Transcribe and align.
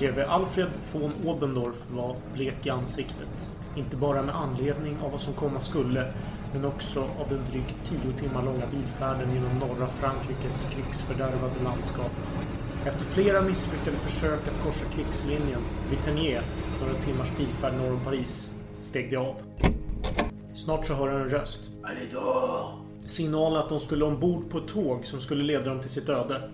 Greve 0.00 0.26
Alfred 0.26 0.68
von 0.92 1.12
Obendorf 1.24 1.76
var 1.90 2.16
blek 2.34 2.66
i 2.66 2.70
ansiktet. 2.70 3.50
Inte 3.76 3.96
bara 3.96 4.22
med 4.22 4.34
anledning 4.36 4.96
av 5.02 5.12
vad 5.12 5.20
som 5.20 5.34
komma 5.34 5.60
skulle, 5.60 6.12
men 6.52 6.64
också 6.64 7.00
av 7.00 7.28
den 7.28 7.40
drygt 7.50 7.74
tio 7.84 8.12
timmar 8.12 8.42
långa 8.42 8.66
bilfärden 8.70 9.34
genom 9.34 9.58
norra 9.58 9.86
Frankrikes 9.86 10.68
krigsfördärvade 10.70 11.62
landskap. 11.64 12.10
Efter 12.86 13.04
flera 13.04 13.42
misslyckade 13.42 13.96
försök 13.96 14.40
att 14.48 14.64
korsa 14.64 14.84
krigslinjen 14.94 15.60
vid 15.90 16.04
Ternier, 16.04 16.42
några 16.80 16.94
timmars 16.94 17.36
bilfärd 17.36 17.72
norr 17.74 17.92
om 17.92 18.00
Paris, 18.04 18.50
steg 18.80 19.10
de 19.10 19.16
av. 19.16 19.36
Snart 20.54 20.86
så 20.86 20.94
hör 20.94 21.08
han 21.08 21.20
en 21.20 21.28
röst. 21.28 21.60
Signal 23.06 23.56
att 23.56 23.68
de 23.68 23.80
skulle 23.80 24.04
ombord 24.04 24.50
på 24.50 24.58
ett 24.58 24.68
tåg 24.68 25.06
som 25.06 25.20
skulle 25.20 25.44
leda 25.44 25.64
dem 25.64 25.80
till 25.80 25.90
sitt 25.90 26.08
öde. 26.08 26.50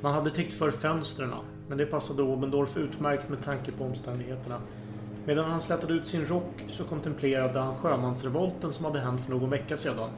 Man 0.00 0.14
hade 0.14 0.30
täckt 0.30 0.54
för 0.54 0.70
fönstren, 0.70 1.32
men 1.68 1.78
det 1.78 1.86
passade 1.86 2.22
Obendorf 2.22 2.76
utmärkt 2.76 3.28
med 3.28 3.44
tanke 3.44 3.72
på 3.72 3.84
omständigheterna. 3.84 4.60
Medan 5.24 5.50
han 5.50 5.60
slätade 5.60 5.94
ut 5.94 6.06
sin 6.06 6.26
rock 6.26 6.64
så 6.68 6.84
kontemplerade 6.84 7.60
han 7.60 7.76
sjömansrevolten 7.76 8.72
som 8.72 8.84
hade 8.84 9.00
hänt 9.00 9.20
för 9.20 9.30
någon 9.30 9.50
vecka 9.50 9.76
sedan 9.76 10.10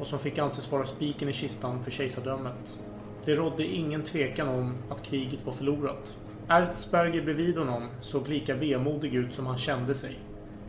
och 0.00 0.06
som 0.06 0.18
fick 0.18 0.38
anses 0.38 0.72
vara 0.72 0.86
spiken 0.86 1.28
i 1.28 1.32
kistan 1.32 1.82
för 1.82 1.90
kejsardömet. 1.90 2.80
Det 3.24 3.34
rådde 3.34 3.64
ingen 3.64 4.02
tvekan 4.02 4.48
om 4.48 4.74
att 4.90 5.02
kriget 5.02 5.46
var 5.46 5.52
förlorat. 5.52 6.16
Erzberger 6.48 7.22
bredvid 7.22 7.58
honom 7.58 7.88
såg 8.00 8.28
lika 8.28 8.54
vemodig 8.54 9.14
ut 9.14 9.34
som 9.34 9.46
han 9.46 9.58
kände 9.58 9.94
sig. 9.94 10.18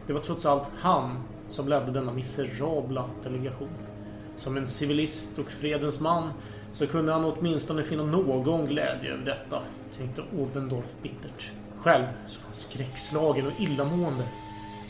Det 0.07 0.13
var 0.13 0.19
trots 0.19 0.45
allt 0.45 0.69
han 0.77 1.19
som 1.49 1.67
ledde 1.67 1.91
denna 1.91 2.13
miserabla 2.13 3.09
delegation. 3.23 3.69
Som 4.35 4.57
en 4.57 4.67
civilist 4.67 5.39
och 5.39 5.51
fredens 5.51 5.99
man 5.99 6.29
så 6.73 6.87
kunde 6.87 7.11
han 7.11 7.25
åtminstone 7.25 7.83
finna 7.83 8.03
någon 8.03 8.65
glädje 8.65 9.13
över 9.13 9.25
detta, 9.25 9.61
tänkte 9.97 10.21
Obendorf 10.37 10.95
bittert. 11.01 11.51
Själv 11.77 12.05
så 12.27 12.39
var 12.39 12.45
han 12.45 12.53
skräckslagen 12.53 13.47
och 13.47 13.61
illamående. 13.61 14.23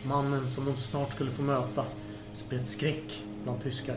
Mannen 0.06 0.50
som 0.50 0.66
de 0.66 0.76
snart 0.76 1.14
skulle 1.14 1.32
få 1.32 1.42
möta 1.42 1.86
spred 2.34 2.68
skräck 2.68 3.24
bland 3.44 3.64
tyskar. 3.64 3.96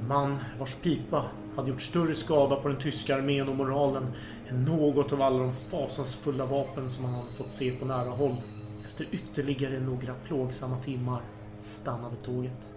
En 0.00 0.08
man 0.08 0.38
vars 0.58 0.74
pipa 0.74 1.24
hade 1.56 1.70
gjort 1.70 1.82
större 1.82 2.14
skada 2.14 2.56
på 2.56 2.68
den 2.68 2.76
tyska 2.78 3.16
armén 3.16 3.48
och 3.48 3.56
moralen 3.56 4.06
än 4.48 4.64
något 4.64 5.12
av 5.12 5.22
alla 5.22 5.38
de 5.38 5.52
fasansfulla 5.52 6.46
vapen 6.46 6.90
som 6.90 7.04
han 7.04 7.14
hade 7.14 7.32
fått 7.32 7.52
se 7.52 7.70
på 7.70 7.84
nära 7.84 8.10
håll. 8.10 8.36
Efter 8.84 9.06
ytterligare 9.10 9.80
några 9.80 10.14
plågsamma 10.26 10.78
timmar 10.78 11.20
stannade 11.58 12.16
tåget. 12.16 12.74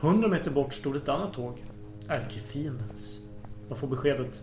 Hundra 0.00 0.28
meter 0.28 0.50
bort 0.50 0.74
stod 0.74 0.96
ett 0.96 1.08
annat 1.08 1.32
tåg. 1.32 1.64
Ärkefiendens. 2.08 3.20
De 3.68 3.78
får 3.78 3.88
beskedet. 3.88 4.42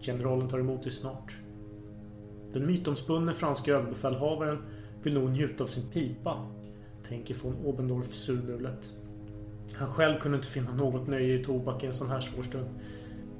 Generalen 0.00 0.48
tar 0.48 0.58
emot 0.58 0.82
dig 0.82 0.92
snart. 0.92 1.36
Den 2.52 2.66
mytomspunne 2.66 3.34
franska 3.34 3.72
överbefälhavaren 3.72 4.58
vill 5.02 5.14
nog 5.14 5.30
njuta 5.30 5.64
av 5.64 5.66
sin 5.66 5.90
pipa, 5.90 6.46
tänker 7.08 7.34
von 7.34 7.56
Obendorf 7.64 8.12
surmulet. 8.12 8.94
Han 9.74 9.88
själv 9.88 10.18
kunde 10.18 10.36
inte 10.36 10.48
finna 10.48 10.74
något 10.74 11.08
nöje 11.08 11.40
i 11.40 11.44
tobak 11.44 11.82
i 11.82 11.86
en 11.86 11.92
sån 11.92 12.10
här 12.10 12.20
svår 12.20 12.42
stund. 12.42 12.68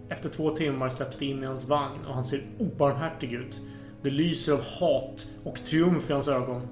Efter 0.09 0.29
två 0.29 0.51
timmar 0.51 0.89
släpps 0.89 1.19
det 1.19 1.27
in 1.27 1.43
i 1.43 1.47
hans 1.47 1.69
vagn 1.69 2.05
och 2.07 2.15
han 2.15 2.25
ser 2.25 2.43
obarmhärtig 2.59 3.33
ut. 3.33 3.61
Det 4.03 4.11
lyser 4.11 4.53
av 4.53 4.61
hat 4.61 5.27
och 5.45 5.57
triumf 5.57 6.11
i 6.11 6.13
hans 6.13 6.29
ögon. 6.29 6.63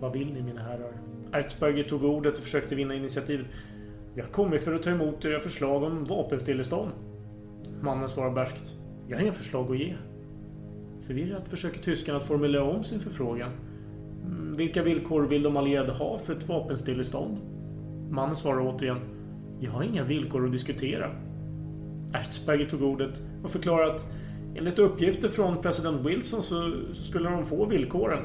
Vad 0.00 0.12
vill 0.12 0.32
ni 0.32 0.42
mina 0.42 0.62
herrar? 0.62 0.92
Erzberger 1.32 1.84
tog 1.84 2.04
ordet 2.04 2.38
och 2.38 2.42
försökte 2.42 2.74
vinna 2.74 2.94
initiativet. 2.94 3.46
Jag 4.14 4.24
har 4.24 4.30
kommit 4.30 4.62
för 4.62 4.74
att 4.74 4.82
ta 4.82 4.90
emot 4.90 5.24
era 5.24 5.40
förslag 5.40 5.82
om 5.82 6.04
vapenstillestånd. 6.04 6.90
Mannen 7.82 8.08
svarar 8.08 8.30
berskt. 8.30 8.74
Jag 9.08 9.16
har 9.16 9.22
inga 9.22 9.32
förslag 9.32 9.70
att 9.70 9.78
ge. 9.78 9.94
Förvirrat 11.06 11.48
försöker 11.48 11.82
tyskarna 11.82 12.18
att 12.18 12.24
formulera 12.24 12.64
om 12.64 12.84
sin 12.84 13.00
förfrågan. 13.00 13.50
Mm, 14.24 14.56
vilka 14.56 14.82
villkor 14.82 15.22
vill 15.22 15.42
de 15.42 15.56
allierade 15.56 15.92
ha 15.92 16.18
för 16.18 16.36
ett 16.36 16.48
vapenstillestånd? 16.48 17.38
Mannen 18.10 18.36
svarar 18.36 18.74
återigen. 18.74 18.98
Jag 19.60 19.70
har 19.70 19.82
inga 19.82 20.04
villkor 20.04 20.46
att 20.46 20.52
diskutera. 20.52 21.10
Erzberger 22.12 22.66
tog 22.66 22.82
ordet 22.82 23.22
och 23.44 23.50
förklarade 23.50 23.94
att 23.94 24.06
enligt 24.54 24.78
uppgifter 24.78 25.28
från 25.28 25.62
president 25.62 26.06
Wilson 26.06 26.42
så 26.42 26.72
skulle 26.94 27.30
de 27.30 27.46
få 27.46 27.66
villkoren. 27.66 28.22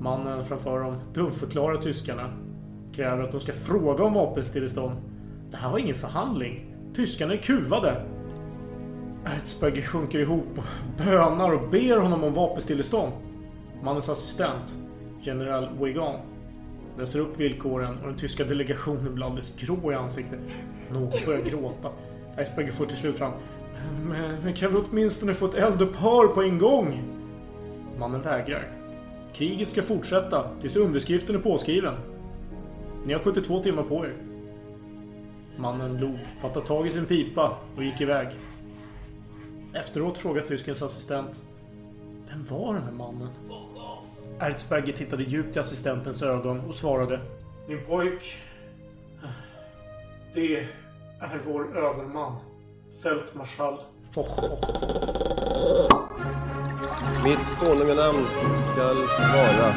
Mannen 0.00 0.44
framför 0.44 0.80
dem 0.80 0.96
dumförklarar 1.14 1.76
tyskarna. 1.76 2.49
Kräver 2.92 3.22
att 3.22 3.30
de 3.30 3.40
ska 3.40 3.52
fråga 3.52 4.04
om 4.04 4.14
vapenstillestånd. 4.14 4.96
Det 5.50 5.56
här 5.56 5.70
var 5.70 5.78
ingen 5.78 5.94
förhandling. 5.94 6.76
Tyskarna 6.94 7.32
är 7.34 7.38
kuvade. 7.38 8.02
Erzberger 9.24 9.82
sjunker 9.82 10.18
ihop 10.18 10.58
och 10.58 10.64
bönar 11.04 11.52
och 11.52 11.70
ber 11.70 11.96
honom 11.96 12.24
om 12.24 12.32
vapenstillestånd. 12.32 13.12
Mannens 13.82 14.08
assistent, 14.08 14.78
general 15.20 15.68
Wegan, 15.80 16.20
läser 16.98 17.20
upp 17.20 17.40
villkoren 17.40 17.98
och 18.00 18.06
den 18.06 18.16
tyska 18.16 18.44
delegationen 18.44 19.14
blir 19.14 19.24
alldeles 19.24 19.56
grå 19.56 19.92
i 19.92 19.94
ansiktet. 19.94 20.40
Någon 20.92 21.12
börjar 21.26 21.42
gråta. 21.42 21.88
Erzberger 22.36 22.72
får 22.72 22.86
till 22.86 22.96
slut 22.96 23.16
fram. 23.16 23.32
Men, 24.08 24.36
men 24.44 24.54
kan 24.54 24.72
vi 24.72 24.78
åtminstone 24.90 25.34
få 25.34 25.46
ett 25.46 25.54
eldupphör 25.54 26.26
på 26.26 26.42
en 26.42 26.58
gång? 26.58 27.02
Mannen 27.98 28.22
vägrar. 28.22 28.68
Kriget 29.32 29.68
ska 29.68 29.82
fortsätta 29.82 30.50
tills 30.60 30.76
underskriften 30.76 31.34
är 31.34 31.38
påskriven. 31.38 31.94
Ni 33.04 33.12
har 33.12 33.20
72 33.20 33.62
timmar 33.62 33.82
på 33.82 34.04
er. 34.04 34.16
Mannen 35.56 36.00
log, 36.00 36.18
fattade 36.40 36.66
tag 36.66 36.86
i 36.86 36.90
sin 36.90 37.06
pipa 37.06 37.58
och 37.76 37.84
gick 37.84 38.00
iväg. 38.00 38.28
Efteråt 39.74 40.18
frågade 40.18 40.46
tyskens 40.46 40.82
assistent. 40.82 41.42
Vem 42.28 42.44
var 42.44 42.74
den 42.74 42.82
här 42.82 42.92
mannen? 42.92 43.28
Erzberger 44.38 44.92
tittade 44.92 45.22
djupt 45.22 45.56
i 45.56 45.58
assistentens 45.58 46.22
ögon 46.22 46.60
och 46.60 46.74
svarade. 46.74 47.20
Min 47.68 47.84
pojk. 47.86 48.38
Det 50.34 50.56
är 51.20 51.40
vår 51.46 51.76
överman. 51.78 52.36
Fältmarskall 53.02 53.80
Foch. 54.10 54.40
Mitt 57.24 57.58
konunganamn 57.60 58.26
skall 58.72 58.96
vara 59.34 59.74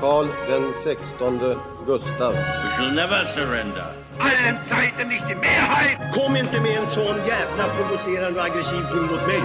Karl 0.00 0.26
den 0.48 0.72
sextonde 0.72 1.56
Gustav. 1.86 2.32
We 2.34 2.70
shall 2.76 2.90
never 2.90 3.24
surrender. 3.34 3.94
allen 4.18 4.58
Zeiten 4.68 5.08
nicht 5.08 5.28
die 5.28 5.34
Mehrheit. 5.34 5.98
Kom 6.14 6.36
inte 6.36 6.60
med 6.60 6.76
en 6.78 6.90
sån 6.90 7.16
jävla 7.26 7.64
provocerande 7.76 8.40
och 8.40 8.46
aggressiv 8.46 8.82
ton 8.90 9.02
mot 9.06 9.26
mig. 9.26 9.42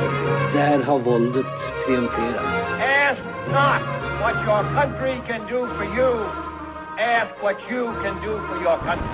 Där 0.54 0.84
har 0.84 1.00
våldet 1.00 1.46
triumferat. 1.86 2.46
Ask 2.82 3.22
not 3.48 3.82
what 4.22 4.36
your 4.48 4.64
country 4.82 5.18
can 5.28 5.42
do 5.50 5.68
for 5.68 5.86
you. 6.00 6.20
Ask 7.00 7.44
what 7.44 7.56
you 7.70 7.94
can 8.04 8.16
do 8.26 8.40
for 8.48 8.58
your 8.64 8.78
country. 8.78 9.08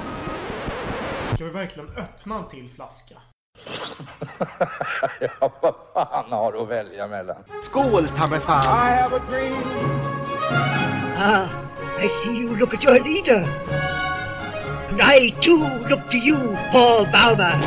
Ska 1.35 1.43
vi 1.45 1.49
verkligen 1.51 1.89
öppna 1.97 2.35
en 2.37 2.47
till 2.47 2.69
flaska? 2.75 3.15
Ja, 5.19 5.51
vad 5.61 5.75
fan 5.93 6.31
har 6.31 6.51
du 6.51 6.59
att 6.59 6.69
välja 6.69 7.07
mellan? 7.07 7.35
Skål 7.61 8.07
ta 8.17 8.27
mig 8.27 8.39
fan! 8.39 8.61
I 8.65 9.01
have 9.01 9.15
a 9.15 9.21
dream. 9.29 9.63
Ah, 11.17 11.47
I 11.97 12.07
see 12.23 12.37
you 12.37 12.55
look 12.55 12.73
at 12.73 12.83
your 12.83 12.99
leader. 12.99 13.45
And 14.89 15.01
I 15.01 15.29
too 15.41 15.57
look 15.89 16.09
to 16.11 16.17
you, 16.17 16.37
Paul 16.71 17.05
Bauma. 17.05 17.59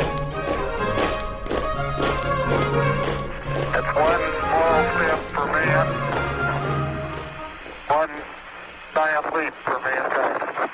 It's 3.75 3.91
one 3.95 4.23
small 4.39 4.83
step 4.93 5.19
for 5.33 5.45
man, 5.45 5.87
one 7.87 8.09
giant 8.93 9.35
leap 9.35 9.53
for 9.63 9.79
mankind. 9.79 10.69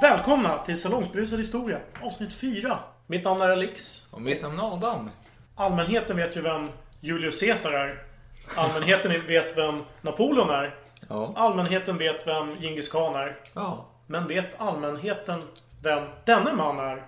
Välkomna 0.00 0.58
till 0.58 0.80
Salongsberusad 0.80 1.38
historia, 1.38 1.78
avsnitt 2.02 2.34
4. 2.34 2.78
Mitt 3.06 3.24
namn 3.24 3.40
är 3.40 3.48
Alex. 3.48 4.06
Och 4.10 4.22
mitt 4.22 4.42
namn 4.42 4.58
är 4.58 4.74
Adam. 4.74 5.10
Allmänheten 5.56 6.16
vet 6.16 6.36
ju 6.36 6.40
vem 6.40 6.68
Julius 7.00 7.40
Caesar 7.40 7.72
är. 7.72 8.07
Allmänheten 8.56 9.26
vet 9.26 9.56
vem 9.58 9.84
Napoleon 10.00 10.50
är. 10.50 10.74
Ja. 11.08 11.32
Allmänheten 11.36 11.98
vet 11.98 12.26
vem 12.26 12.56
Djingis 12.60 12.88
khan 12.92 13.14
är. 13.14 13.36
Ja. 13.52 13.86
Men 14.06 14.26
vet 14.26 14.60
allmänheten 14.60 15.42
vem 15.82 16.04
denne 16.24 16.52
man 16.52 16.78
är? 16.78 17.06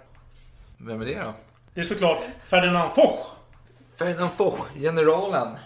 Vem 0.79 1.01
är 1.01 1.05
det 1.05 1.21
då? 1.23 1.35
Det 1.75 1.81
är 1.81 1.85
såklart 1.85 2.25
Ferdinand 2.45 2.93
Foch, 2.93 3.35
Ferdinand 3.97 4.31
Foch, 4.37 4.59
generalen. 4.75 5.57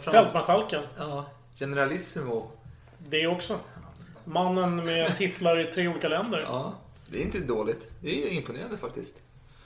Fältmarskalken. 0.00 0.82
Ja, 0.98 1.24
generalissimo. 1.58 2.50
Det 2.98 3.22
är 3.22 3.26
också. 3.26 3.58
Mannen 4.24 4.84
med 4.84 5.16
titlar 5.16 5.58
i 5.58 5.64
tre 5.64 5.88
olika 5.88 6.08
länder. 6.08 6.40
Ja, 6.48 6.74
det 7.06 7.18
är 7.18 7.22
inte 7.22 7.38
dåligt. 7.38 7.90
Det 8.00 8.26
är 8.26 8.30
imponerande 8.30 8.76
faktiskt. 8.78 9.22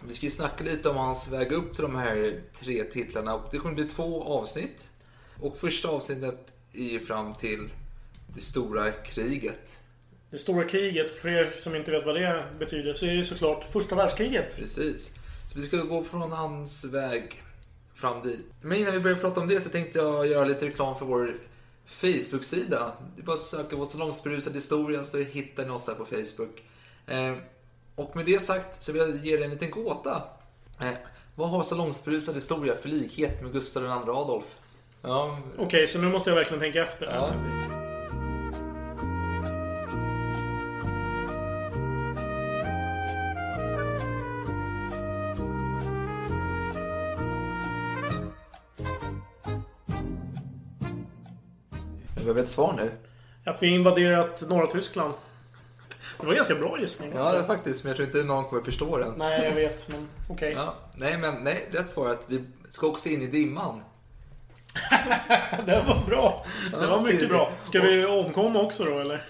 Vi 0.09 0.15
ska 0.15 0.27
ju 0.27 0.31
snacka 0.31 0.65
lite 0.65 0.89
om 0.89 0.97
hans 0.97 1.29
väg 1.33 1.53
upp 1.53 1.75
till 1.75 1.83
de 1.83 1.95
här 1.97 2.41
tre 2.59 2.85
titlarna. 2.85 3.41
Det 3.51 3.59
kommer 3.59 3.75
bli 3.75 3.85
två 3.85 4.25
avsnitt. 4.25 4.89
Och 5.41 5.57
första 5.57 5.89
avsnittet 5.89 6.53
är 6.73 6.85
ju 6.85 7.01
fram 7.01 7.35
till 7.35 7.69
det 8.35 8.41
stora 8.41 8.91
kriget. 8.91 9.79
Det 10.31 10.39
stora 10.39 10.65
kriget, 10.65 11.11
för 11.11 11.29
er 11.29 11.51
som 11.61 11.75
inte 11.75 11.91
vet 11.91 12.07
vad 12.07 12.15
det 12.15 12.45
betyder, 12.59 12.95
så 12.95 13.07
är 13.07 13.15
det 13.15 13.25
såklart 13.25 13.65
första 13.65 13.95
världskriget. 13.95 14.57
Precis. 14.57 15.15
Så 15.53 15.61
vi 15.61 15.67
ska 15.67 15.77
gå 15.77 16.05
från 16.05 16.33
hans 16.33 16.85
väg 16.85 17.43
fram 17.95 18.23
dit. 18.23 18.47
Men 18.61 18.79
innan 18.79 18.93
vi 18.93 19.01
börjar 19.01 19.17
prata 19.17 19.41
om 19.41 19.49
det 19.49 19.61
så 19.61 19.69
tänkte 19.69 19.99
jag 19.99 20.27
göra 20.27 20.45
lite 20.45 20.67
reklam 20.67 20.99
för 20.99 21.07
vår 21.07 21.35
Facebook-sida. 21.87 22.93
Det 23.17 23.23
är 23.23 23.25
bara 23.27 23.35
att 23.35 23.41
söka 23.41 23.77
på 23.77 23.87
salongsberusad 23.87 24.55
historia 24.55 25.05
så 25.05 25.19
hittar 25.19 25.65
ni 25.65 25.71
oss 25.71 25.89
här 25.89 25.95
på 25.95 26.05
Facebook. 26.05 26.63
Eh, 27.07 27.37
och 27.95 28.17
med 28.17 28.27
det 28.27 28.43
sagt 28.43 28.83
så 28.83 28.93
vill 28.93 29.03
jag 29.03 29.17
ge 29.17 29.37
dig 29.37 29.45
en 29.45 29.51
liten 29.51 29.71
gåta. 29.71 30.23
Eh, 30.81 30.95
vad 31.35 31.51
har 31.51 31.63
salongsberusad 31.63 32.35
historia 32.35 32.77
för 32.77 32.89
likhet 32.89 33.43
med 33.43 33.53
Gustav 33.53 33.83
II 33.83 33.91
Adolf? 33.91 34.57
Ja, 35.03 35.39
Okej, 35.59 35.87
så 35.89 35.99
nu 35.99 36.09
måste 36.09 36.31
jag 36.31 36.35
verkligen 36.37 36.61
tänka 36.61 36.83
efter. 36.83 37.07
Ja. 37.07 37.33
Vi 52.17 52.21
behöver 52.21 52.43
ett 52.43 52.51
svar 52.51 52.75
nu. 52.77 52.93
Att 53.45 53.63
vi 53.63 53.75
invaderat 53.75 54.45
norra 54.49 54.67
Tyskland. 54.67 55.15
Det 56.21 56.27
var 56.27 56.33
en 56.33 56.37
ganska 56.37 56.55
bra 56.55 56.79
gissning. 56.81 57.13
Ja, 57.15 57.33
det 57.33 57.39
är 57.39 57.45
faktiskt, 57.45 57.85
men 57.85 57.89
jag 57.91 57.97
tror 57.97 58.07
inte 58.07 58.23
någon 58.23 58.45
kommer 58.45 58.63
förstå 58.63 58.99
den. 58.99 59.15
Nej, 59.17 59.45
jag 59.45 59.55
vet, 59.55 59.89
men 59.89 60.09
okej. 60.31 60.53
Ja, 60.57 60.75
nej, 60.95 61.19
men 61.19 61.35
nej, 61.35 61.69
rätt 61.73 61.89
svar 61.89 62.09
är 62.09 62.13
att 62.13 62.31
vi 62.31 62.45
ska 62.71 62.87
också 62.87 63.09
in 63.09 63.23
i 63.23 63.27
dimman. 63.27 63.81
Det 65.67 65.85
var 65.87 66.03
bra. 66.07 66.45
Det 66.81 66.87
var 66.87 67.01
mycket 67.01 67.29
bra. 67.29 67.53
Ska 67.63 67.81
vi 67.81 68.07
omkomma 68.07 68.61
också 68.61 68.85
då, 68.85 68.99
eller? 68.99 69.23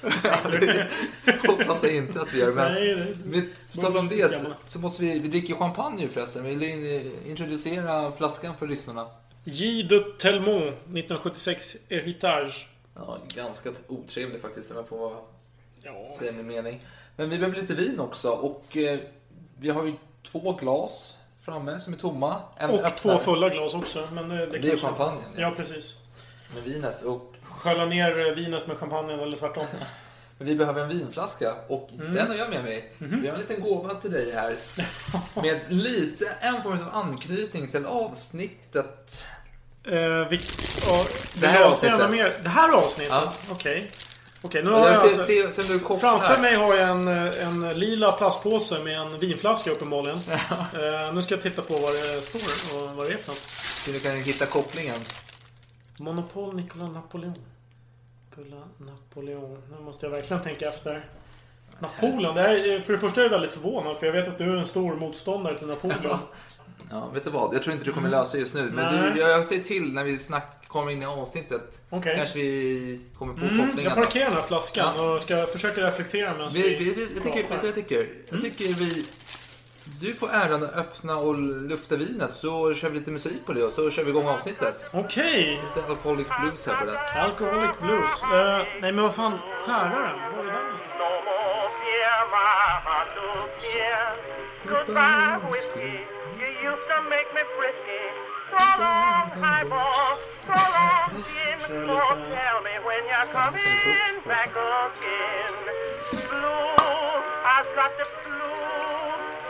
Hoppas 1.48 1.82
jag 1.82 1.96
inte 1.96 2.20
att 2.20 2.34
vi 2.34 2.38
gör, 2.38 2.52
men... 2.52 2.72
Nej, 2.75 3.14
det- 3.25 3.81
tal 3.81 3.96
om 3.96 4.08
det 4.08 4.32
så, 4.32 4.46
så 4.66 4.78
måste 4.78 5.02
vi... 5.04 5.19
Vi 5.19 5.28
dricker 5.28 5.54
champagne 5.54 6.02
nu 6.02 6.08
förresten. 6.08 6.44
Vill 6.44 6.62
in- 6.62 7.12
introducera 7.26 8.12
flaskan 8.12 8.54
för 8.58 8.66
lyssnarna? 8.66 9.06
J. 9.44 9.82
de 9.82 10.04
Telmont, 10.19 10.62
1976, 10.64 11.76
Heritage. 11.90 12.69
Ja, 12.94 13.19
ganska 13.34 13.70
otrevlig 13.88 14.40
faktiskt 14.40 14.70
om 14.70 14.76
jag 14.76 14.88
får 14.88 15.16
Ja. 15.82 16.06
säga 16.19 16.32
min 16.32 16.46
mening. 16.46 16.87
Men 17.16 17.31
vi 17.31 17.38
behöver 17.38 17.60
lite 17.60 17.75
vin 17.75 18.00
också 18.00 18.28
och 18.31 18.76
eh, 18.76 18.98
vi 19.58 19.70
har 19.70 19.84
ju 19.84 19.93
två 20.22 20.52
glas 20.60 21.19
framme 21.46 21.78
som 21.78 21.93
är 21.93 21.96
tomma. 21.98 22.40
En 22.56 22.70
Och 22.70 22.76
öppnare 22.76 22.93
två 22.96 23.19
fulla 23.19 23.48
glas 23.48 23.75
också. 23.75 24.08
Men 24.12 24.28
det, 24.28 24.46
det, 24.46 24.58
Det 24.58 24.70
är 24.72 24.76
champagnen, 24.76 25.22
ja. 25.34 25.40
Ja, 25.40 25.50
precis. 25.56 25.94
med 26.54 26.62
vinet. 26.62 27.02
Och, 27.02 27.32
Skölja 27.58 27.87
ner 27.87 28.34
vinet 28.34 28.66
med 28.66 28.76
champagnen 28.78 29.20
eller 29.20 29.37
tvärtom. 29.37 29.66
men 30.38 30.46
vi 30.48 30.54
behöver 30.54 30.82
en 30.82 30.88
vinflaska 30.88 31.54
och 31.69 31.90
Mm. 31.94 32.14
den 32.14 32.26
har 32.28 32.34
jag 32.34 32.50
med 32.50 32.64
mig. 32.64 32.93
Mhm. 32.98 33.22
Vi 33.22 33.28
har 33.28 33.34
en 33.34 33.40
liten 33.40 33.60
gåva 33.60 33.94
till 33.94 34.12
dig 34.12 34.32
här. 34.32 34.56
med 35.43 35.60
lite, 35.69 36.28
en 36.40 36.62
form 36.62 36.72
av 36.72 36.96
anknytning 37.06 37.69
till 37.70 37.87
avsnittet. 37.87 39.26
Eh, 39.84 40.28
vilk, 40.28 40.52
ja, 40.87 41.04
Det 41.34 41.46
här 41.46 41.64
avsnittet. 41.64 42.44
Det 42.44 42.48
här 42.48 42.72
avsnittet? 42.72 43.12
Ja. 43.12 43.32
Okej. 43.50 43.90
Okej, 44.46 44.62
nu 44.64 44.70
har 44.70 44.78
jag 44.88 44.88
alltså... 44.98 45.25
ser- 45.25 45.50
ser 45.50 45.72
du 45.75 45.78
kopplar 45.81 46.10
Framför 46.10 46.26
här? 46.34 46.43
mig 46.43 46.54
har 46.54 46.75
jag 46.75 46.88
en, 46.88 47.08
en 47.08 47.78
lila 47.78 48.12
plastpåse 48.12 48.84
med 48.84 49.00
en 49.00 49.19
vinflaska 49.19 49.70
uppenbarligen. 49.70 50.19
Eh, 50.19 51.14
nu 51.14 51.22
ska 51.22 51.34
jag 51.34 51.43
titta 51.43 51.62
på 51.62 51.75
vad 51.75 51.93
det 51.93 52.20
står 52.20 52.40
och 52.76 52.96
vad 52.96 53.06
det 53.06 53.12
är 53.12 53.16
för 53.19 53.28
något. 53.28 54.02
Du 54.02 54.08
kan 54.10 54.16
hitta 54.16 54.46
kopplingen. 54.46 55.00
Monopol 55.98 56.54
Nicolas 56.56 56.93
Napoleon. 56.94 57.34
Nicolas 58.37 58.64
Napoleon. 58.78 59.62
Nu 59.70 59.84
måste 59.84 60.06
jag 60.06 60.10
verkligen 60.10 60.43
tänka 60.43 60.69
efter. 60.69 61.04
Napoleon. 61.78 62.34
Det 62.34 62.43
här, 62.43 62.48
är- 62.69 62.81
för 62.81 62.93
det 62.93 62.98
första 62.98 63.20
är 63.20 63.25
jag 63.25 63.31
väldigt 63.31 63.50
förvånad 63.50 63.96
för 63.96 64.06
jag 64.06 64.12
vet 64.12 64.28
att 64.28 64.38
du 64.38 64.44
är 64.52 64.56
en 64.56 64.66
stor 64.66 64.96
motståndare 64.96 65.58
till 65.58 65.66
Napoleon. 65.66 66.19
Ja, 66.90 67.08
vet 67.14 67.25
du 67.25 67.31
vad? 67.31 67.54
Jag 67.54 67.62
tror 67.62 67.72
inte 67.72 67.84
du 67.84 67.93
kommer 67.93 68.08
lösa 68.08 68.38
just 68.38 68.54
nu. 68.54 68.62
Men 68.70 69.14
du, 69.14 69.20
jag, 69.20 69.31
jag 69.31 69.44
säger 69.46 69.62
till 69.64 69.93
när 69.93 70.04
vi 70.04 70.19
snack, 70.19 70.66
kommer 70.76 70.93
in 70.93 71.02
i 71.02 71.06
avsnittet. 71.06 71.81
Okej. 71.90 72.17
Kanske 72.17 72.38
vi 72.38 73.00
kommer 73.19 73.32
på 73.34 73.40
Mm, 73.40 73.67
kopplingen. 73.67 73.84
jag 73.84 73.94
parkerar 74.05 74.25
den 74.25 74.34
här 74.34 74.43
flaskan 74.46 74.88
och 75.17 75.23
ska 75.23 75.37
försöka 75.46 75.81
reflektera 75.81 76.32
medan 76.32 76.50
Vi, 76.55 76.62
vi, 76.62 76.94
vi, 76.94 77.08
jag, 77.14 77.23
tycker, 77.23 77.37
vet 77.37 77.43
du 77.43 77.43
pratar. 77.43 77.56
vad 77.56 77.69
jag 77.69 77.75
tycker? 77.75 78.08
Jag 78.31 78.40
tycker 78.43 78.64
vi... 78.64 79.06
Du 80.00 80.14
får 80.14 80.28
äran 80.32 80.62
att 80.64 80.76
öppna 80.76 81.17
och 81.17 81.34
lufta 81.38 81.96
vinet 81.96 82.32
så 82.32 82.75
kör 82.75 82.88
vi 82.90 82.99
lite 82.99 83.11
musik 83.11 83.46
på 83.46 83.52
det 83.52 83.64
och 83.64 83.73
så 83.73 83.90
kör 83.90 84.05
vi 84.05 84.11
igång 84.11 84.26
avsnittet. 84.28 84.87
Okej. 84.93 85.61
Lite 85.69 85.87
Alcoholic 85.88 86.26
Blues 86.43 86.67
här 86.67 86.76
på 86.76 86.84
det. 86.84 86.99
Alcoholic 86.99 87.70
Blues. 87.82 88.22
Eh, 88.22 88.67
nej 88.81 88.93
men 88.93 89.02
vad 89.02 89.14
fan. 89.14 89.38
Här 89.67 89.84
är 89.87 89.90
den. 89.90 90.37
Var 90.37 90.44
är 90.44 90.52
den 90.52 90.64
någonstans? 90.64 91.87
Goodbye, 94.69 95.38
whiskey. 95.52 95.94
You 96.40 96.49
used 96.70 96.87
to 96.90 96.99
make 97.14 97.29
me 97.37 97.43
frisky. 97.56 98.02
So 98.50 98.64
long, 98.82 99.28
highball. 99.44 100.19
So 100.46 100.58
long, 100.76 101.10
gin. 101.26 101.58
Kör 101.67 101.86
So 101.86 101.98
tell 102.34 102.58
me 102.67 102.74
when 102.86 103.03
you're 103.10 103.29
coming 103.36 104.15
back 104.31 104.53
again. 104.81 105.56
Blue, 106.31 106.74
I've 107.55 107.70
got 107.79 107.93
the 108.00 108.06
flu 108.22 108.53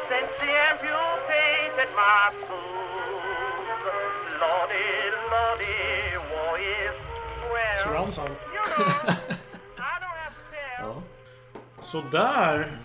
since 0.08 0.32
the 0.40 0.50
amputated 0.68 1.90
my 2.00 2.30
foot. 2.46 3.74
Lordy, 4.40 4.88
lordy, 5.32 5.78
war 6.30 6.58
is 6.58 6.96
well. 7.52 7.82
Surround 7.84 8.12
sound. 8.12 8.34
You 8.54 8.62
know, 8.64 8.86
I 9.78 9.94
don't 10.02 10.18
have 10.24 10.36
to 10.40 10.44
tell. 10.54 11.02
Sådär. 11.80 12.78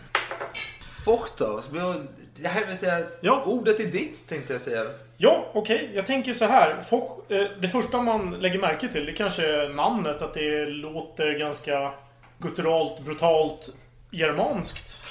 Fock 1.06 1.38
då? 1.38 1.62
Vi 1.72 1.80
har- 1.80 2.08
Det 2.36 2.48
här 2.48 2.66
vill 2.66 2.78
säga, 2.78 3.06
Ja. 3.22 3.44
ordet 3.46 3.80
är 3.80 3.86
ditt 3.86 4.28
tänkte 4.30 4.54
jag 4.54 4.62
säga. 4.62 4.84
Ja, 5.18 5.52
okej. 5.54 5.92
Jag 5.94 6.06
tänker 6.06 6.34
så 6.34 6.46
här. 6.46 6.82
Folk, 6.82 7.32
eh, 7.32 7.48
det 7.62 7.70
första 7.70 8.02
man 8.02 8.32
lägger 8.32 8.60
märke 8.60 8.88
till 8.88 9.06
det 9.06 9.14
kanske 9.14 9.46
är 9.64 9.70
namnet. 9.70 10.22
Att 10.22 10.34
det 10.34 10.66
låter 10.66 11.32
ganska 11.40 11.94
gutturalt, 12.38 13.00
brutalt, 13.00 13.70
germanskt. 14.12 15.04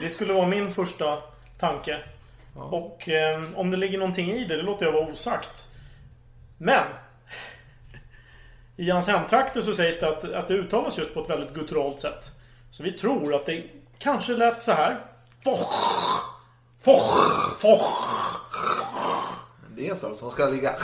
Det 0.00 0.08
skulle 0.10 0.32
vara 0.32 0.46
min 0.46 0.72
första 0.72 1.18
tanke. 1.58 1.98
Och 2.56 3.08
eh, 3.08 3.42
om 3.54 3.70
det 3.70 3.76
ligger 3.76 3.98
någonting 3.98 4.30
i 4.30 4.44
det, 4.44 4.56
det 4.56 4.62
låter 4.62 4.86
jag 4.86 4.92
vara 4.92 5.06
osagt. 5.06 5.64
Men! 6.58 6.84
I 8.76 8.90
hans 8.90 9.08
hemtrakter 9.08 9.60
så 9.60 9.74
sägs 9.74 10.00
det 10.00 10.08
att, 10.08 10.32
att 10.32 10.48
det 10.48 10.54
uttalas 10.54 10.98
just 10.98 11.14
på 11.14 11.20
ett 11.22 11.30
väldigt 11.30 11.54
gutturalt 11.54 12.00
sätt. 12.00 12.30
Så 12.70 12.82
vi 12.82 12.92
tror 12.92 13.34
att 13.34 13.46
det 13.46 13.64
kanske 13.98 14.32
lät 14.32 14.62
så 14.62 14.72
här. 14.72 15.00
Foch! 15.44 16.37
Foch! 16.88 17.60
Foch! 17.60 18.08
Det 19.76 19.88
är 19.88 19.94
så 19.94 20.06
alltså, 20.06 20.24
man 20.24 20.32
ska 20.32 20.46
ligga... 20.46 20.74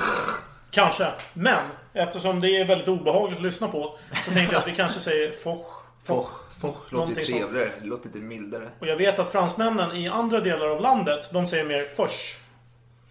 Kanske. 0.70 1.06
Men 1.32 1.68
eftersom 1.92 2.40
det 2.40 2.56
är 2.56 2.64
väldigt 2.64 2.88
obehagligt 2.88 3.38
att 3.38 3.44
lyssna 3.44 3.68
på 3.68 3.98
så 4.24 4.30
tänkte 4.30 4.54
jag 4.54 4.60
att 4.60 4.68
vi 4.68 4.74
kanske 4.74 5.00
säger 5.00 5.32
foch. 5.32 5.66
Foch, 6.04 6.30
foch 6.60 6.76
låter 6.92 7.14
trevligare, 7.14 7.70
det 7.80 7.86
låter 7.86 8.06
lite 8.06 8.18
mildare. 8.18 8.68
Och 8.78 8.86
jag 8.86 8.96
vet 8.96 9.18
att 9.18 9.32
fransmännen 9.32 9.96
i 9.96 10.08
andra 10.08 10.40
delar 10.40 10.68
av 10.68 10.80
landet, 10.80 11.30
de 11.32 11.46
säger 11.46 11.64
mer 11.64 11.84
förs. 11.84 12.38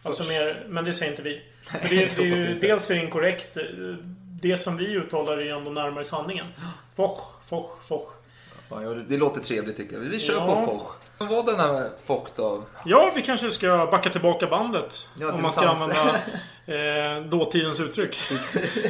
Alltså 0.03 0.23
mer, 0.23 0.65
men 0.69 0.85
det 0.85 0.93
säger 0.93 1.11
inte 1.11 1.23
vi. 1.23 1.41
För 1.81 1.89
det, 1.89 2.15
det 2.15 2.21
är 2.21 2.25
ju 2.25 2.59
dels 2.59 2.85
för 2.85 2.93
inkorrekt. 2.93 3.57
Det 4.41 4.57
som 4.57 4.77
vi 4.77 4.85
uttalar 4.93 5.37
är 5.37 5.41
ju 5.41 5.49
ändå 5.57 5.71
närmare 5.71 6.03
sanningen. 6.03 6.45
Foch, 6.95 7.21
foch, 7.45 7.83
foch. 7.83 8.09
Ja, 8.69 8.79
det 8.79 9.17
låter 9.17 9.41
trevligt 9.41 9.77
tycker 9.77 9.93
jag. 9.93 10.01
Vi 10.01 10.19
kör 10.19 10.33
Ja. 10.33 10.55
på 10.55 10.65
Foch. 10.65 10.95
Vad 11.17 11.29
var 11.29 11.43
den 11.43 11.59
här 11.59 11.89
Foch 12.05 12.27
då? 12.35 12.63
Ja, 12.85 13.11
vi 13.15 13.21
kanske 13.21 13.51
ska 13.51 13.87
backa 13.91 14.09
tillbaka 14.09 14.47
bandet. 14.47 15.09
Ja, 15.19 15.27
till 15.27 15.35
om 15.35 15.41
man 15.41 15.51
ska 15.51 15.61
sans. 15.61 15.81
använda 15.81 16.15
eh, 17.17 17.23
dåtidens 17.23 17.79
uttryck. 17.79 18.17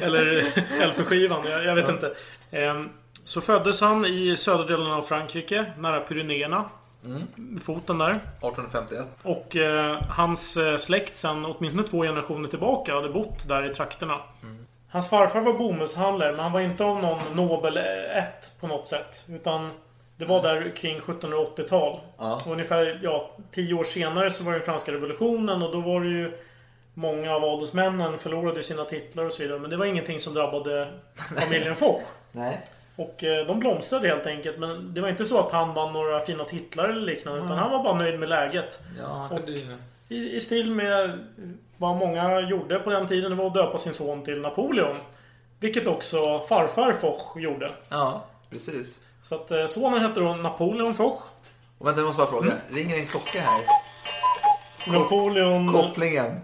Eller 0.01 0.43
LP-skivan, 0.87 1.41
jag, 1.49 1.65
jag 1.65 1.75
vet 1.75 1.89
inte. 1.89 2.15
Eh, 2.51 2.83
så 3.23 3.41
föddes 3.41 3.81
han 3.81 4.05
i 4.05 4.37
södra 4.37 4.63
delen 4.63 4.91
av 4.91 5.01
Frankrike, 5.01 5.65
nära 5.77 5.99
Pyrenéerna. 5.99 6.65
Mm. 7.05 7.59
Foten 7.59 7.97
där. 7.97 8.09
1851. 8.09 9.07
Och 9.23 9.55
eh, 9.55 10.01
hans 10.09 10.57
eh, 10.57 10.77
släkt 10.77 11.15
sen 11.15 11.45
åtminstone 11.45 11.87
två 11.87 12.01
generationer 12.01 12.49
tillbaka 12.49 12.95
hade 12.95 13.09
bott 13.09 13.47
där 13.47 13.65
i 13.65 13.73
trakterna. 13.73 14.21
Hans 14.89 15.09
farfar 15.09 15.41
var 15.41 15.53
bomullshandlare, 15.53 16.31
men 16.31 16.39
han 16.39 16.51
var 16.51 16.59
inte 16.59 16.83
av 16.83 17.01
någon 17.01 17.19
nobel 17.33 17.77
ett 17.77 18.51
på 18.59 18.67
något 18.67 18.87
sätt. 18.87 19.25
Utan 19.29 19.71
det 20.17 20.25
var 20.25 20.43
där 20.43 20.75
kring 20.75 20.99
1780-tal. 20.99 21.99
Ja. 22.17 22.41
Ungefär 22.47 22.99
ja, 23.03 23.31
tio 23.51 23.73
år 23.73 23.83
senare 23.83 24.31
så 24.31 24.43
var 24.43 24.51
det 24.51 24.57
den 24.57 24.65
franska 24.65 24.91
revolutionen 24.91 25.61
och 25.61 25.71
då 25.71 25.81
var 25.81 26.01
det 26.01 26.09
ju 26.09 26.31
Många 26.93 27.35
av 27.35 27.43
adelsmännen 27.43 28.17
förlorade 28.17 28.63
sina 28.63 28.85
titlar 28.85 29.25
och 29.25 29.33
så 29.33 29.43
vidare. 29.43 29.59
Men 29.59 29.69
det 29.69 29.77
var 29.77 29.85
ingenting 29.85 30.19
som 30.19 30.33
drabbade 30.33 30.87
familjen 31.39 31.75
Foch. 31.75 32.01
Nej. 32.31 32.61
Och 32.95 33.23
eh, 33.23 33.47
de 33.47 33.59
blomstrade 33.59 34.07
helt 34.07 34.25
enkelt. 34.25 34.59
Men 34.59 34.93
det 34.93 35.01
var 35.01 35.09
inte 35.09 35.25
så 35.25 35.39
att 35.39 35.51
han 35.51 35.73
vann 35.73 35.93
några 35.93 36.19
fina 36.19 36.45
titlar 36.45 36.89
eller 36.89 37.01
liknande. 37.01 37.45
Utan 37.45 37.57
han 37.57 37.71
var 37.71 37.83
bara 37.83 37.93
nöjd 37.93 38.19
med 38.19 38.29
läget. 38.29 38.79
Ja, 38.99 39.29
Och 39.31 39.49
i, 40.09 40.35
I 40.35 40.39
stil 40.39 40.71
med 40.71 41.19
vad 41.77 41.95
många 41.95 42.39
gjorde 42.39 42.79
på 42.79 42.89
den 42.89 43.07
tiden. 43.07 43.31
Det 43.31 43.37
var 43.37 43.47
att 43.47 43.53
döpa 43.53 43.77
sin 43.77 43.93
son 43.93 44.23
till 44.23 44.41
Napoleon. 44.41 44.97
Vilket 45.59 45.87
också 45.87 46.39
farfar 46.39 46.93
Foch 46.93 47.37
gjorde. 47.37 47.71
Ja, 47.89 48.25
precis. 48.49 48.99
Så 49.23 49.35
att 49.35 49.51
eh, 49.51 49.65
sonen 49.65 50.01
hette 50.01 50.19
då 50.19 50.33
Napoleon 50.33 50.95
Foch. 50.95 51.21
Och 51.77 51.87
vänta, 51.87 52.01
jag 52.01 52.05
måste 52.05 52.19
bara 52.19 52.29
fråga. 52.29 52.51
Mm. 52.51 52.57
Ringer 52.69 52.97
en 52.97 53.07
klocka 53.07 53.41
här? 53.41 53.61
Napoleon... 54.87 55.73
Kopplingen. 55.73 56.39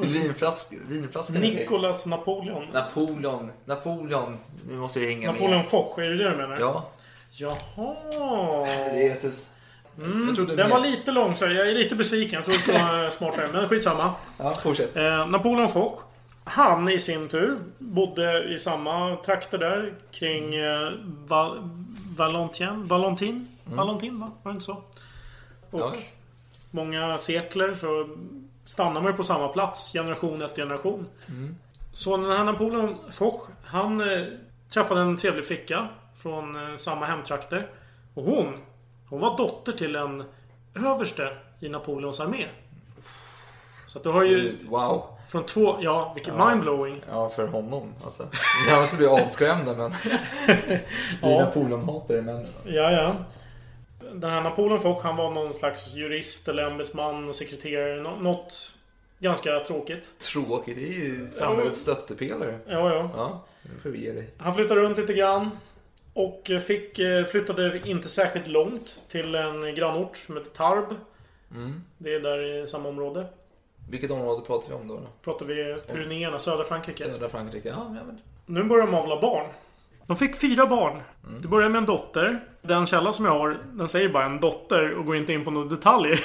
Till 0.00 0.12
vinflask, 0.12 0.72
vinflaskan. 0.88 1.40
Nicolas 1.40 2.06
Napoleon. 2.06 2.64
Napoleon. 2.72 3.50
Napoleon. 3.64 4.38
Nu 4.68 4.76
måste 4.76 5.00
jag 5.00 5.08
hänga 5.08 5.32
Napoleon 5.32 5.56
med. 5.56 5.68
Foch, 5.68 5.98
är 5.98 6.08
det 6.08 6.16
det 6.16 6.30
du 6.30 6.36
menar? 6.36 6.58
Ja. 6.60 6.90
Jaha. 7.30 8.66
Jesus. 8.94 9.50
Mm, 9.98 10.34
den 10.34 10.56
mer. 10.56 10.68
var 10.68 10.80
lite 10.80 11.12
lång 11.12 11.36
så 11.36 11.44
jag 11.44 11.70
är 11.70 11.74
lite 11.74 11.94
besviken. 11.94 12.34
Jag 12.34 12.44
trodde 12.44 12.58
det 12.58 12.62
skulle 12.62 12.84
vara 12.84 13.10
smartare. 13.10 13.48
Men 13.52 13.68
skitsamma. 13.68 14.14
Ja, 14.38 14.54
fortsätt. 14.62 14.96
Eh, 14.96 15.26
Napoleon 15.26 15.68
Foch. 15.68 16.00
Han 16.48 16.88
i 16.88 16.98
sin 16.98 17.28
tur 17.28 17.58
bodde 17.78 18.44
i 18.54 18.58
samma 18.58 19.16
trakter 19.16 19.58
där 19.58 19.94
kring 20.10 20.54
eh, 20.54 20.92
Val 21.04 21.70
Valentin. 22.16 22.86
Valentin? 22.88 23.48
Valentin 23.64 24.20
va? 24.20 24.30
Var 24.42 24.52
det 24.52 24.54
inte 24.54 24.64
så? 24.64 24.72
Och 25.70 25.80
Ja. 25.80 25.92
många 26.70 27.18
sekler 27.18 27.74
så 27.74 28.08
stannar 28.64 29.00
man 29.02 29.16
på 29.16 29.24
samma 29.24 29.48
plats 29.48 29.92
generation 29.92 30.42
efter 30.42 30.62
generation. 30.62 31.06
Så 31.92 32.16
den 32.16 32.30
här 32.30 32.44
Napoleon 32.44 32.94
Foch, 33.12 33.42
han 33.64 34.00
eh, 34.00 34.26
träffade 34.68 35.00
en 35.00 35.16
trevlig 35.16 35.44
flicka 35.44 35.88
från 36.16 36.70
eh, 36.70 36.76
samma 36.76 37.06
hemtrakter. 37.06 37.66
Och 38.14 38.24
hon, 38.24 38.54
hon 39.08 39.20
var 39.20 39.36
dotter 39.36 39.72
till 39.72 39.96
en 39.96 40.24
överste 40.86 41.36
i 41.60 41.68
Napoleons 41.68 42.20
armé. 42.20 42.44
Så 43.86 43.98
att 43.98 44.04
du 44.04 44.10
har 44.10 44.22
ju 44.24 44.58
Wow. 44.68 45.17
Från 45.28 45.46
två, 45.46 45.78
ja 45.80 46.12
vilket 46.14 46.34
Ja. 46.38 46.50
mindblowing. 46.50 47.02
Ja, 47.10 47.28
för 47.28 47.46
honom. 47.46 47.94
Alltså. 48.04 48.28
Jag 48.68 48.86
skulle 48.86 48.98
bli 48.98 49.06
avskrämda, 49.06 49.74
men... 49.76 49.92
Är 49.92 50.84
Ja. 51.22 51.28
Napoleon-hatare, 51.44 52.22
men... 52.22 52.46
Ja, 52.64 52.92
ja. 52.92 53.16
Den 54.12 54.30
här 54.30 54.40
Napoleon 54.42 54.80
Foch, 54.80 55.02
han 55.02 55.16
var 55.16 55.30
någon 55.30 55.54
slags 55.54 55.94
jurist 55.94 56.48
eller 56.48 56.66
ämbetsman 56.66 57.28
och 57.28 57.34
sekreterare. 57.34 58.02
Nå- 58.02 58.16
något 58.16 58.72
ganska 59.18 59.60
tråkigt. 59.60 60.12
Tråkigt. 60.20 60.76
Det 60.76 60.82
är 60.88 60.92
ju 61.04 61.28
samhällets 61.28 61.78
stöttepelare. 61.78 62.58
Ja, 62.66 62.94
ja. 62.94 63.10
Ja, 63.16 63.44
nu 63.62 63.70
får 63.82 63.90
vi 63.90 64.04
ge 64.04 64.12
dig. 64.12 64.30
Han 64.38 64.54
flyttade 64.54 64.80
runt 64.80 64.98
lite 64.98 65.12
grann. 65.14 65.50
Och 66.14 66.50
eh, 66.50 66.58
fick, 66.60 66.98
eh, 66.98 67.24
flyttade 67.24 67.80
inte 67.84 68.08
särskilt 68.08 68.46
långt 68.46 69.00
till 69.08 69.34
en 69.34 69.74
grannort 69.74 70.16
som 70.16 70.36
heter 70.36 70.50
Tarbes. 70.50 70.98
Mm. 71.54 71.82
Det 71.98 72.14
är 72.14 72.20
där 72.20 72.62
i 72.64 72.68
samma 72.68 72.88
område. 72.88 73.26
Vilket 73.90 74.10
område 74.10 74.46
pratar 74.46 74.68
vi 74.68 74.74
om 74.74 74.88
då? 74.88 74.94
då? 74.94 75.06
Pratar 75.24 75.46
vi 75.46 75.76
Pyrenéerna, 75.86 76.38
södra 76.38 76.64
Frankrike. 76.64 77.02
Södra 77.04 77.28
Frankrike? 77.28 77.68
Ja, 77.68 77.88
men... 77.88 78.20
Nu 78.46 78.64
börjar 78.64 78.86
de 78.86 78.94
avla 78.94 79.20
barn. 79.20 79.46
De 80.06 80.16
fick 80.16 80.36
fyra 80.36 80.66
barn. 80.66 81.02
Det 81.42 81.48
börjar 81.48 81.68
med 81.68 81.78
en 81.78 81.86
dotter. 81.86 82.44
Den 82.62 82.86
källa 82.86 83.12
som 83.12 83.24
jag 83.24 83.32
har, 83.38 83.58
den 83.72 83.88
säger 83.88 84.08
bara 84.08 84.24
en 84.26 84.40
dotter 84.40 84.92
och 84.98 85.04
går 85.06 85.16
inte 85.16 85.32
in 85.32 85.44
på 85.44 85.50
några 85.50 85.68
detaljer. 85.68 86.24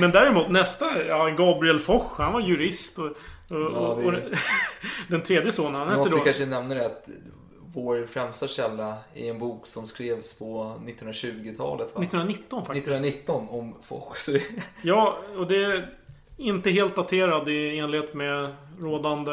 Men 0.00 0.10
däremot 0.10 0.48
nästa, 0.48 1.06
ja, 1.08 1.28
Gabriel 1.28 1.78
Foch, 1.78 2.18
han 2.18 2.32
var 2.32 2.40
jurist. 2.40 2.98
Och, 2.98 3.04
och, 3.06 3.14
Ja, 3.48 3.96
det- 4.00 4.06
och 4.06 4.12
den 5.08 5.22
tredje 5.22 5.52
sonen, 5.52 5.74
han 5.74 5.84
Vi 5.84 5.90
hette 5.90 5.98
måste 5.98 6.16
då... 6.18 6.24
kanske 6.24 6.46
nämna 6.46 6.74
det 6.74 6.86
att 6.86 7.08
vår 7.74 8.06
främsta 8.06 8.46
källa 8.46 8.94
är 9.14 9.30
en 9.30 9.38
bok 9.38 9.66
som 9.66 9.86
skrevs 9.86 10.38
på 10.38 10.76
1920-talet, 10.86 11.86
va? 11.94 12.02
1919 12.02 12.64
faktiskt. 12.64 12.86
1919 12.86 13.48
om 13.48 13.74
Foch. 13.82 14.16
Ja, 14.82 15.18
och 15.36 15.46
det 15.46 15.88
inte 16.36 16.70
helt 16.70 16.96
daterad 16.96 17.48
i 17.48 17.78
enlighet 17.78 18.14
med 18.14 18.54
rådande 18.80 19.32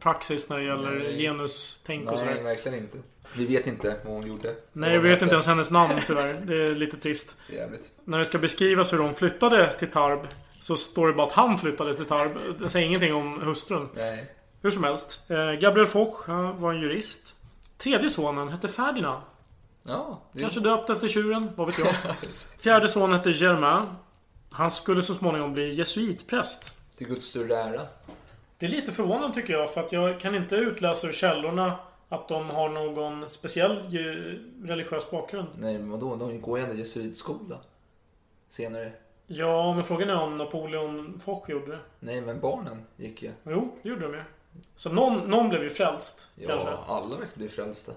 praxis 0.00 0.50
när 0.50 0.58
det 0.58 0.64
gäller 0.64 0.90
Nej. 0.90 1.18
genustänk 1.18 2.04
och 2.10 2.18
Nej, 2.18 2.18
sådär. 2.18 2.42
verkligen 2.42 2.78
inte. 2.78 2.98
Vi 3.36 3.46
vet 3.46 3.66
inte 3.66 3.96
vad 4.04 4.14
hon 4.14 4.26
gjorde. 4.26 4.54
Nej, 4.72 4.94
jag 4.94 5.00
vet 5.00 5.22
inte 5.22 5.34
ens 5.34 5.46
hennes 5.46 5.70
namn 5.70 6.00
tyvärr. 6.06 6.40
Det 6.44 6.66
är 6.66 6.74
lite 6.74 6.96
trist. 6.96 7.36
Jävligt. 7.52 7.90
När 8.04 8.18
det 8.18 8.24
ska 8.24 8.38
beskrivas 8.38 8.92
hur 8.92 8.98
de 8.98 9.14
flyttade 9.14 9.72
till 9.72 9.90
Tarb 9.90 10.20
så 10.60 10.76
står 10.76 11.06
det 11.06 11.12
bara 11.12 11.26
att 11.26 11.32
han 11.32 11.58
flyttade 11.58 11.94
till 11.94 12.04
Tarb. 12.04 12.30
Det 12.58 12.68
säger 12.68 12.86
ingenting 12.86 13.14
om 13.14 13.40
hustrun. 13.42 13.88
Nej. 13.94 14.32
Hur 14.62 14.70
som 14.70 14.84
helst. 14.84 15.20
Eh, 15.28 15.52
Gabriel 15.52 15.86
Foch 15.86 16.28
var 16.58 16.72
en 16.72 16.80
jurist. 16.80 17.34
Tredje 17.78 18.10
sonen 18.10 18.48
hette 18.48 18.68
Ferdinand. 18.68 19.22
Ja, 19.82 20.22
Kanske 20.38 20.60
döpt 20.60 20.90
efter 20.90 21.08
tjuren, 21.08 21.50
vad 21.56 21.66
vet 21.66 21.78
jag. 21.78 21.94
Fjärde 22.60 22.88
son 22.88 23.12
hette 23.12 23.30
Germain. 23.30 23.86
Han 24.50 24.70
skulle 24.70 25.02
så 25.02 25.14
småningom 25.14 25.52
bli 25.52 25.74
jesuitpräst. 25.74 26.74
Till 26.96 27.06
Guds 27.06 27.26
större 27.26 27.56
ära. 27.56 27.86
Det 28.58 28.66
är 28.66 28.70
lite 28.70 28.92
förvånande 28.92 29.34
tycker 29.34 29.52
jag, 29.52 29.74
för 29.74 29.80
att 29.80 29.92
jag 29.92 30.20
kan 30.20 30.34
inte 30.34 30.54
utläsa 30.56 31.06
ur 31.08 31.12
källorna 31.12 31.78
att 32.08 32.28
de 32.28 32.50
har 32.50 32.68
någon 32.68 33.30
speciell 33.30 33.76
religiös 34.64 35.10
bakgrund. 35.10 35.48
Nej, 35.58 35.78
men 35.78 35.90
vadå? 35.90 36.16
De 36.16 36.40
går 36.40 36.58
ju 36.58 36.64
ändå 36.64 36.76
jesuitskola. 36.76 37.56
Senare. 38.48 38.92
Ja, 39.26 39.74
men 39.74 39.84
frågan 39.84 40.10
är 40.10 40.16
om 40.16 40.36
Napoleon 40.38 41.20
Foch 41.24 41.50
gjorde 41.50 41.70
det. 41.70 41.78
Nej, 42.00 42.20
men 42.20 42.40
barnen 42.40 42.84
gick 42.96 43.22
ju. 43.22 43.30
Jo, 43.46 43.76
det 43.82 43.88
gjorde 43.88 44.00
de 44.08 44.14
ju. 44.14 44.22
Så 44.76 44.92
någon, 44.92 45.30
någon 45.30 45.48
blev 45.48 45.62
ju 45.62 45.70
frälst, 45.70 46.30
Ja, 46.36 46.48
kanske. 46.48 46.68
alla 46.86 47.16
verkar 47.16 47.36
bli 47.36 47.48
frälsta. 47.48 47.92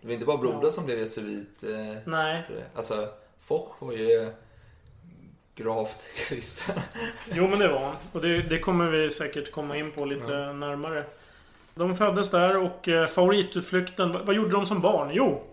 Det 0.00 0.06
var 0.06 0.14
inte 0.14 0.26
bara 0.26 0.36
brodern 0.38 0.70
som 0.70 0.84
blev 0.86 0.98
jesuit. 0.98 1.62
Eh, 1.64 1.96
Nej. 2.04 2.42
Alltså, 2.74 3.08
Foch 3.40 3.82
var 3.82 3.92
ju 3.92 4.32
gravt 5.56 6.08
kristen. 6.28 6.80
Jo, 7.32 7.48
men 7.48 7.58
det 7.58 7.68
var 7.68 7.80
han. 7.80 7.96
Och 8.12 8.20
det, 8.20 8.42
det 8.42 8.58
kommer 8.58 8.90
vi 8.90 9.10
säkert 9.10 9.52
komma 9.52 9.76
in 9.76 9.90
på 9.90 10.04
lite 10.04 10.52
närmare. 10.52 11.04
De 11.74 11.96
föddes 11.96 12.30
där 12.30 12.56
och 12.56 12.88
eh, 12.88 13.06
favoritutflykten, 13.06 14.12
vad, 14.12 14.26
vad 14.26 14.36
gjorde 14.36 14.50
de 14.50 14.66
som 14.66 14.80
barn? 14.80 15.10
Jo, 15.12 15.44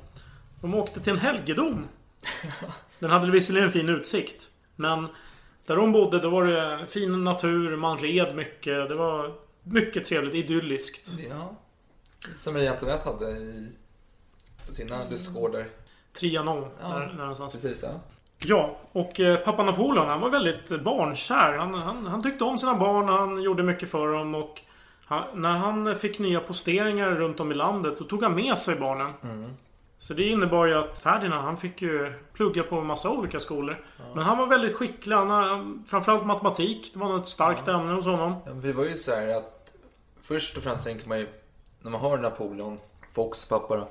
de 0.62 0.76
åkte 0.76 1.00
till 1.02 1.14
en 1.14 1.20
helgedom. 1.20 1.88
Den 3.00 3.10
hade 3.10 3.32
visserligen 3.32 3.68
en 3.68 3.74
fin 3.74 3.90
utsikt. 3.90 4.48
Men 4.76 5.08
där 5.66 5.76
de 5.76 5.92
bodde, 5.92 6.20
då 6.20 6.30
var 6.30 6.46
det 6.46 6.88
fin 6.88 7.24
natur, 7.24 7.78
man 7.78 7.98
red 7.98 8.36
mycket. 8.36 8.90
Det 8.90 8.96
var 8.96 9.36
mycket 9.64 10.06
trevligt, 10.06 10.34
idylliskt. 10.36 11.10
Ja. 11.30 11.56
Som 12.38 12.54
Marie 12.54 12.72
Antoinette 12.72 13.10
hade 13.10 13.32
i 13.32 13.72
sina 14.70 15.10
lustgårdar. 15.10 15.70
Trianon, 16.14 16.68
Ja, 16.82 16.88
där, 16.88 17.00
där 17.00 17.14
någonstans. 17.14 17.54
Precis, 17.54 17.84
ja. 17.84 18.00
Ja, 18.46 18.78
och 18.92 19.20
eh, 19.20 19.38
pappa 19.38 19.64
Napoleon 19.64 20.08
han 20.08 20.22
var 20.22 20.30
väldigt 20.30 20.84
barnkär. 20.84 21.54
Han, 21.58 21.74
han, 21.74 22.08
han 22.08 22.24
tyckte 22.24 22.44
om 22.44 22.58
sina 22.58 22.76
barn 22.76 23.08
han 23.08 23.42
gjorde 23.42 23.64
mycket 23.64 23.92
för 23.92 24.08
dem. 24.14 24.36
Och 24.36 24.62
han, 25.06 25.24
när 25.34 25.58
han 25.58 25.96
fick 25.96 26.20
nya 26.20 26.40
posteringar 26.40 27.10
runt 27.10 27.40
om 27.40 27.52
i 27.52 27.56
landet 27.56 27.98
då 27.98 28.04
tog 28.04 28.24
han 28.24 28.36
med 28.36 28.58
sig 28.58 28.76
barnen. 28.76 29.14
Så 29.98 30.14
det 30.14 30.24
innebar 30.24 30.66
ju 30.66 30.74
att 30.74 31.00
Ferdinand 31.00 31.44
han 31.44 31.58
fick 31.58 31.82
ju 31.82 32.14
plugga 32.34 32.64
på 32.64 32.76
en 32.76 32.86
massa 32.86 33.10
olika 33.10 33.40
skolor. 33.40 33.86
Men 34.16 34.24
han 34.24 34.38
var 34.38 34.48
väldigt 34.48 34.76
skicklig. 34.76 35.16
Han, 35.16 35.84
framförallt 35.88 36.26
matematik. 36.26 36.92
Det 36.94 37.00
var 37.00 37.08
något 37.10 37.28
starkt 37.28 37.68
ämne 37.68 37.94
hos 37.94 38.06
honom. 38.06 38.36
Ja, 38.46 38.52
Det 38.52 38.74
var 38.74 38.84
ju 38.86 38.96
så 38.96 39.12
här 39.12 39.38
att 39.38 39.74
först 40.22 40.58
och 40.58 40.64
främst 40.64 40.86
tänker 40.86 41.10
man 41.10 41.20
ju 41.20 41.28
när 41.82 41.92
man 41.92 42.02
hör 42.02 42.18
Napoleon, 42.18 42.80
Fox 43.12 43.46
pappa 43.46 43.76
då, 43.78 43.88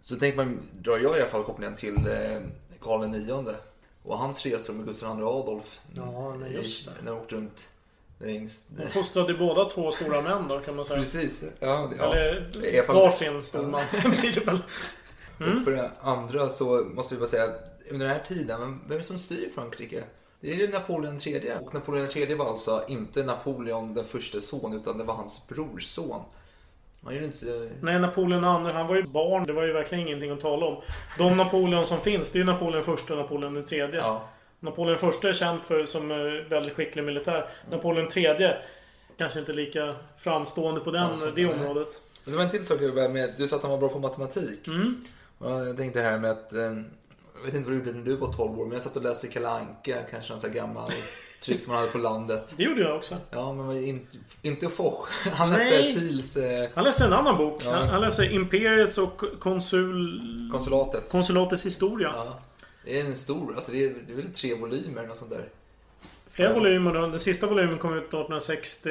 så 0.00 0.16
tänker 0.16 0.36
man, 0.36 0.58
drar 0.72 0.98
jag 0.98 1.16
i 1.16 1.20
alla 1.20 1.30
fall 1.30 1.44
kopplingen 1.44 1.74
till 1.76 1.96
eh, 1.96 2.42
Karl 2.80 3.14
IX 3.14 3.50
och 4.02 4.18
hans 4.18 4.46
resor 4.46 4.74
med 4.74 4.86
Gustav 4.86 5.18
II 5.18 5.24
Adolf. 5.24 5.80
Ja, 5.94 6.34
men 6.34 6.52
just 6.52 6.84
det. 6.84 6.92
När 7.02 7.10
de 7.10 7.18
åkte 7.18 7.34
runt 7.34 7.68
längs... 8.18 8.66
De 8.66 8.88
fostrade 8.88 9.34
båda 9.34 9.64
två 9.64 9.92
stora 9.92 10.22
män 10.22 10.48
då 10.48 10.60
kan 10.60 10.76
man 10.76 10.84
säga. 10.84 10.98
Precis. 10.98 11.44
Ja, 11.60 11.92
ja. 11.98 12.14
Eller 12.14 12.86
varsin 12.86 13.44
stor 13.44 13.66
man 13.66 13.82
blir 14.10 14.32
det 14.34 14.40
väl. 14.40 14.58
Och 15.38 15.64
för 15.64 15.72
det 15.72 15.90
andra 16.00 16.48
så 16.48 16.64
måste 16.94 17.14
vi 17.14 17.18
bara 17.18 17.28
säga, 17.28 17.46
under 17.90 18.06
den 18.06 18.16
här 18.16 18.22
tiden, 18.22 18.60
men 18.60 18.80
vem 18.82 18.92
är 18.92 18.96
det 18.96 19.02
som 19.04 19.18
styr 19.18 19.48
Frankrike? 19.54 20.04
Det 20.40 20.50
är 20.50 20.54
ju 20.54 20.68
Napoleon 20.68 21.18
III. 21.26 21.52
Och 21.60 21.74
Napoleon 21.74 22.08
III 22.14 22.34
var 22.34 22.46
alltså 22.46 22.84
inte 22.88 23.24
Napoleon 23.24 23.94
den 23.94 24.04
första 24.04 24.40
son, 24.40 24.72
utan 24.72 24.98
det 24.98 25.04
var 25.04 25.14
hans 25.14 25.48
brorson. 25.48 26.22
Han 27.04 27.14
gjorde 27.14 27.26
inte... 27.26 27.70
Nej, 27.80 27.98
Napoleon 27.98 28.66
II, 28.66 28.72
han 28.72 28.86
var 28.86 28.96
ju 28.96 29.02
barn. 29.02 29.44
Det 29.44 29.52
var 29.52 29.62
ju 29.64 29.72
verkligen 29.72 30.06
ingenting 30.06 30.30
att 30.30 30.40
tala 30.40 30.66
om. 30.66 30.82
De 31.18 31.36
Napoleon 31.36 31.86
som 31.86 32.00
finns, 32.00 32.30
det 32.30 32.36
är 32.38 32.40
ju 32.40 32.46
Napoleon 32.46 32.82
I 32.82 33.12
och 33.12 33.16
Napoleon 33.16 33.56
III. 33.72 33.90
Ja. 33.92 34.28
Napoleon 34.60 34.96
I 35.24 35.26
är 35.26 35.32
känd 35.32 35.62
för 35.62 35.84
som 35.84 36.10
eh, 36.10 36.16
väldigt 36.48 36.74
skicklig 36.74 37.04
militär. 37.04 37.48
Napoleon 37.70 38.08
III 38.16 38.54
kanske 39.18 39.38
inte 39.40 39.52
lika 39.52 39.94
framstående 40.18 40.80
på 40.80 40.90
den, 40.90 41.06
Framstående, 41.06 41.42
det 41.42 41.46
nej. 41.46 41.58
området. 41.58 42.00
Det 42.24 42.30
var 42.30 42.42
en 42.42 42.50
till 42.50 42.64
sak 42.64 42.80
med. 42.80 43.34
Du 43.38 43.48
sa 43.48 43.56
att 43.56 43.62
han 43.62 43.70
var 43.70 43.78
bra 43.78 43.88
på 43.88 43.98
matematik. 43.98 44.68
Mm. 44.68 45.04
Och 45.38 45.50
jag 45.50 45.76
tänkte 45.76 46.00
här 46.00 46.18
med 46.18 46.30
att... 46.30 46.52
eh, 46.52 46.60
Jag 46.60 47.44
vet 47.44 47.54
inte 47.54 47.68
vad 47.70 47.78
du 47.78 47.84
gjorde 47.84 47.98
när 47.98 48.04
du 48.04 48.16
var 48.16 48.32
12 48.32 48.60
år, 48.60 48.64
men 48.64 48.72
jag 48.72 48.82
satt 48.82 48.96
och 48.96 49.02
läste 49.02 49.28
Kalle 49.28 49.48
Anka, 49.48 49.96
kanske 50.10 50.32
någon 50.32 50.40
sån 50.40 50.50
här 50.50 50.56
gammal 50.56 50.90
tryck 51.42 51.60
som 51.60 51.72
man 51.72 51.80
hade 51.80 51.92
på 51.92 51.98
landet. 51.98 52.54
Det 52.56 52.62
gjorde 52.62 52.80
jag 52.80 52.96
också. 52.96 53.16
Ja, 53.30 53.52
men 53.52 53.66
var 53.66 53.74
ju 53.74 54.00
inte, 54.42 54.68
Foch. 54.68 55.08
Han 55.32 55.50
läste 55.50 55.64
Nej. 55.64 55.94
Thiels 55.94 56.36
eh, 56.36 56.68
Han 56.74 56.84
läste 56.84 57.04
en 57.04 57.12
annan 57.12 57.36
bok. 57.36 57.62
Ja. 57.64 57.70
Han, 57.70 57.88
han 57.88 58.00
läste 58.00 58.24
Imperiets 58.24 58.98
och 58.98 59.22
konsul... 59.38 60.48
konsulatets. 60.52 61.12
konsulatets 61.12 61.66
historia. 61.66 62.12
Ja. 62.14 62.40
Det 62.84 63.00
är 63.00 63.04
en 63.04 63.16
stor, 63.16 63.54
alltså 63.54 63.72
det 63.72 63.84
är, 63.84 63.94
det 64.06 64.12
är 64.12 64.16
väl 64.16 64.32
tre 64.32 64.54
volymer 64.54 65.10
och 65.10 65.16
sånt 65.16 65.30
där. 65.30 65.48
Flera 66.30 66.54
volymer. 66.54 66.92
Den 66.92 67.18
sista 67.18 67.46
volymen 67.46 67.78
kom 67.78 67.94
ut 67.94 68.04
1860. 68.04 68.90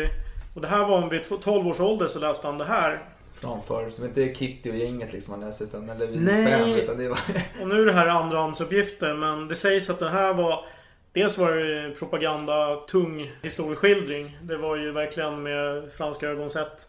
Och 0.55 0.61
det 0.61 0.67
här 0.67 0.85
var 0.85 1.03
om 1.03 1.09
vid 1.09 1.41
12 1.41 1.67
års 1.67 1.79
ålder 1.79 2.07
så 2.07 2.19
läste 2.19 2.47
han 2.47 2.57
det 2.57 2.65
här. 2.65 3.03
framför. 3.33 3.91
De 3.95 4.03
är 4.03 4.07
inte 4.07 4.35
Kitty 4.35 4.71
och 4.71 4.75
gänget 4.75 5.13
liksom 5.13 5.31
man 5.31 5.47
läser 5.47 5.65
utan, 5.65 5.89
eller 5.89 6.07
vi 6.07 6.19
Nej. 6.19 6.45
fem, 6.45 6.69
utan 6.69 6.97
det 6.97 7.09
var... 7.09 7.19
Och 7.61 7.67
nu 7.67 7.81
är 7.81 7.85
det 7.85 7.93
här 7.93 8.07
andrahandsuppgifter 8.07 9.13
men 9.13 9.47
det 9.47 9.55
sägs 9.55 9.89
att 9.89 9.99
det 9.99 10.09
här 10.09 10.33
var 10.33 10.65
Dels 11.13 11.37
var 11.37 11.51
det 11.51 11.61
ju 11.61 11.95
propaganda, 11.95 12.75
tung 12.75 13.31
historieskildring. 13.41 14.37
Det 14.41 14.57
var 14.57 14.75
ju 14.75 14.91
verkligen 14.91 15.43
med 15.43 15.91
franska 15.91 16.27
ögon 16.27 16.49
sett. 16.49 16.87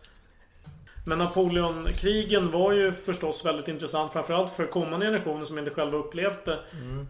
Men 1.06 1.18
Napoleonkrigen 1.18 2.50
var 2.50 2.72
ju 2.72 2.92
förstås 2.92 3.44
väldigt 3.44 3.68
intressant. 3.68 4.12
Framförallt 4.12 4.50
för 4.50 4.66
kommande 4.66 5.06
generationer 5.06 5.44
som 5.44 5.58
inte 5.58 5.70
själva 5.70 5.98
upplevt 5.98 6.44
det. 6.44 6.58
Mm. 6.72 7.06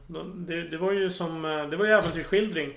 Det, 0.47 0.63
det 0.63 0.77
var 0.77 0.93
ju 0.93 1.11
som... 1.11 1.43
Det 1.71 1.77
var 1.77 1.85
ju 1.85 1.91
äventyrsskildring. 1.91 2.73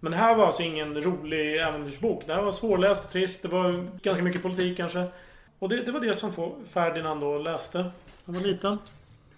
Men 0.00 0.12
det 0.12 0.18
här 0.18 0.34
var 0.34 0.46
alltså 0.46 0.62
ingen 0.62 1.00
rolig 1.00 1.56
äventyrsbok. 1.56 2.26
Det 2.26 2.34
här 2.34 2.42
var 2.42 2.50
svårläst 2.50 3.04
och 3.04 3.10
trist. 3.10 3.42
Det 3.42 3.48
var 3.48 3.88
ganska 4.02 4.24
mycket 4.24 4.42
politik 4.42 4.76
kanske. 4.76 5.04
Och 5.58 5.68
det, 5.68 5.76
det 5.76 5.92
var 5.92 6.00
det 6.00 6.14
som 6.14 6.32
Ferdinand 6.74 7.20
då 7.20 7.38
läste. 7.38 7.90
Han 8.26 8.34
var 8.34 8.42
liten. 8.42 8.78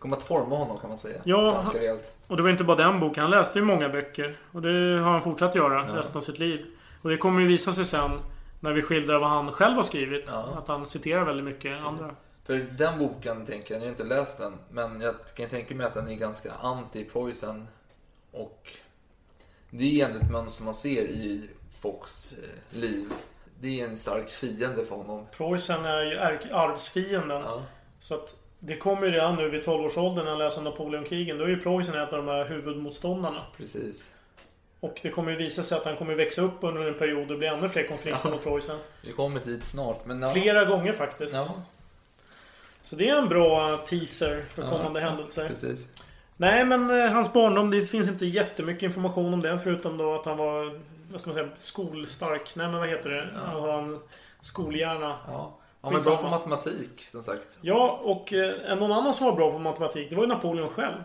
Kommer 0.02 0.16
att 0.16 0.22
forma 0.22 0.56
honom 0.56 0.78
kan 0.78 0.88
man 0.88 0.98
säga. 0.98 1.20
Ja, 1.24 1.52
Ganska 1.52 1.78
rejält. 1.78 2.14
Och 2.26 2.36
det 2.36 2.42
var 2.42 2.50
inte 2.50 2.64
bara 2.64 2.76
den 2.76 3.00
boken. 3.00 3.22
Han 3.22 3.30
läste 3.30 3.58
ju 3.58 3.64
många 3.64 3.88
böcker. 3.88 4.36
Och 4.52 4.62
det 4.62 4.98
har 5.02 5.10
han 5.10 5.22
fortsatt 5.22 5.54
göra 5.54 5.86
Ja. 5.88 5.96
resten 5.96 6.16
av 6.16 6.20
sitt 6.22 6.38
liv. 6.38 6.66
Och 7.02 7.10
det 7.10 7.16
kommer 7.16 7.40
ju 7.40 7.46
visa 7.48 7.72
sig 7.72 7.84
sen 7.84 8.10
när 8.60 8.72
vi 8.72 8.82
skildrar 8.82 9.18
vad 9.18 9.30
han 9.30 9.52
själv 9.52 9.76
har 9.76 9.82
skrivit. 9.82 10.28
Ja. 10.32 10.54
Att 10.58 10.68
han 10.68 10.86
citerar 10.86 11.24
väldigt 11.24 11.44
mycket 11.44 11.82
andra. 11.86 12.14
För 12.46 12.54
den 12.58 12.98
boken 12.98 13.46
tänker 13.46 13.74
jag, 13.74 13.80
jag 13.80 13.86
har 13.86 13.90
inte 13.90 14.04
läst 14.04 14.38
den, 14.38 14.52
men 14.70 15.00
jag 15.00 15.14
kan 15.36 15.48
tänka 15.48 15.74
mig 15.74 15.86
att 15.86 15.94
den 15.94 16.08
är 16.08 16.14
ganska 16.14 16.52
anti-Preussen. 16.62 17.66
Och 18.32 18.72
det 19.70 20.00
är 20.00 20.06
ändå 20.06 20.18
ett 20.18 20.30
mönster 20.32 20.64
man 20.64 20.74
ser 20.74 21.02
i 21.02 21.50
Fox 21.80 22.32
eh, 22.32 22.78
liv. 22.78 23.12
Det 23.60 23.80
är 23.80 23.88
en 23.88 23.96
stark 23.96 24.28
fiende 24.30 24.84
för 24.84 24.96
honom. 24.96 25.26
Preussen 25.36 25.84
är 25.84 26.02
ju 26.02 26.18
arvsfienden. 26.54 27.42
Ja. 27.42 27.62
Så 28.00 28.14
att 28.14 28.36
det 28.64 28.76
kommer 28.76 29.06
ju 29.06 29.12
redan 29.12 29.36
nu 29.36 29.48
vid 29.48 29.62
12-årsåldern 29.62 30.24
när 30.24 30.30
han 30.30 30.38
läser 30.38 30.62
Napoleonkrigen. 30.62 31.38
Då 31.38 31.44
är 31.44 31.48
ju 31.48 31.60
Preussen 31.60 31.94
ett 31.94 32.12
av 32.12 32.18
de 32.26 32.28
här 32.28 32.44
huvudmotståndarna. 32.44 33.42
Precis. 33.56 34.10
Och 34.80 35.00
det 35.02 35.10
kommer 35.10 35.30
ju 35.30 35.36
visa 35.36 35.62
sig 35.62 35.78
att 35.78 35.84
han 35.84 35.96
kommer 35.96 36.14
växa 36.14 36.42
upp 36.42 36.54
under 36.60 36.86
en 36.86 36.94
period 36.98 37.30
och 37.30 37.38
bli 37.38 37.46
ännu 37.46 37.68
fler 37.68 37.86
konflikter 37.88 38.30
mot 38.30 38.44
Preussen. 38.44 38.78
Vi 39.04 39.12
kommer 39.12 39.40
dit 39.40 39.64
snart, 39.64 40.06
men 40.06 40.22
ja. 40.22 40.30
Flera 40.32 40.64
gånger 40.64 40.92
faktiskt. 40.92 41.34
Ja, 41.34 41.48
Så 42.82 42.96
det 42.96 43.08
är 43.08 43.18
en 43.18 43.28
bra 43.28 43.76
teaser 43.76 44.42
för 44.48 44.62
Ja, 44.62 44.70
kommande 44.70 45.00
ja, 45.00 45.08
händelser. 45.08 45.48
precis. 45.48 45.88
Nej, 46.36 46.64
men 46.64 46.90
eh, 47.02 47.10
hans 47.12 47.32
barndom, 47.32 47.70
det 47.70 47.82
finns 47.82 48.08
inte 48.08 48.26
jättemycket 48.26 48.82
information 48.82 49.34
om 49.34 49.42
det. 49.42 49.58
Förutom 49.58 49.96
då 49.96 50.14
att 50.14 50.24
han 50.24 50.36
var, 50.36 50.80
vad 51.10 51.20
ska 51.20 51.28
man 51.30 51.34
säga, 51.34 51.48
skolstark. 51.58 52.54
Nej, 52.56 52.68
men 52.68 52.78
vad 52.80 52.88
heter 52.88 53.10
det? 53.10 53.28
Han 53.46 53.60
har 53.60 53.78
en 53.82 53.98
skolhjärna. 54.40 55.18
Ja. 55.26 55.58
Han 55.82 55.92
var 55.92 56.00
bra 56.00 56.16
på 56.16 56.28
matematik, 56.28 57.00
som 57.00 57.22
sagt. 57.22 57.58
Ja, 57.60 58.00
och 58.02 58.32
eh, 58.32 58.78
någon 58.78 58.92
annan 58.92 59.14
som 59.14 59.26
var 59.26 59.32
bra 59.32 59.52
på 59.52 59.58
matematik, 59.58 60.10
det 60.10 60.16
var 60.16 60.22
ju 60.22 60.28
Napoleon 60.28 60.68
själv. 60.68 61.02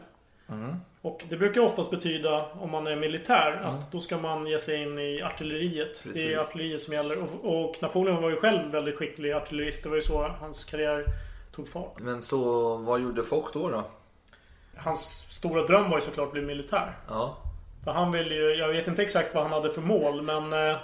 Mm. 0.50 0.76
Och 1.02 1.26
det 1.30 1.38
brukar 1.38 1.62
oftast 1.62 1.92
betyda, 1.92 2.46
om 2.60 2.72
man 2.72 2.88
är 2.88 2.96
militär, 2.96 3.62
att 3.66 3.92
då 3.92 4.00
ska 4.00 4.18
man 4.18 4.48
ge 4.48 4.60
sig 4.60 4.84
in 4.84 5.00
i 5.00 5.22
artilleriet. 5.22 6.04
Det 6.04 6.10
Precis. 6.10 6.26
är 6.26 6.38
artilleriet 6.38 6.82
som 6.82 6.94
gäller. 6.94 7.24
Och, 7.24 7.66
och 7.66 7.76
Napoleon 7.82 8.22
var 8.22 8.30
ju 8.30 8.36
själv 8.36 8.72
väldigt 8.72 8.96
skicklig 8.96 9.32
artillerist. 9.32 9.84
Det 9.84 9.90
var 9.90 9.96
ju 9.96 10.02
så 10.02 10.28
hans 10.40 10.66
karriär 10.66 11.06
tog 11.56 11.68
fart. 11.68 12.00
Men 12.00 12.22
så, 12.22 12.76
vad 12.78 13.02
gjorde 13.02 13.24
Fock 13.24 13.54
då? 13.54 13.70
då? 13.70 13.84
Hans 14.78 15.26
stora 15.30 15.64
dröm 15.64 15.90
var 15.90 15.98
ju 15.98 16.06
såklart 16.06 16.28
att 16.28 16.34
bli 16.34 16.42
militär. 16.42 16.98
Ja. 17.08 17.38
För 17.84 17.92
han 17.92 18.12
ville 18.12 18.36
ju, 18.36 18.56
jag 18.56 18.68
vet 18.68 18.88
inte 18.88 19.02
exakt 19.02 19.36
vad 19.36 19.44
han 19.44 19.54
hade 19.54 19.70
för 19.70 19.82
mål 19.82 20.22
men 20.22 20.54
eh, 20.54 20.78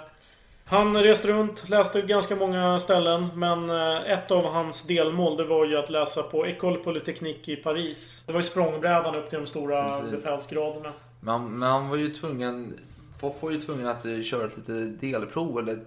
Han 0.66 0.96
reste 1.02 1.28
runt, 1.28 1.68
läste 1.68 2.02
ganska 2.02 2.36
många 2.36 2.78
ställen 2.80 3.28
men 3.34 3.70
eh, 3.70 4.10
ett 4.12 4.30
av 4.30 4.44
hans 4.44 4.82
delmål 4.82 5.36
det 5.36 5.44
var 5.44 5.66
ju 5.66 5.76
att 5.76 5.90
läsa 5.90 6.22
på 6.22 6.46
École 6.46 6.76
Polytechnique 6.76 7.52
i 7.52 7.56
Paris. 7.56 8.24
Det 8.26 8.32
var 8.32 8.40
ju 8.40 8.44
språngbrädan 8.44 9.14
upp 9.14 9.30
till 9.30 9.38
de 9.38 9.46
stora 9.46 9.88
Precis. 9.88 10.10
befälsgraderna. 10.10 10.92
Men, 11.20 11.32
han- 11.34 11.58
men 11.58 11.68
han 11.70 11.88
var 11.88 11.96
ju 11.96 12.08
tvungen... 12.08 12.74
Fock 13.20 13.42
var 13.42 13.50
ju 13.50 13.60
tvungen 13.60 13.86
att 13.88 14.04
eh, 14.04 14.20
köra 14.22 14.44
ett 14.46 14.56
litet 14.56 15.00
delprov 15.00 15.58
eller... 15.58 15.78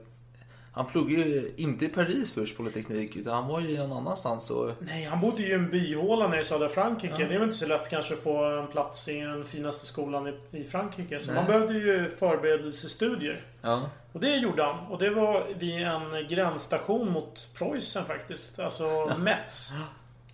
Han 0.77 0.85
pluggade 0.85 1.29
ju 1.29 1.53
inte 1.57 1.85
i 1.85 1.89
Paris 1.89 2.31
först, 2.31 2.57
Polyteknik, 2.57 3.15
utan 3.15 3.33
han 3.33 3.47
var 3.47 3.59
ju 3.59 3.77
någon 3.77 3.97
annanstans 3.97 4.49
och... 4.49 4.71
Nej, 4.79 5.03
han 5.03 5.19
bodde 5.19 5.41
ju 5.41 5.49
i 5.49 5.53
en 5.53 5.69
byhåla 5.69 6.27
nere 6.27 6.41
i 6.41 6.43
södra 6.43 6.69
Frankrike. 6.69 7.15
Ja. 7.19 7.27
Det 7.27 7.33
är 7.33 7.39
väl 7.39 7.43
inte 7.43 7.57
så 7.57 7.67
lätt 7.67 7.89
kanske 7.89 8.13
att 8.13 8.19
få 8.19 8.43
en 8.43 8.67
plats 8.67 9.07
i 9.07 9.19
den 9.19 9.45
finaste 9.45 9.85
skolan 9.85 10.27
i, 10.27 10.57
i 10.57 10.63
Frankrike. 10.63 11.19
Så 11.19 11.31
Nej. 11.31 11.35
man 11.35 11.45
behövde 11.45 11.73
ju 11.73 12.09
förberedelsestudier. 12.09 13.39
Ja. 13.61 13.89
Och 14.11 14.19
det 14.19 14.35
gjorde 14.35 14.63
han. 14.63 14.87
Och 14.87 14.99
det 14.99 15.09
var 15.09 15.47
vid 15.59 15.87
en 15.87 16.27
gränsstation 16.29 17.11
mot 17.11 17.47
Preussen 17.57 18.05
faktiskt. 18.05 18.59
Alltså 18.59 19.11
Metz. 19.17 19.71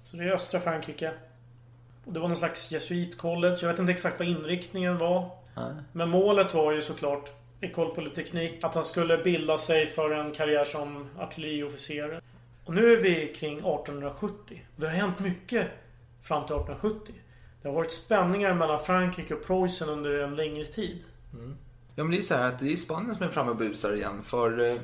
Så 0.04 0.18
det 0.18 0.24
är 0.24 0.32
östra 0.32 0.60
Frankrike. 0.60 1.12
Och 2.06 2.14
det 2.14 2.20
var 2.20 2.28
någon 2.28 2.38
slags 2.38 2.72
jesuitcollege. 2.72 3.58
Jag 3.62 3.70
vet 3.70 3.80
inte 3.80 3.92
exakt 3.92 4.20
vad 4.20 4.28
inriktningen 4.28 4.98
var. 4.98 5.30
Nej. 5.56 5.74
Men 5.92 6.10
målet 6.10 6.54
var 6.54 6.72
ju 6.72 6.82
såklart 6.82 7.32
École 7.64 7.96
Polytechnique. 7.96 8.68
Att 8.68 8.76
han 8.76 8.84
skulle 8.84 9.18
bilda 9.18 9.58
sig 9.58 9.88
för 9.88 10.12
en 10.12 10.32
karriär 10.32 10.66
som 10.66 11.10
artilleriofficer. 11.20 12.22
Och 12.66 12.74
nu 12.74 12.94
är 12.94 13.02
vi 13.02 13.28
kring 13.28 13.58
1870. 13.58 14.62
Det 14.76 14.86
har 14.86 14.94
hänt 14.94 15.20
mycket 15.20 15.68
fram 16.22 16.46
till 16.46 16.56
1870. 16.56 17.16
Det 17.62 17.68
har 17.68 17.76
varit 17.76 17.92
spänningar 17.92 18.54
mellan 18.54 18.80
Frankrike 18.80 19.34
och 19.34 19.46
Preussen 19.46 19.90
under 19.90 20.20
en 20.20 20.36
längre 20.36 20.66
tid. 20.66 21.04
Mm. 21.34 21.58
Ja 21.96 22.04
men 22.04 22.12
det 22.12 22.18
är 22.18 22.22
så 22.22 22.36
här 22.36 22.48
att 22.48 22.60
det 22.60 22.72
är 22.72 22.76
Spanien 22.76 23.16
som 23.16 23.26
är 23.26 23.30
framme 23.30 23.52
och 23.52 23.58
busar 23.58 23.96
igen 23.96 24.24
för 24.24 24.72
eh, 24.72 24.82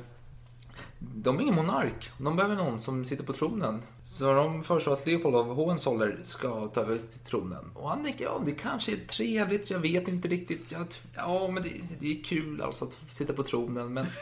de 1.00 1.38
är 1.38 1.42
ingen 1.42 1.56
monark. 1.56 2.12
De 2.18 2.36
behöver 2.36 2.56
någon 2.56 2.80
som 2.80 3.06
sitter 3.06 3.24
på 3.24 3.34
tronen. 3.34 3.82
Så 4.02 4.34
de 4.34 4.64
föreslår 4.64 4.94
att 4.94 5.08
Leopold 5.08 5.36
av 5.36 5.56
Hohenzoller 5.56 6.20
ska 6.24 6.68
ta 6.68 6.82
över 6.82 6.96
till 6.96 7.20
tronen. 7.20 7.72
Och 7.74 7.90
han 7.90 8.04
tänker, 8.04 8.26
ja 8.26 8.42
det 8.46 8.52
kanske 8.52 8.92
är 8.92 9.08
trevligt, 9.08 9.70
jag 9.70 9.80
vet 9.80 10.08
inte 10.08 10.28
riktigt. 10.28 10.72
Jag, 10.72 10.88
ja 11.16 11.48
men 11.48 11.64
det, 11.64 11.70
det 12.00 12.20
är 12.20 12.24
kul 12.24 12.62
alltså 12.62 12.86
att 12.86 13.00
sitta 13.12 13.34
på 13.34 13.44
tronen 13.44 13.94
men 13.94 14.06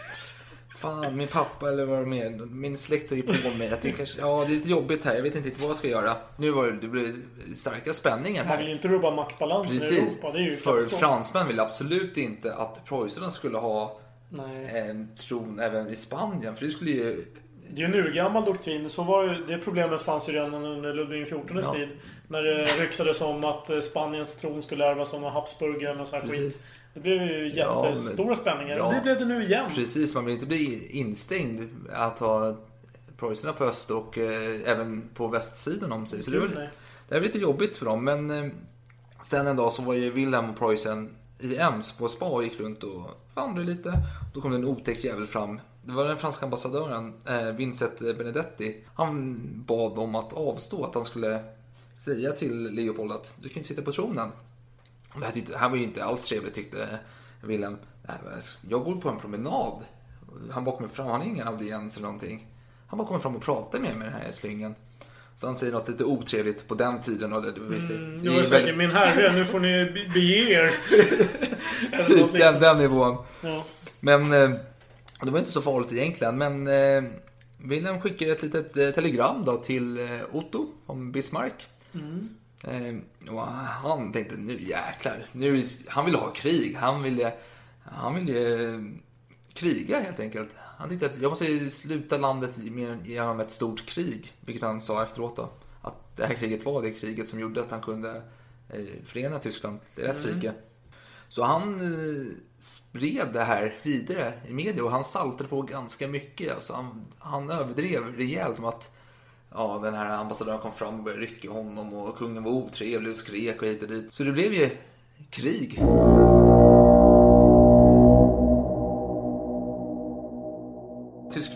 Fan, 0.77 1.17
min 1.17 1.27
pappa 1.27 1.69
eller 1.69 1.85
vad 1.85 1.99
de 1.99 2.13
är, 2.13 2.29
min 2.45 2.77
släkt 2.77 3.11
är 3.11 3.21
på 3.21 3.57
mig. 3.57 3.77
Det 3.81 3.91
kanske, 3.91 4.21
ja, 4.21 4.45
det 4.47 4.53
är 4.53 4.55
lite 4.55 4.69
jobbigt 4.69 5.05
här, 5.05 5.15
jag 5.15 5.23
vet 5.23 5.35
inte 5.35 5.61
vad 5.61 5.69
jag 5.69 5.77
ska 5.77 5.87
göra. 5.87 6.17
Nu 6.37 6.51
var 6.51 6.67
det, 6.67 6.79
det 6.81 6.87
blev 6.87 7.13
starka 7.55 7.93
spänningar 7.93 8.43
här. 8.43 8.55
Man 8.55 8.65
vill 8.65 8.75
inte 8.75 8.87
rubba 8.87 9.15
maktbalansen 9.15 9.81
i. 9.81 9.97
Europa. 9.97 10.31
Det 10.31 10.39
är 10.39 10.43
ju 10.43 10.55
För 10.55 10.81
fransmän 10.81 11.47
ville 11.47 11.61
absolut 11.61 12.17
inte 12.17 12.53
att 12.53 12.85
preussarna 12.85 13.31
skulle 13.31 13.57
ha 13.57 13.99
Nej. 14.29 14.79
en 14.89 15.15
tron 15.15 15.59
även 15.59 15.87
i 15.89 15.95
Spanien. 15.95 16.55
För 16.55 16.65
det 16.65 16.71
skulle 16.71 16.91
ju... 16.91 17.25
Det 17.69 17.83
är 17.83 17.87
ju 17.87 17.93
en 17.97 18.05
urgammal 18.05 18.45
doktrin. 18.45 18.89
Så 18.89 19.03
var 19.03 19.23
ju, 19.23 19.45
det 19.45 19.57
problemet 19.57 20.01
fanns 20.01 20.29
ju 20.29 20.33
redan 20.33 20.53
under 20.65 20.93
Ludvig 20.93 21.25
XIVs 21.25 21.41
Ja. 21.65 21.73
tid. 21.73 21.89
När 22.27 22.43
det 22.43 22.65
ryktades 22.65 23.21
om 23.21 23.43
att 23.43 23.69
eh, 23.69 23.79
Spaniens 23.79 24.35
tron 24.35 24.61
skulle 24.61 24.85
ärvas 24.85 25.13
av 25.13 25.21
några 25.21 25.33
Habsburgare 25.33 26.01
och 26.01 26.07
så 26.07 26.15
här 26.15 26.23
Precis. 26.23 26.39
skit. 26.39 26.63
Det 26.93 26.99
blev 26.99 27.21
ju 27.21 27.51
Ja, 27.55 27.79
men- 27.83 27.89
jättestora 27.89 28.35
spänningar. 28.35 28.77
Ja. 28.77 28.87
Och 28.87 28.93
det 28.93 29.01
blev 29.01 29.19
det 29.19 29.25
nu 29.25 29.43
igen. 29.43 29.65
Precis, 29.75 30.15
man 30.15 30.25
vill 30.25 30.33
inte 30.33 30.45
bli 30.45 30.87
instängd 30.91 31.61
att 31.93 32.19
ha 32.19 32.57
preussarna 33.17 33.53
på 33.53 33.63
öst 33.65 33.91
och 33.91 34.17
eh, 34.17 34.59
även 34.71 35.09
på 35.13 35.27
västsidan 35.27 35.91
om 35.91 36.05
sig. 36.05 36.23
Så 36.23 36.31
det 36.31 36.39
var, 36.39 36.47
det 37.09 37.15
var 37.15 37.21
lite 37.21 37.39
jobbigt 37.39 37.77
för 37.77 37.85
dem. 37.85 38.03
Men 38.03 38.31
eh, 38.31 38.51
sen 39.23 39.47
en 39.47 39.55
dag 39.55 39.71
så 39.71 39.81
var 39.81 39.93
ju 39.93 40.11
Wilhelm 40.11 40.49
och 40.49 40.59
Preussen 40.59 41.09
i 41.39 41.57
Ems 41.57 41.97
på 41.97 42.07
spa 42.07 42.25
och 42.25 42.43
gick 42.43 42.59
runt 42.59 42.83
och 42.83 43.01
vandrade 43.37 43.67
lite. 43.67 43.93
Då 44.33 44.41
kom 44.41 44.51
det 44.51 44.57
en 44.57 44.65
otäck 44.65 45.03
jävel 45.03 45.27
fram. 45.27 45.59
Det 45.81 45.91
var 45.91 46.07
den 46.07 46.17
franska 46.17 46.45
ambassadören 46.45 47.13
eh, 47.25 47.43
Vincent 47.43 47.99
Benedetti. 47.99 48.83
Han 48.93 49.39
bad 49.67 49.99
om 49.99 50.15
att 50.15 50.33
avstå, 50.33 50.85
att 50.85 50.95
han 50.95 51.05
skulle 51.05 51.43
säga 51.95 52.31
till 52.31 52.63
Leopold 52.63 53.11
att 53.11 53.35
du 53.41 53.49
kan 53.49 53.57
inte 53.57 53.67
sitta 53.67 53.81
på 53.81 53.91
tronen. 53.91 54.31
Det 55.19 55.25
här, 55.25 55.31
tyckte, 55.31 55.51
det 55.51 55.57
här 55.57 55.69
var 55.69 55.77
ju 55.77 55.83
inte 55.83 56.03
alls 56.03 56.27
trevligt 56.27 56.53
tyckte 56.53 56.99
Wilhelm. 57.43 57.77
Äh, 58.07 58.13
jag 58.69 58.83
går 58.83 58.95
på 58.95 59.09
en 59.09 59.19
promenad. 59.19 59.83
Han 60.51 60.63
bara 60.63 60.75
kommer 60.75 60.89
fram, 60.89 61.07
han 61.07 61.21
har 61.21 61.27
ingen 61.27 61.47
audiens 61.47 61.97
eller 61.97 62.07
någonting. 62.07 62.47
Han 62.87 62.97
bara 62.97 63.07
kommer 63.07 63.19
fram 63.19 63.35
och 63.35 63.41
pratar 63.41 63.79
med 63.79 63.97
mig 63.97 64.09
den 64.09 64.21
här 64.21 64.31
slyngen. 64.31 64.75
Så 65.39 65.45
han 65.47 65.55
säger 65.55 65.73
något 65.73 65.87
lite 65.89 66.03
otrevligt 66.03 66.67
på 66.67 66.75
den 66.75 67.01
tiden. 67.01 67.33
Och 67.33 67.41
det, 67.41 67.53
visst, 67.59 67.89
Mm, 67.91 68.19
det 68.19 68.25
jag 68.25 68.45
är 68.45 68.49
väldigt- 68.49 68.77
min 68.77 68.91
herre, 68.91 69.33
nu 69.33 69.45
får 69.45 69.59
ni 69.59 69.85
be- 69.85 70.13
bege 70.13 70.51
er. 70.51 70.71
Typ 72.07 72.33
den, 72.33 72.59
den 72.59 72.77
nivån. 72.77 73.17
Ja. 73.43 73.65
Men 73.99 74.21
eh, 74.33 74.49
det 75.21 75.31
var 75.31 75.39
inte 75.39 75.51
så 75.51 75.61
farligt 75.61 75.93
egentligen. 75.93 76.37
Men 76.37 76.67
eh, 76.67 77.03
Wilhelm 77.63 78.01
skickade 78.01 78.31
ett 78.31 78.41
litet 78.43 78.77
eh, 78.77 78.89
telegram 78.89 79.43
då 79.45 79.57
till 79.57 80.07
Otto 80.31 80.67
om 80.85 81.11
Bismarck. 81.11 81.67
Mm. 81.93 82.29
Och 83.29 83.41
han 83.81 84.11
tänkte 84.11 84.35
nu 84.37 84.53
jäklar. 84.61 85.25
Nu, 85.31 85.63
han 85.87 86.05
ville 86.05 86.17
ha 86.17 86.29
krig. 86.33 86.77
Han 86.79 87.03
ville, 87.03 87.33
han 87.83 88.15
ville 88.15 88.67
kriga 89.53 89.99
helt 89.99 90.19
enkelt. 90.19 90.49
Han 90.77 90.89
tyckte 90.89 91.05
att 91.05 91.21
jag 91.21 91.29
måste 91.29 91.69
sluta 91.69 92.17
landet 92.17 92.57
med- 92.57 93.07
genom 93.07 93.39
ett 93.39 93.51
stort 93.51 93.85
krig. 93.85 94.33
Vilket 94.41 94.63
han 94.63 94.81
sa 94.81 95.03
efteråt 95.03 95.35
då. 95.35 95.49
Att 95.81 96.15
det 96.17 96.25
här 96.25 96.33
kriget 96.33 96.65
var 96.65 96.81
det 96.81 96.91
kriget 96.91 97.27
som 97.27 97.39
gjorde 97.39 97.61
att 97.61 97.71
han 97.71 97.81
kunde 97.81 98.21
eh, 98.69 98.85
förena 99.05 99.39
Tyskland 99.39 99.79
till 99.95 100.03
ett 100.05 100.25
Mm. 100.25 100.35
rike. 100.35 100.53
Så 101.27 101.43
han 101.43 101.81
eh, 101.81 102.27
spred 102.59 103.27
det 103.33 103.43
här 103.43 103.75
vidare 103.83 104.33
i 104.47 104.53
media 104.53 104.83
och 104.83 104.91
han 104.91 105.03
saltade 105.03 105.49
på 105.49 105.61
ganska 105.61 106.07
mycket. 106.07 106.55
Alltså 106.55 106.73
han, 106.73 107.05
han 107.19 107.49
överdrev 107.49 108.15
rejält 108.17 108.59
om 108.59 108.65
att 108.65 108.95
ja, 109.53 109.79
den 109.83 109.93
här 109.93 110.09
ambassadören 110.09 110.59
kom 110.59 110.73
fram 110.73 110.97
och 110.97 111.03
började 111.03 111.21
rycka 111.23 111.51
honom 111.51 111.93
och 111.93 112.17
kungen 112.17 112.43
var 112.43 112.51
otrevlig 112.51 113.11
och 113.11 113.17
skrek 113.17 113.61
och 113.61 113.67
hit 113.67 113.81
och 113.81 113.87
dit. 113.89 114.11
Så 114.13 114.23
det 114.23 114.31
blev 114.31 114.53
ju 114.53 114.69
krig. 115.29 115.79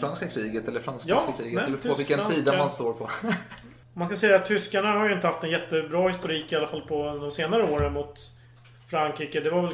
Tysk-franska 0.01 0.27
kriget 0.27 0.67
eller 0.67 0.79
fransk-tyska 0.79 1.21
Ja, 1.27 1.33
kriget. 1.37 1.69
men 1.69 1.77
på 1.79 1.93
vilken 1.93 2.21
sida 2.21 2.57
man 2.57 2.69
står 2.69 2.93
på. 2.93 3.09
Man 3.93 4.07
ska 4.07 4.15
säga 4.15 4.35
att 4.35 4.45
tyskarna 4.45 4.91
har 4.91 5.07
ju 5.07 5.13
inte 5.13 5.27
haft 5.27 5.43
en 5.43 5.49
jättebra 5.49 6.07
historik 6.07 6.51
i 6.51 6.55
alla 6.55 6.67
fall 6.67 6.81
på 6.81 7.03
de 7.21 7.31
senare 7.31 7.63
åren 7.63 7.93
mot 7.93 8.31
Frankrike. 8.87 9.39
Det 9.39 9.49
var 9.49 9.61
väl 9.61 9.73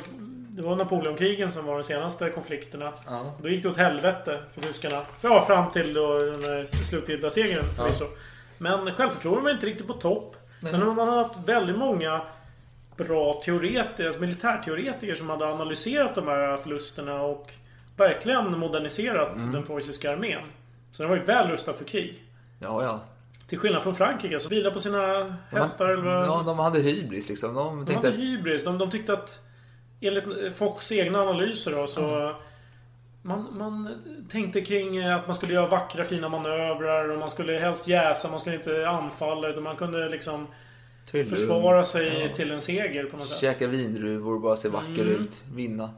det 0.58 0.64
var 0.64 0.76
Napoleonkrigen 0.76 1.52
som 1.52 1.66
var 1.66 1.74
de 1.74 1.84
senaste 1.84 2.30
konflikterna. 2.30 2.94
Ja. 3.06 3.34
Då 3.42 3.50
gick 3.50 3.64
det 3.64 3.70
åt 3.70 3.78
helvete 3.78 4.44
för 4.54 4.62
tyskarna. 4.62 5.02
För, 5.20 5.30
ja, 5.30 5.42
fram 5.42 5.72
till 5.72 5.94
då 5.94 6.20
den 6.20 6.44
här 6.44 6.66
slutgiltiga 6.84 7.30
segern 7.30 7.66
förvisso. 7.76 8.06
Men 8.58 8.92
självförtroendet 8.92 9.44
var 9.44 9.52
inte 9.52 9.66
riktigt 9.66 9.88
på 9.88 9.94
topp. 9.94 10.36
Men 10.60 10.96
man 10.96 11.08
har 11.08 11.18
haft 11.18 11.40
väldigt 11.46 11.78
många 11.78 12.22
bra 12.98 13.42
teoretiker, 13.46 14.06
alltså 14.06 14.22
militärteoretiker 14.22 15.16
som 15.16 15.30
hade 15.30 15.46
analyserat 15.48 16.16
de 16.16 16.28
här 16.28 16.58
förlusterna 16.58 17.22
och 17.22 17.52
verkligen 17.98 18.60
moderniserat 18.60 19.30
den 19.54 19.64
preussiska 19.64 20.12
armén. 20.12 20.42
Så 20.92 21.04
den 21.04 21.10
var 21.10 21.18
ju 21.18 21.24
väl 21.24 21.48
rustad 21.52 21.74
för 21.74 21.86
krig. 21.86 22.24
Ja, 22.60 22.84
ja. 22.84 23.00
Till 23.48 23.60
skillnad 23.60 23.84
från 23.84 23.96
Frankrike 23.96 24.40
som 24.40 24.50
vilade 24.50 24.74
på 24.74 24.80
sina 24.80 25.36
hästar. 25.52 25.90
eller 25.90 26.04
vad- 26.04 26.26
Ja, 26.28 26.44
de 26.46 26.60
hade 26.60 26.80
hybris 26.80 27.30
liksom. 27.30 27.54
De 27.54 27.86
de 27.86 27.96
hade 27.96 28.08
att 28.08 28.16
hybris. 28.16 28.64
De, 28.64 28.78
de 28.78 28.90
tyckte 28.92 29.14
att 29.14 29.40
enligt 30.02 30.58
Fochs 30.58 30.92
egna 30.92 31.20
analyser 31.22 31.72
då 31.72 31.88
så 31.88 32.36
man, 33.22 33.48
man 33.58 33.90
tänkte 34.32 34.62
kring 34.62 35.04
att 35.04 35.28
man 35.28 35.36
skulle 35.36 35.54
göra 35.54 35.68
vackra 35.68 36.04
fina 36.04 36.30
manövrar 36.30 37.10
och 37.10 37.20
man 37.20 37.30
skulle 37.30 37.54
helst 37.54 37.88
jäsa, 37.88 38.30
man 38.32 38.40
skulle 38.40 38.56
inte 38.56 38.90
anfalla 38.90 39.48
utan 39.50 39.64
man 39.64 39.76
kunde 39.76 40.10
liksom 40.10 40.48
Trevlig. 41.12 41.38
försvara 41.38 41.86
sig 41.86 42.34
till 42.36 42.52
en 42.52 42.62
seger 42.62 43.06
på 43.06 43.18
något 43.18 43.28
sätt. 43.30 43.40
käka 43.40 43.68
vindruvor, 43.68 44.40
bara 44.40 44.56
se 44.56 44.70
vacker 44.70 44.88
Mm. 44.88 45.08
ut, 45.08 45.42
vinna. 45.54 45.90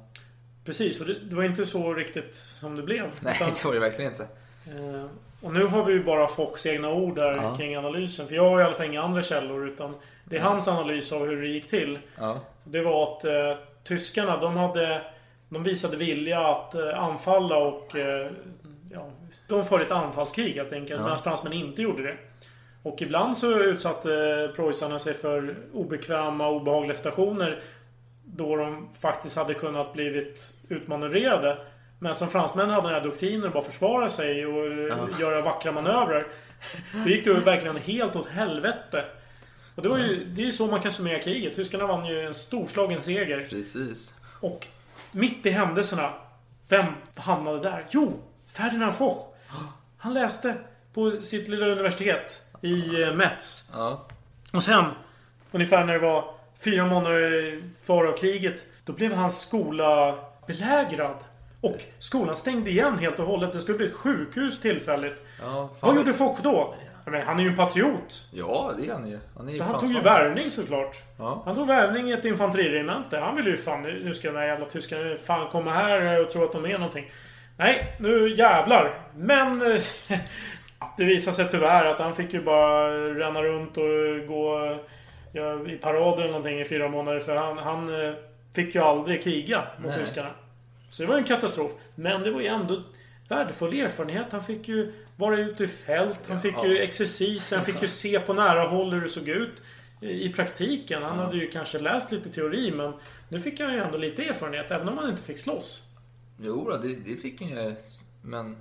Precis, 0.65 0.99
och 1.01 1.07
det, 1.07 1.15
det 1.19 1.35
var 1.35 1.43
inte 1.43 1.65
så 1.65 1.93
riktigt 1.93 2.35
som 2.35 2.75
det 2.75 2.83
blev. 2.83 3.11
Nej, 3.21 3.35
Utan, 3.35 3.49
det 3.53 3.65
var 3.65 3.73
det 3.73 3.79
verkligen 3.79 4.11
inte. 4.11 4.23
eh, 4.67 5.05
och 5.41 5.53
nu 5.53 5.65
har 5.65 5.83
vi 5.83 5.93
ju 5.93 6.03
bara 6.03 6.27
Fochs 6.27 6.65
egna 6.65 6.89
ord 6.93 7.15
där 7.15 7.35
Ja. 7.35 7.55
kring 7.57 7.75
analysen. 7.75 8.27
För 8.27 8.35
jag 8.35 8.49
har 8.49 8.59
i 8.61 8.63
alla 8.63 8.73
fall 8.73 8.85
inga 8.85 9.01
andra 9.03 9.21
källor 9.23 9.67
utan 9.67 9.95
det 10.25 10.37
är 10.37 10.41
hans 10.41 10.67
analys 10.67 11.11
av 11.11 11.25
hur 11.27 11.41
det 11.41 11.47
gick 11.47 11.69
till. 11.69 11.99
Ja. 12.17 12.39
Det 12.63 12.81
var 12.81 13.03
att 13.03 13.25
eh, 13.25 13.57
tyskarna, 13.83 14.37
de 14.37 14.57
hade... 14.57 15.01
De 15.51 15.63
visade 15.63 15.97
vilja 15.97 16.39
att 16.47 16.75
eh, 16.75 17.03
anfalla 17.03 17.57
och... 17.57 17.95
Eh, 17.95 18.27
ja, 18.93 19.09
de 19.47 19.65
förde 19.65 19.83
ett 19.85 19.91
anfallskrig 19.91 20.53
helt 20.53 20.73
enkelt. 20.73 20.99
Ja. 20.99 21.05
Medan 21.05 21.19
fransmännen 21.19 21.57
inte 21.59 21.81
gjorde 21.81 22.03
det. 22.03 22.17
Och 22.83 23.01
ibland 23.01 23.37
så 23.37 23.59
utsatte 23.59 24.13
eh, 24.13 24.55
preussarna 24.55 24.99
sig 24.99 25.13
för 25.13 25.55
obekväma 25.73 26.47
och 26.47 26.55
obehagliga 26.55 26.95
situationer. 26.95 27.59
Då 28.39 28.55
de 28.55 28.89
faktiskt 29.01 29.35
hade 29.37 29.53
kunnat 29.53 29.93
blivit 29.93 30.53
utmanövrerade. 30.69 31.57
Men 31.99 32.15
som 32.15 32.29
fransmännen 32.29 32.69
hade 32.75 32.87
den 32.87 32.95
här 32.95 33.03
doktrinen 33.03 33.47
att 33.47 33.53
bara 33.53 33.63
försvara 33.63 34.09
sig 34.09 34.45
och 34.45 34.65
Ja. 34.89 35.07
göra 35.19 35.41
vackra 35.41 35.71
manövrer. 35.71 36.27
Då 37.03 37.09
gick 37.09 37.25
det 37.25 37.33
verkligen 37.33 37.77
helt 37.77 38.15
åt 38.15 38.27
helvete. 38.29 39.05
Och 39.75 39.83
det 39.83 39.89
var 39.89 39.97
ju, 39.97 40.25
det 40.25 40.41
är 40.41 40.45
ju 40.45 40.51
så 40.51 40.67
man 40.67 40.81
kan 40.81 40.91
summera 40.91 41.19
kriget. 41.19 41.55
Tyskarna 41.55 41.87
vann 41.87 42.05
ju 42.05 42.21
en 42.27 42.33
storslagen 42.33 43.01
seger. 43.01 43.45
Precis. 43.49 44.17
Och 44.41 44.67
mitt 45.11 45.45
i 45.45 45.49
händelserna, 45.49 46.13
vem 46.67 46.85
hamnade 47.15 47.59
där? 47.59 47.85
Jo! 47.91 48.13
Ferdinand 48.47 48.95
Foch. 48.95 49.25
Han 49.97 50.13
läste 50.13 50.55
på 50.93 51.21
sitt 51.21 51.47
lilla 51.47 51.65
universitet 51.65 52.41
i 52.61 53.01
eh, 53.03 53.13
Metz. 53.13 53.69
Ja. 53.73 54.07
Och 54.53 54.63
sen, 54.63 54.85
ungefär 55.51 55.85
när 55.85 55.93
det 55.93 55.99
var 55.99 56.33
fyra 56.63 56.85
månader 56.85 57.61
kvar 57.85 58.05
av 58.05 58.17
kriget, 58.17 58.65
då 58.85 58.93
blev 58.93 59.13
hans 59.13 59.39
skola 59.41 60.15
belägrad. 60.47 61.15
Och 61.61 61.77
skolan 61.99 62.35
stängde 62.35 62.69
igen 62.69 62.97
helt 62.97 63.19
och 63.19 63.25
hållet. 63.25 63.53
Det 63.53 63.59
skulle 63.59 63.77
bli 63.77 63.87
ett 63.87 63.93
sjukhus 63.93 64.61
tillfälligt. 64.61 65.23
Ja, 65.41 65.69
Vad 65.79 65.95
gjorde 65.95 66.13
Foch 66.13 66.39
då? 66.43 66.75
Men 67.05 67.21
han 67.21 67.39
är 67.39 67.43
ju 67.43 67.49
en 67.49 67.55
patriot. 67.55 68.25
Ja, 68.31 68.71
det 68.77 68.87
är 68.87 68.93
han 68.93 69.09
ju. 69.09 69.19
Han 69.37 69.49
är 69.49 69.53
Så 69.53 69.63
han 69.63 69.79
tog 69.79 69.91
ju 69.91 69.99
värvning 69.99 70.49
såklart. 70.51 70.97
Ja. 71.17 71.41
Han 71.45 71.55
tog 71.55 71.67
värvning 71.67 72.09
i 72.09 72.13
ett 72.13 72.25
infanteriregemente. 72.25 73.17
Han 73.19 73.35
ville 73.35 73.49
ju 73.49 73.57
fan, 73.57 73.81
nu 73.81 74.13
ska 74.13 74.31
de 74.31 74.37
här 74.37 74.45
jävla 74.45 74.65
tyskarna 74.65 75.15
fan 75.15 75.49
komma 75.49 75.71
här 75.71 76.21
och 76.21 76.29
tro 76.29 76.43
att 76.43 76.51
de 76.51 76.65
är 76.65 76.77
någonting. 76.77 77.11
Nej, 77.57 77.95
nu 77.99 78.35
jävlar. 78.35 79.01
Men... 79.15 79.71
eh, 79.71 79.81
Det 80.97 81.05
visade 81.05 81.35
sig 81.35 81.47
tyvärr 81.51 81.85
att 81.85 81.99
han 81.99 82.15
fick 82.15 82.33
ju 82.33 82.41
bara 82.41 82.89
ränna 83.13 83.43
runt 83.43 83.77
och 83.77 84.27
gå 84.27 84.77
i 85.73 85.77
parader 85.77 86.21
eller 86.21 86.31
någonting 86.31 86.59
i 86.59 86.65
fyra 86.65 86.89
månader. 86.89 87.19
För 87.19 87.35
han, 87.35 87.57
han 87.57 88.05
eh, 88.05 88.13
fick 88.55 88.75
ju 88.75 88.81
aldrig 88.81 89.23
kriga 89.23 89.67
mot 89.77 89.91
Nej. 89.91 89.99
tyskarna. 89.99 90.29
Så 90.89 91.01
det 91.03 91.07
var 91.07 91.15
ju 91.15 91.19
en 91.21 91.27
katastrof. 91.27 91.71
Men 91.95 92.23
det 92.23 92.31
var 92.31 92.41
ju 92.41 92.47
ändå 92.47 92.83
värdefull 93.27 93.79
erfarenhet. 93.79 94.25
Han 94.31 94.43
fick 94.43 94.67
ju 94.67 94.93
vara 95.15 95.37
ute 95.39 95.63
i 95.63 95.67
fält. 95.67 96.19
Han 96.27 96.39
fick 96.41 96.63
ju 96.63 96.77
Ja. 96.77 96.83
exercis. 96.83 97.51
Han 97.51 97.65
fick 97.65 97.81
ju 97.81 97.87
se 97.87 98.19
på 98.19 98.33
nära 98.33 98.61
håll 98.67 98.93
hur 98.93 99.01
det 99.01 99.09
såg 99.09 99.27
ut 99.27 99.63
i 100.01 100.33
praktiken. 100.33 101.03
Han 101.03 101.17
hade 101.19 101.37
ju 101.37 101.47
kanske 101.47 101.79
läst 101.79 102.11
lite 102.11 102.29
teori 102.29 102.71
men 102.71 102.93
nu 103.29 103.39
fick 103.39 103.59
han 103.59 103.73
ju 103.73 103.79
ändå 103.79 103.97
lite 103.97 104.23
erfarenhet 104.25 104.71
även 104.71 104.89
om 104.89 104.97
han 104.97 105.09
inte 105.09 105.23
fick 105.23 105.39
slåss. 105.39 105.83
Jo, 106.41 106.77
det, 106.81 106.95
det 106.95 107.15
fick 107.15 107.41
han 107.41 107.49
ju. 107.49 107.75
Men 108.21 108.57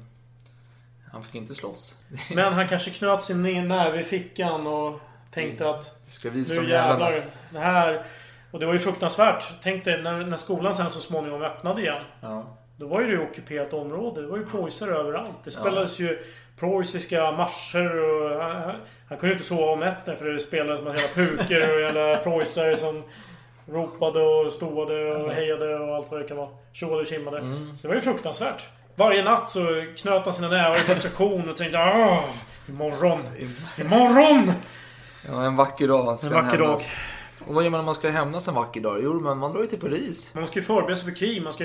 han 1.13 1.25
fick 1.25 1.35
inte 1.35 1.55
slåss. 1.55 1.95
Men 2.35 2.53
han 2.53 2.69
kanske 2.69 2.91
knöt 2.91 3.23
sin 3.23 3.69
näve 3.69 4.01
i 4.01 4.05
fickan 4.05 4.67
och 4.67 5.01
tänkte 5.39 5.71
att 5.71 5.97
Det 6.05 6.11
ska 6.11 6.31
visa 6.31 6.61
nu 6.61 6.69
jävlar. 6.69 7.25
Det 7.51 7.59
här... 7.59 8.03
Och 8.51 8.61
det 8.61 8.67
var 8.67 8.73
ju 8.73 8.79
fruktansvärt. 8.79 9.53
Tänk 9.63 9.85
dig 9.85 10.03
när, 10.03 10.25
när 10.25 10.37
skolan 10.37 10.75
sen 10.75 10.91
så 10.91 11.01
småningom 11.01 11.43
öppnade 11.43 11.81
igen. 11.81 12.03
Ja. 12.21 12.57
Då 12.77 12.87
var 12.87 13.01
ju 13.01 13.17
det 13.17 13.23
ockuperat 13.23 13.73
område. 13.73 14.21
Det 14.21 14.27
var 14.27 14.39
ju 14.39 14.47
preussar 14.47 14.89
överallt. 14.89 15.39
Det 15.45 15.51
spelades 15.51 15.99
ju 15.99 16.19
preussiska 16.61 17.33
marscher 17.33 18.05
och... 18.05 18.43
Han, 18.43 18.75
han, 19.09 19.19
kunde 19.19 19.27
ju 19.27 19.33
inte 19.33 19.45
sova 19.45 19.73
om 19.73 19.79
nätterna 19.79 20.17
för 20.17 20.25
det 20.25 20.41
spelades 20.41 20.81
med 20.85 20.95
hela 20.95 21.09
puker 21.15 21.75
och 21.75 21.81
jävla 21.81 22.17
preussare 22.25 22.77
som 22.77 23.03
ropade 23.67 24.23
och 24.23 24.53
ståade 24.53 25.15
och 25.15 25.33
hejade 25.33 25.79
och 25.79 25.97
allt 25.97 26.11
vad 26.11 26.21
det 26.21 26.29
kan 26.29 26.37
vara. 26.37 26.49
Tjoade 26.73 27.01
och 27.01 27.07
kimmade. 27.07 27.41
Så 27.77 27.83
det 27.83 27.89
var 27.89 27.95
ju 27.95 28.01
fruktansvärt. 28.01 28.69
Varje 28.95 29.25
natt 29.25 29.49
så 29.49 29.85
knöt 29.97 30.25
han 30.25 30.35
sina 30.35 30.49
nävar 30.49 30.77
i 30.77 30.79
frustration 30.79 31.49
och 31.51 31.57
tänkte 31.57 31.79
Åh, 31.79 32.25
imorgon. 32.69 33.23
Imorgon! 33.79 34.53
Ja, 35.29 35.45
en 35.45 35.57
vacker 35.57 35.89
dag 35.89 36.19
ska 36.19 36.27
En 36.27 36.35
vacker 36.35 36.59
dag. 36.59 36.81
Och 37.47 37.55
vad 37.55 37.65
gör 37.65 37.71
man 37.71 37.79
när 37.79 37.85
man 37.85 37.95
ska 37.95 38.11
hämnas 38.11 38.49
en 38.49 38.55
vacker 38.55 38.81
dag? 38.81 39.01
Jo, 39.03 39.21
men 39.21 39.39
man 39.39 39.53
drar 39.53 39.61
ju 39.61 39.67
till 39.67 39.81
Paris. 39.81 40.35
Man 40.35 40.47
ska 40.47 40.59
ju 40.59 40.65
förbereda 40.65 40.97
sig 40.97 41.13
för 41.13 41.19
krig. 41.19 41.43
Man 41.43 41.53
ska 41.53 41.65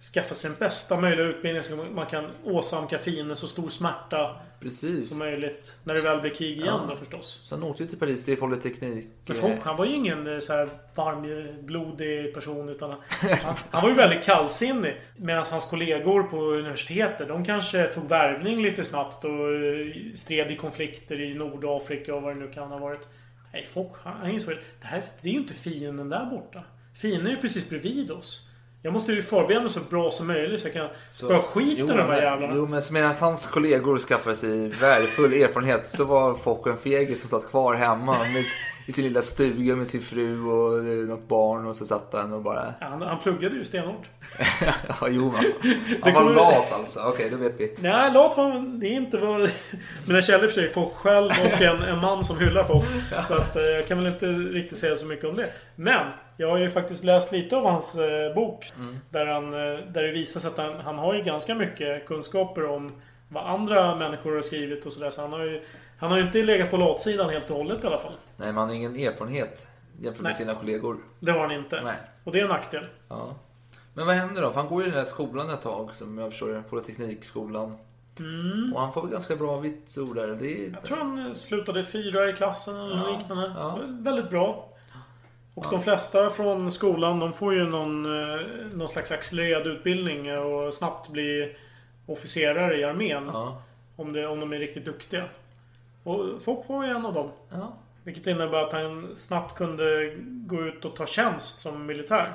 skaffa 0.00 0.34
sig 0.34 0.50
den 0.50 0.58
bästa 0.58 1.00
möjliga 1.00 1.26
utbildningen 1.26 1.64
så 1.64 1.76
man 1.76 2.06
kan 2.06 2.24
åsamka 2.44 2.98
fienden 2.98 3.36
så 3.36 3.46
stor 3.46 3.68
smärta 3.68 4.36
Precis. 4.60 5.08
som 5.08 5.18
möjligt. 5.18 5.76
När 5.84 5.94
det 5.94 6.00
väl 6.00 6.20
blir 6.20 6.30
krig 6.30 6.52
igen 6.56 6.66
Ja. 6.66 6.86
då 6.88 6.96
förstås. 6.96 7.40
Så 7.44 7.54
han 7.54 7.62
åkte 7.64 7.82
ju 7.82 7.88
till 7.88 7.98
Paris 7.98 8.24
till 8.24 8.36
Polyteknik. 8.36 9.08
Men 9.26 9.36
Foch, 9.36 9.58
han 9.62 9.76
var 9.76 9.84
ju 9.86 9.94
ingen 9.94 10.34
eh, 10.34 10.38
så 10.40 10.52
här 10.52 10.68
varmblodig 10.94 12.34
person 12.34 12.68
utan 12.68 12.90
han, 13.42 13.56
han 13.70 13.82
var 13.82 13.88
ju 13.88 13.94
väldigt 13.94 14.24
kallsinnig. 14.24 15.00
Medan 15.16 15.44
hans 15.50 15.66
kollegor 15.70 16.22
på 16.22 16.36
universitetet, 16.36 17.28
de 17.28 17.44
kanske 17.44 17.86
tog 17.86 18.08
värvning 18.08 18.62
lite 18.62 18.84
snabbt 18.84 19.24
och 19.24 19.30
eh, 19.30 19.86
stred 20.14 20.50
i 20.50 20.56
konflikter 20.56 21.20
i 21.20 21.34
Nordafrika 21.34 22.14
och 22.14 22.22
vad 22.22 22.36
det 22.36 22.40
nu 22.40 22.50
kan 22.52 22.68
ha 22.68 22.78
varit. 22.78 23.08
Nej, 23.52 23.68
han, 23.74 23.86
han 24.02 24.30
insåg 24.30 24.52
att 24.52 24.60
det 24.80 24.86
här 24.86 25.02
det 25.22 25.28
är 25.28 25.32
ju 25.32 25.38
inte 25.38 25.54
fienden 25.54 26.08
där 26.08 26.24
borta. 26.26 26.64
Fienden 26.94 27.26
är 27.26 27.30
ju 27.30 27.36
precis 27.36 27.68
bredvid 27.68 28.10
oss. 28.10 28.46
Jag 28.82 28.92
måste 28.92 29.12
ju 29.12 29.22
förbereda 29.22 29.60
mig 29.60 29.70
så 29.70 29.80
bra 29.90 30.10
som 30.10 30.26
möjligt 30.26 30.60
så 30.60 30.66
jag 30.66 30.74
kan 30.74 30.88
spöa 31.10 31.42
skiten 31.42 31.90
ur 31.90 31.96
de 31.96 32.02
här 32.02 32.22
jävlarna. 32.22 32.52
jo, 32.56 32.66
men 32.66 32.82
medan 32.90 33.14
hans 33.20 33.46
kollegor 33.46 33.98
skaffade 33.98 34.36
sig 34.36 34.68
värdefull 34.68 35.32
erfarenhet 35.32 35.88
så 35.88 36.04
var 36.04 36.34
folk 36.34 36.66
en 36.66 36.78
fegis 36.78 37.20
som 37.20 37.28
satt 37.28 37.50
kvar 37.50 37.74
hemma 37.74 38.12
med, 38.18 38.44
i 38.86 38.92
sin 38.92 39.04
lilla 39.04 39.22
stuga 39.22 39.76
med 39.76 39.88
sin 39.88 40.00
fru 40.00 40.44
och 40.46 40.78
eh, 40.78 40.84
något 40.84 41.28
barn 41.28 41.66
och 41.66 41.76
så 41.76 41.86
satt 41.86 42.08
han 42.12 42.32
och 42.32 42.42
bara... 42.42 42.74
Ja, 42.80 42.86
Han, 42.86 43.02
han 43.02 43.20
pluggade 43.22 43.54
ju 43.56 43.64
stenhårt. 43.64 44.08
ja, 45.00 45.08
jo, 45.08 45.34
Det 46.02 46.10
han 46.10 46.26
var 46.26 46.34
lat 46.34 46.72
alltså. 46.72 47.00
Okej, 47.00 47.28
då 47.30 47.36
vet 47.36 47.60
vi. 47.60 47.74
Nej, 47.78 48.12
lat 48.12 48.36
var 48.36 48.50
han- 48.50 48.80
det 48.80 48.86
är 48.86 48.92
inte 48.96 49.18
vad... 49.18 49.50
Mina 50.06 50.22
källor 50.22 50.48
för 50.48 50.54
sig 50.54 50.68
Foch 50.68 50.94
själv 50.94 51.30
och 51.30 51.60
en, 51.62 51.82
en 51.82 51.98
man 51.98 52.24
som 52.24 52.38
hyllar 52.38 52.64
Foch. 52.64 52.84
Så 53.28 53.34
att 53.34 53.56
eh, 53.56 53.62
jag 53.62 53.86
kan 53.88 53.98
väl 53.98 54.06
inte 54.06 54.26
riktigt 54.26 54.78
säga 54.78 54.96
så 54.96 55.06
mycket 55.06 55.24
om 55.24 55.34
det. 55.36 55.46
Men 55.76 56.06
jag 56.40 56.50
har 56.50 56.58
ju 56.58 56.70
faktiskt 56.70 57.04
läst 57.04 57.32
lite 57.32 57.56
av 57.56 57.64
hans 57.64 57.94
eh, 57.94 58.34
bok. 58.34 58.72
Där, 59.10 59.26
han, 59.26 59.44
eh, 59.54 59.60
där 59.92 60.02
det 60.02 60.10
visar 60.12 60.40
sig 60.40 60.50
att 60.50 60.56
han, 60.56 60.80
han 60.80 60.98
har 60.98 61.14
ju 61.14 61.22
ganska 61.22 61.54
mycket 61.54 62.06
kunskaper 62.06 62.66
om 62.70 62.92
vad 63.28 63.46
andra 63.46 63.94
människor 63.94 64.34
har 64.34 64.40
skrivit 64.42 64.86
och 64.86 64.92
sådär. 64.92 65.10
Så 65.10 65.20
han 65.22 65.32
har 65.32 65.40
ju... 65.44 65.62
Han 65.98 66.10
har 66.10 66.18
ju 66.18 66.24
inte 66.24 66.42
legat 66.42 66.70
på 66.70 66.76
latsidan 66.76 67.30
helt 67.30 67.50
och 67.50 67.56
hållet 67.56 67.84
i 67.84 67.86
alla 67.86 67.98
fall. 67.98 68.12
Nej, 68.36 68.46
men 68.48 68.56
han 68.56 68.68
har 68.68 68.74
ingen 68.74 68.96
erfarenhet 68.96 69.68
jämfört 70.00 70.22
med 70.22 70.30
Nej. 70.30 70.38
sina 70.38 70.54
kollegor. 70.54 70.96
Det 71.20 71.32
har 71.32 71.38
han 71.40 71.50
inte. 71.52 71.82
Nej. 71.84 71.96
Och 72.24 72.32
det 72.32 72.38
är 72.40 72.42
en 72.42 72.48
nackdel. 72.48 72.84
Ja. 73.08 73.34
Men 73.94 74.06
vad 74.06 74.14
händer 74.16 74.42
då? 74.42 74.50
För 74.52 74.60
han 74.60 74.68
går 74.68 74.82
ju 74.82 74.86
i 74.88 74.90
den 74.90 74.98
här 74.98 75.04
skolan 75.04 75.50
ett 75.50 75.62
tag, 75.62 75.94
som 75.94 76.18
jag 76.18 76.30
förstår 76.30 76.48
det, 76.48 76.62
Polyteknikskolan. 76.70 77.76
Och 78.74 78.80
han 78.80 78.92
får 78.92 79.02
väl 79.02 79.10
ganska 79.10 79.36
bra 79.36 79.56
vitsord 79.56 80.16
där. 80.16 80.28
Det 80.28 80.64
är, 80.66 80.70
Jag 80.72 80.82
tror 80.82 80.96
han 80.98 81.26
eh, 81.26 81.32
slutade 81.32 81.84
fyra 81.84 82.28
i 82.28 82.32
klassen 82.32 82.76
eller 82.76 82.96
Ja, 82.96 83.16
liknande. 83.16 83.52
ja. 83.56 83.78
Väldigt 83.88 84.30
bra. 84.30 84.68
Och 85.60 85.70
de 85.70 85.80
flesta 85.80 86.30
från 86.30 86.72
skolan 86.72 87.20
de 87.20 87.32
får 87.32 87.54
ju 87.54 87.64
någon, 87.64 88.22
eh, 88.22 88.40
någon 88.72 88.88
slags 88.88 89.12
accelererad 89.12 89.66
utbildning 89.66 90.38
och 90.38 90.74
snabbt 90.74 91.08
bli 91.08 91.56
officerare 92.06 92.76
i 92.76 92.84
armén. 92.84 93.30
Ja. 93.32 93.62
Om, 93.96 94.12
det, 94.12 94.26
om 94.26 94.40
de 94.40 94.52
är 94.52 94.58
riktigt 94.58 94.84
duktiga. 94.84 95.24
Och 96.02 96.42
Fock 96.42 96.68
var 96.68 96.84
ju 96.84 96.90
en 96.90 97.06
av 97.06 97.14
dem. 97.14 97.30
Ja. 97.50 97.72
Vilket 98.04 98.26
innebär 98.26 98.62
att 98.62 98.72
han 98.72 99.16
snabbt 99.16 99.54
kunde 99.54 100.14
gå 100.26 100.62
ut 100.62 100.84
och 100.84 100.96
ta 100.96 101.06
tjänst 101.06 101.60
som 101.60 101.86
militär. 101.86 102.32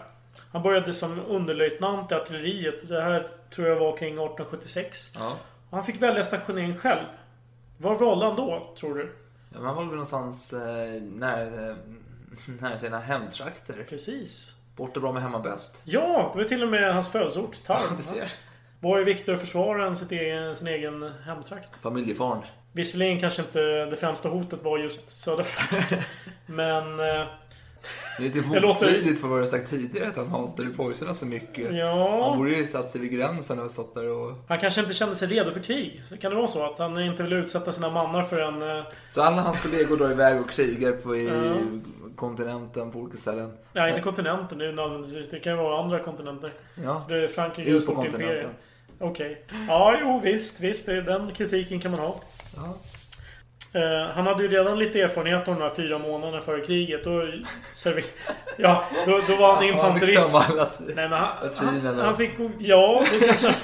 Han 0.51 0.63
började 0.63 0.93
som 0.93 1.19
underlöjtnant 1.27 2.11
i 2.11 2.15
artilleriet. 2.15 2.87
Det 2.87 3.01
här 3.01 3.27
tror 3.49 3.67
jag 3.67 3.75
var 3.75 3.97
kring 3.97 4.13
1876. 4.13 5.11
Ja. 5.15 5.37
Han 5.71 5.83
fick 5.83 6.01
välja 6.01 6.23
stationering 6.23 6.77
själv. 6.77 7.05
Var 7.77 7.95
valde 7.95 8.25
han 8.25 8.35
då, 8.35 8.73
tror 8.79 8.95
du? 8.95 9.15
Ja, 9.53 9.59
han 9.59 9.75
var 9.75 9.83
väl 9.83 9.91
någonstans 9.91 10.53
eh, 10.53 11.01
nära, 11.01 11.75
nära 12.61 12.77
sina 12.77 12.99
hemtrakter. 12.99 13.85
Precis. 13.89 14.51
Bort 14.75 14.95
och 14.95 15.01
bra 15.01 15.11
med 15.11 15.21
hemma 15.21 15.39
bäst. 15.39 15.81
Ja, 15.83 16.29
det 16.33 16.37
var 16.39 16.45
till 16.45 16.63
och 16.63 16.69
med 16.69 16.93
hans 16.93 17.07
födelseort, 17.07 17.63
Tarm. 17.63 17.97
Var 18.79 18.97
ju 18.97 19.03
viktigare 19.03 19.35
att 19.35 19.41
försvara 19.41 19.85
än 19.85 19.95
sitt 19.95 20.11
egen, 20.11 20.55
sin 20.55 20.67
egen 20.67 21.11
hemtrakt. 21.25 21.77
Familjefarn. 21.81 22.41
Visserligen 22.73 23.19
kanske 23.19 23.41
inte 23.41 23.85
det 23.85 23.95
främsta 23.95 24.29
hotet 24.29 24.63
var 24.63 24.77
just 24.77 25.09
södra 25.09 25.43
Frankrike. 25.43 26.05
Men... 26.45 26.99
eh, 26.99 27.25
Det 28.17 28.17
är 28.17 28.21
lite 28.21 28.37
Jag 28.53 28.61
låter- 28.61 28.67
motstridigt 28.67 29.21
för 29.21 29.27
vad 29.27 29.37
du 29.37 29.41
har 29.41 29.47
sagt 29.47 29.69
tidigare, 29.69 30.07
att 30.07 30.15
han 30.15 30.27
hatade 30.27 30.69
pojkarna 30.69 31.13
så 31.13 31.25
mycket. 31.25 31.75
Ja. 31.75 32.25
Han 32.29 32.37
borde 32.37 32.51
ju 32.51 32.65
satt 32.65 32.91
sig 32.91 33.01
vid 33.01 33.11
gränsen 33.11 33.59
och 33.59 33.71
stått 33.71 33.95
där 33.95 34.11
och... 34.11 34.33
Han 34.47 34.59
kanske 34.59 34.81
inte 34.81 34.93
kände 34.93 35.15
sig 35.15 35.27
redo 35.27 35.51
för 35.51 35.59
krig. 35.59 36.01
Så 36.05 36.17
kan 36.17 36.31
det 36.31 36.37
vara 36.37 36.47
så? 36.47 36.65
Att 36.71 36.79
han 36.79 36.99
inte 37.01 37.23
ville 37.23 37.35
utsätta 37.35 37.71
sina 37.71 37.89
mannar 37.89 38.23
för 38.23 38.39
en... 38.39 38.61
eh, 38.77 38.83
Så 39.07 39.21
alla 39.21 39.41
hans 39.41 39.61
kollegor 39.61 39.97
drar 39.97 40.11
iväg 40.11 40.41
och 40.41 40.49
krigar 40.49 40.91
på 40.91 41.15
i. 41.15 41.29
kontinenten 42.15 42.91
på 42.91 42.99
olika 42.99 43.17
ställen. 43.17 43.57
Ja, 43.73 43.89
inte 43.89 44.01
kontinenten. 44.01 44.57
Det, 44.57 44.65
är 44.65 45.31
det 45.31 45.39
kan 45.39 45.53
ju 45.53 45.57
vara 45.57 45.83
andra 45.83 45.99
kontinenter. 45.99 46.49
Ja. 46.83 47.05
Det 47.09 47.23
är 47.23 47.27
Frankrike 47.27 47.73
på 47.73 47.81
stort 47.81 48.05
imperium. 48.05 48.51
Okej. 48.99 49.45
Ja, 49.67 49.95
jo 50.01 50.19
visst. 50.23 50.59
Visst, 50.59 50.85
det, 50.85 51.01
den 51.01 51.31
kritiken 51.31 51.79
kan 51.79 51.91
man 51.91 51.99
ha. 51.99 52.21
Ja. 52.55 52.75
Eh, 53.79 54.11
han 54.11 54.27
hade 54.27 54.43
ju 54.43 54.49
redan 54.49 54.79
lite 54.79 55.01
erfarenhet 55.01 55.47
av 55.47 55.55
de 55.55 55.61
här 55.61 55.69
fyra 55.69 55.99
månaderna 55.99 56.41
före 56.41 56.61
kriget. 56.61 57.03
Då, 57.03 57.27
ja, 58.57 58.85
då, 59.05 59.21
då 59.27 59.35
var 59.35 59.55
han 59.55 59.67
Ja, 59.67 59.83
han 59.83 59.99
fick 59.99 60.09
infanterist. 60.09 60.35
alla 60.35 60.69
Nej, 60.79 60.95
men 60.95 61.11
han, 61.11 61.29
han, 61.55 61.99
och- 61.99 62.05
han 62.05 62.17
fick... 62.17 62.31
Ja, 62.59 63.03
det 63.11 63.25
kanske 63.27 63.47
han 63.47 63.55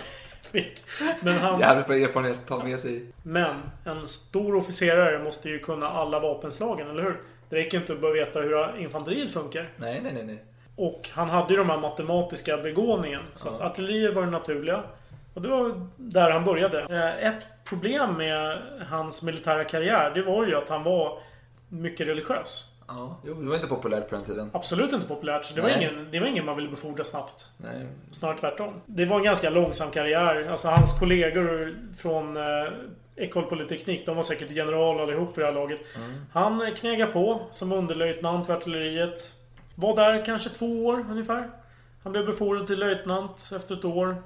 fick. 0.51 0.83
Men 1.21 1.33
han... 1.37 1.59
Jävligt 1.59 1.87
bra 1.87 1.95
erfarenhet 1.95 2.37
att 2.37 2.47
ta 2.47 2.63
med 2.63 2.79
sig. 2.79 3.05
Men 3.23 3.55
en 3.85 4.07
stor 4.07 4.55
officerare 4.55 5.23
måste 5.23 5.49
ju 5.49 5.59
kunna 5.59 5.89
alla 5.89 6.19
vapenslagen, 6.19 6.89
eller 6.89 7.03
hur? 7.03 7.21
Det 7.51 7.57
räcker 7.57 7.77
inte 7.77 7.93
att 7.93 8.01
bara 8.01 8.11
veta 8.13 8.39
hur 8.39 8.77
infanteriet 8.77 9.29
funkar. 9.33 9.69
Nej, 9.77 9.99
nej, 10.03 10.13
nej. 10.13 10.23
nej. 10.25 10.43
Och 10.75 11.09
han 11.13 11.29
hade 11.29 11.53
ju 11.53 11.57
de 11.59 11.69
här 11.69 11.77
matematiska 11.77 12.57
begåvningen. 12.57 13.21
Så 13.33 13.49
att 13.49 13.61
artilleriet 13.61 14.15
var 14.15 14.25
det 14.25 14.31
naturliga. 14.31 14.83
Och 15.33 15.41
det 15.41 15.47
var 15.47 15.87
där 15.97 16.31
han 16.31 16.45
började. 16.45 16.79
Eh, 16.79 17.27
Ett 17.27 17.47
problem 17.63 18.13
med 18.17 18.61
hans 18.87 19.23
militära 19.23 19.63
karriär, 19.63 20.11
det 20.15 20.21
var 20.21 20.45
ju 20.45 20.55
att 20.55 20.69
han 20.69 20.83
var 20.83 21.19
mycket 21.69 22.07
religiös. 22.07 22.67
Ja, 22.87 23.17
jo, 23.25 23.33
det 23.33 23.47
var 23.47 23.55
inte 23.55 23.67
populärt 23.67 24.09
på 24.09 24.15
den 24.15 24.23
tiden. 24.23 24.49
Absolut 24.53 24.93
inte 24.93 25.07
populärt. 25.07 25.45
Så 25.45 25.55
det, 25.55 25.61
var 25.61 25.69
ingen, 25.69 26.07
det 26.11 26.19
var 26.19 26.27
ingen 26.27 26.45
man 26.45 26.55
ville 26.55 26.69
befordra 26.69 27.03
snabbt. 27.03 27.51
Nej. 27.57 27.87
Snarare 28.11 28.37
tvärtom. 28.37 28.73
Det 28.85 29.05
var 29.05 29.17
en 29.17 29.23
ganska 29.23 29.49
långsam 29.49 29.91
karriär. 29.91 30.47
Alltså 30.51 30.67
hans 30.67 30.99
kollegor 30.99 31.75
från 31.97 32.37
eh, 33.21 33.27
École 33.27 33.45
Polytechnique, 33.45 34.05
de 34.05 34.15
var 34.15 34.23
säkert 34.23 34.51
general 34.51 34.99
allihop 34.99 35.35
för 35.35 35.41
det 35.41 35.47
här 35.47 35.53
laget. 35.53 35.79
Han 36.31 36.61
eh, 36.61 36.73
knegade 36.73 37.11
på 37.11 37.41
som 37.51 37.71
underlöjtnant 37.71 38.49
vid 38.49 38.55
artilleriet. 38.55 39.35
Var 39.75 39.95
där 39.95 40.25
kanske 40.25 40.49
två 40.49 40.85
år 40.85 41.05
ungefär. 41.09 41.49
Han 42.03 42.11
blev 42.11 42.25
befordrad 42.25 42.67
till 42.67 42.79
löjtnant 42.79 43.51
efter 43.55 43.75
ett 43.75 43.85
år. 43.85 44.23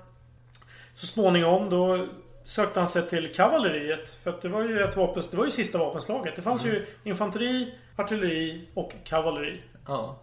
Så 0.93 1.05
småningom 1.05 1.69
då 1.69 2.08
sökte 2.43 2.79
han 2.79 2.88
sig 2.88 3.08
till 3.08 3.34
kavalleriet. 3.34 4.10
För 4.10 4.29
att 4.29 4.41
det 4.41 4.49
var 4.49 4.63
ju 4.63 4.79
ett 4.79 4.97
vapen, 4.97 5.23
det 5.31 5.38
var 5.38 5.45
ju 5.45 5.51
sista 5.51 5.77
vapenslaget. 5.77 6.36
Det 6.36 6.41
fanns 6.41 6.65
ju 6.65 6.86
infanteri, 7.03 7.73
artilleri 7.95 8.67
och 8.73 8.93
kavalleri. 9.03 9.62
Ja. 9.88 10.19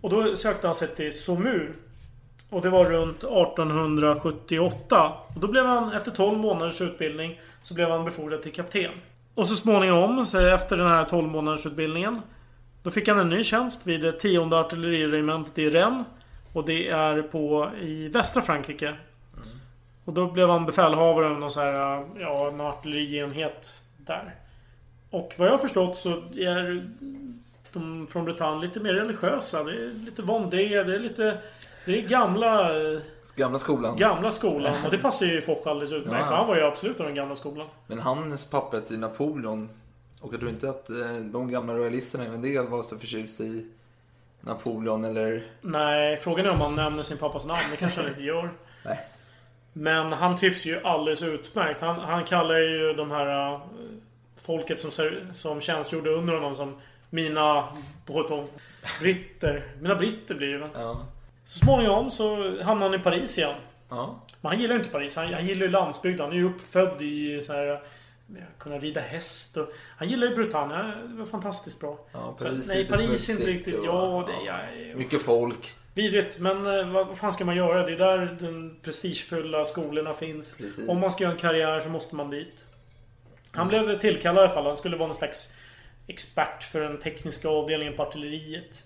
Och 0.00 0.10
då 0.10 0.36
sökte 0.36 0.66
han 0.66 0.74
sig 0.74 0.88
till 0.88 1.12
Saumur. 1.12 1.74
Och 2.50 2.62
det 2.62 2.70
var 2.70 2.84
runt 2.84 3.16
1878. 3.16 5.12
Och 5.34 5.40
då 5.40 5.48
blev 5.48 5.66
han, 5.66 5.92
efter 5.92 6.10
12 6.10 6.38
månaders 6.38 6.80
utbildning, 6.80 7.40
så 7.62 7.74
blev 7.74 7.90
han 7.90 8.04
befordrad 8.04 8.42
till 8.42 8.52
kapten. 8.52 8.90
Och 9.34 9.48
så 9.48 9.56
småningom, 9.56 10.26
så 10.26 10.38
efter 10.38 10.76
den 10.76 10.88
här 10.88 11.04
12 11.04 11.28
månaders 11.28 11.66
utbildningen, 11.66 12.20
då 12.82 12.90
fick 12.90 13.08
han 13.08 13.18
en 13.18 13.28
ny 13.28 13.44
tjänst 13.44 13.86
vid 13.86 14.00
det 14.00 14.12
tionde 14.12 14.58
artilleriregementet 14.60 15.58
i 15.58 15.70
Rennes. 15.70 16.06
Och 16.52 16.64
det 16.64 16.88
är 16.88 17.22
på 17.22 17.70
i 17.80 18.08
västra 18.08 18.42
Frankrike. 18.42 18.94
Och 20.04 20.12
då 20.12 20.30
blev 20.30 20.48
han 20.48 20.66
befälhavare 20.66 21.26
över 21.26 21.36
någon 21.36 21.50
så 21.50 21.60
här, 21.60 22.04
ja, 22.20 22.48
en 22.48 22.60
artillerienhet 22.60 23.82
där. 23.96 24.34
Och 25.10 25.34
vad 25.38 25.48
jag 25.48 25.52
har 25.52 25.58
förstått 25.58 25.96
så 25.96 26.10
är 26.36 26.88
de 27.72 28.06
från 28.06 28.24
Bretagne 28.24 28.60
lite 28.60 28.80
mer 28.80 28.94
religiösa. 28.94 29.64
Det 29.64 29.72
är 29.72 30.04
lite 30.04 30.22
Vendée, 30.22 30.84
det 30.84 30.94
är 30.94 30.98
lite... 30.98 31.38
Det 31.84 31.98
är 31.98 32.08
gamla... 32.08 32.76
eh, 32.94 33.00
Gamla 33.36 33.58
skolan. 33.58 33.96
Gamla 33.96 34.30
skolan. 34.30 34.74
Och 34.84 34.90
det 34.90 34.98
passar 34.98 35.26
ju 35.26 35.40
Foch 35.40 35.66
alldeles 35.66 35.92
utmärkt. 35.92 36.20
Ja. 36.22 36.28
För 36.28 36.36
han 36.36 36.46
var 36.46 36.56
ju 36.56 36.62
absolut 36.62 37.00
av 37.00 37.06
den 37.06 37.14
gamla 37.14 37.34
skolan. 37.34 37.66
Men 37.86 37.98
hans 37.98 38.50
pappa 38.50 38.76
hette 38.76 38.94
ju 38.94 39.00
Napoleon. 39.00 39.68
Och 40.20 40.32
jag 40.32 40.40
tror 40.40 40.52
inte 40.52 40.68
att 40.70 40.90
eh, 40.90 40.96
de 41.32 41.50
gamla 41.50 41.74
royalisterna, 41.74 42.24
även 42.24 42.42
det 42.42 42.62
var 42.62 42.82
så 42.82 42.98
förtjust 42.98 43.40
i 43.40 43.66
Napoleon 44.40 45.04
eller... 45.04 45.46
Nej, 45.60 46.16
frågan 46.16 46.46
är 46.46 46.50
om 46.50 46.60
han 46.60 46.74
nämner 46.74 47.02
sin 47.02 47.18
pappas 47.18 47.46
namn. 47.46 47.60
Det 47.70 47.76
kanske 47.76 48.00
han 48.00 48.08
inte 48.10 48.22
gör. 48.22 48.50
Nej. 48.84 49.00
Men 49.72 50.12
han 50.12 50.36
trivs 50.36 50.66
ju 50.66 50.80
alldeles 50.84 51.22
utmärkt. 51.22 51.80
Han, 51.80 52.00
han 52.00 52.24
kallar 52.24 52.58
ju 52.58 52.92
de 52.94 53.10
här... 53.10 53.52
eh, 53.52 53.60
Folket 54.44 54.78
som, 54.78 54.90
som 55.32 55.60
tjänstgjorde 55.60 56.10
under 56.10 56.34
honom 56.34 56.54
som 56.56 56.74
mina 57.10 57.64
breton. 58.06 58.46
Britter. 59.00 59.64
Mina 59.80 59.94
britter 59.94 60.34
blir 60.34 60.52
det 60.52 60.58
väl. 60.58 60.68
Ja. 60.74 61.06
Så 61.44 61.58
småningom 61.58 62.10
så 62.10 62.36
hamnar 62.62 62.88
han 62.90 63.00
i 63.00 63.02
Paris 63.02 63.38
igen. 63.38 63.54
Ja. 63.88 64.20
Men 64.40 64.52
han 64.52 64.60
gillar 64.60 64.74
ju 64.74 64.78
inte 64.80 64.92
Paris. 64.92 65.16
Han, 65.16 65.34
han 65.34 65.46
gillar 65.46 65.62
ju 65.66 65.72
landsbygden. 65.72 66.20
Han 66.20 66.32
är 66.32 66.36
ju 66.36 66.44
uppfödd 66.46 67.02
i 67.02 67.42
så 67.42 67.52
här... 67.52 67.82
Kunna 68.58 68.78
rida 68.78 69.00
häst 69.00 69.56
och... 69.56 69.68
Han 69.96 70.08
gillar 70.08 70.26
ju 70.26 70.34
Bretagne. 70.34 70.76
Det 71.08 71.14
var 71.18 71.24
fantastiskt 71.24 71.80
bra. 71.80 71.98
Ja, 72.12 72.34
Så, 72.38 72.44
Paris 72.44 72.70
är 72.70 72.74
nej, 72.74 72.88
Paris 72.88 73.28
är 73.28 73.32
inte 73.32 73.46
riktigt... 73.46 73.74
och- 73.74 73.86
Ja, 73.86 74.24
det 74.26 74.48
är... 74.48 74.94
Mycket 74.94 75.22
folk. 75.22 75.74
Vidrigt, 75.94 76.38
men 76.38 76.66
eh, 76.66 76.88
vad, 76.92 77.06
vad 77.06 77.18
fan 77.18 77.32
ska 77.32 77.44
man 77.44 77.56
göra? 77.56 77.86
Det 77.86 77.92
är 77.92 77.98
där 77.98 78.36
de 78.40 78.76
prestigefulla 78.82 79.64
skolorna 79.64 80.14
finns. 80.14 80.56
Precis. 80.56 80.88
Om 80.88 81.00
man 81.00 81.10
ska 81.10 81.24
göra 81.24 81.32
en 81.34 81.38
karriär 81.40 81.80
så 81.80 81.88
måste 81.88 82.14
man 82.14 82.30
dit. 82.30 82.66
Han 83.50 83.68
blev 83.68 83.98
tillkallad 83.98 84.42
i 84.42 84.44
alla 84.46 84.54
fall. 84.54 84.66
Han 84.66 84.76
skulle 84.76 84.96
vara 84.96 85.06
någon 85.06 85.16
slags 85.16 85.54
expert 86.06 86.62
för 86.64 86.80
den 86.80 86.98
tekniska 86.98 87.48
avdelningen 87.48 87.96
på 87.96 88.02
artilleriet. 88.02 88.84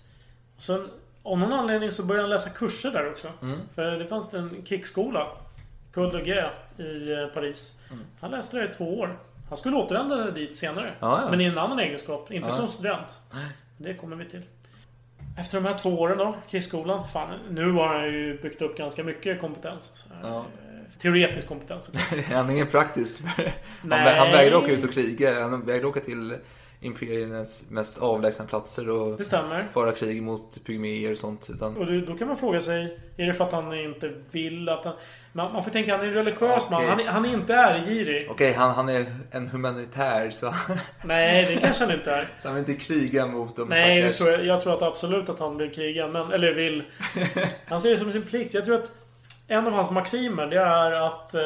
Och 0.55 0.61
sen, 0.61 0.89
av 1.31 1.37
någon 1.37 1.53
anledning 1.53 1.91
så 1.91 2.03
började 2.03 2.23
han 2.23 2.29
läsa 2.29 2.49
kurser 2.49 2.91
där 2.91 3.11
också. 3.11 3.27
Mm. 3.41 3.59
För 3.75 3.91
det 3.91 4.05
fanns 4.05 4.33
en 4.33 4.61
krigsskola. 4.65 5.27
Col 5.93 6.11
de 6.11 6.31
i 6.83 7.11
eh, 7.11 7.27
Paris. 7.33 7.75
Han 8.19 8.31
läste 8.31 8.57
där 8.57 8.69
i 8.69 8.73
två 8.73 8.99
år. 8.99 9.19
Han 9.47 9.57
skulle 9.57 9.75
återvända 9.75 10.31
dit 10.31 10.55
senare. 10.55 10.93
Ja, 10.99 11.21
ja. 11.23 11.29
Men 11.29 11.41
i 11.41 11.43
en 11.45 11.57
annan 11.57 11.79
egenskap. 11.79 12.31
Inte 12.31 12.49
Ja. 12.49 12.55
som 12.55 12.67
student. 12.67 13.21
Det 13.77 13.93
kommer 13.93 14.15
vi 14.15 14.25
till. 14.25 14.41
Efter 15.39 15.61
de 15.61 15.67
här 15.67 15.77
två 15.77 15.89
åren 15.89 16.17
då, 16.17 16.35
krigsskolan. 16.49 17.07
Fan, 17.07 17.39
nu 17.49 17.71
har 17.71 17.87
han 17.87 18.05
ju 18.05 18.41
byggt 18.41 18.61
upp 18.61 18.77
ganska 18.77 19.03
mycket 19.03 19.41
kompetens. 19.41 20.05
Eh, 20.23 20.41
Teoretisk 20.99 21.47
kompetens. 21.47 21.91
Han 22.31 22.49
är 22.49 22.53
ingen 22.53 22.67
praktisk. 22.67 23.21
han, 23.23 23.33
Nej. 23.81 24.15
han 24.19 24.31
vägrade 24.31 24.57
åka 24.57 24.71
ut 24.71 24.83
och 24.83 24.93
kriga. 24.93 25.41
Han 25.41 25.65
vägrade 25.65 25.87
åka 25.87 25.99
till 25.99 26.37
imperiernas 26.79 27.63
mest 27.69 27.97
avlägsna 28.01 28.45
platser 28.45 28.89
och 28.89 29.17
Det 29.17 29.23
stämmer. 29.23 29.67
föra 29.73 29.91
krig 29.91 30.23
mot 30.23 30.63
pygméer 30.65 31.11
och 31.11 31.17
sånt. 31.17 31.49
Utan, 31.49 31.77
Och 31.77 32.01
då, 32.01 32.13
kan 32.17 32.27
man 32.27 32.37
fråga 32.37 32.61
sig, 32.61 32.97
är 33.17 33.25
det 33.25 33.33
för 33.33 33.43
att 33.45 33.51
han 33.51 33.73
inte 33.73 34.13
vill 34.31 34.69
att 34.69 34.85
han... 34.85 34.93
Man, 35.33 35.53
man 35.53 35.63
får 35.63 35.71
tänka, 35.71 35.91
han 35.91 36.01
är 36.01 36.07
en 36.07 36.13
religiös 36.13 36.69
man. 36.69 36.83
Okej. 36.83 37.05
Han, 37.05 37.13
han 37.15 37.25
är 37.25 37.33
inte 37.33 37.53
ärgirig. 37.53 38.27
Okej, 38.31 38.53
han, 38.53 38.71
han 38.73 38.89
är 38.89 39.05
en 39.31 39.47
humanitär 39.47 40.29
så, 40.31 40.53
Nej, 41.03 41.45
det 41.45 41.61
kanske 41.61 41.83
han 41.83 41.93
inte 41.93 42.11
är. 42.11 42.27
så 42.41 42.47
han 42.47 42.55
vill 42.55 42.69
inte 42.69 42.85
kriga 42.85 43.27
mot 43.27 43.55
dem 43.55 43.67
Nej, 43.69 44.01
stackars. 44.01 44.17
tror 44.17 44.29
jag, 44.31 44.45
jag 44.45 44.61
tror 44.61 44.73
att 44.73 44.81
absolut 44.81 45.29
att 45.29 45.39
han 45.39 45.57
vill 45.57 45.71
kriga. 45.73 46.07
Men, 46.07 46.31
eller 46.31 46.53
vill. 46.53 46.83
Han 47.67 47.81
ser 47.81 47.89
det 47.89 47.97
som 47.97 48.11
sin 48.11 48.21
plikt. 48.25 48.53
Jag 48.53 48.65
tror 48.65 48.75
att 48.75 48.91
en 49.47 49.67
av 49.67 49.73
hans 49.73 49.91
maximer 49.91 50.47
det 50.47 50.59
är 50.59 50.91
att 50.91 51.33
eh, 51.33 51.41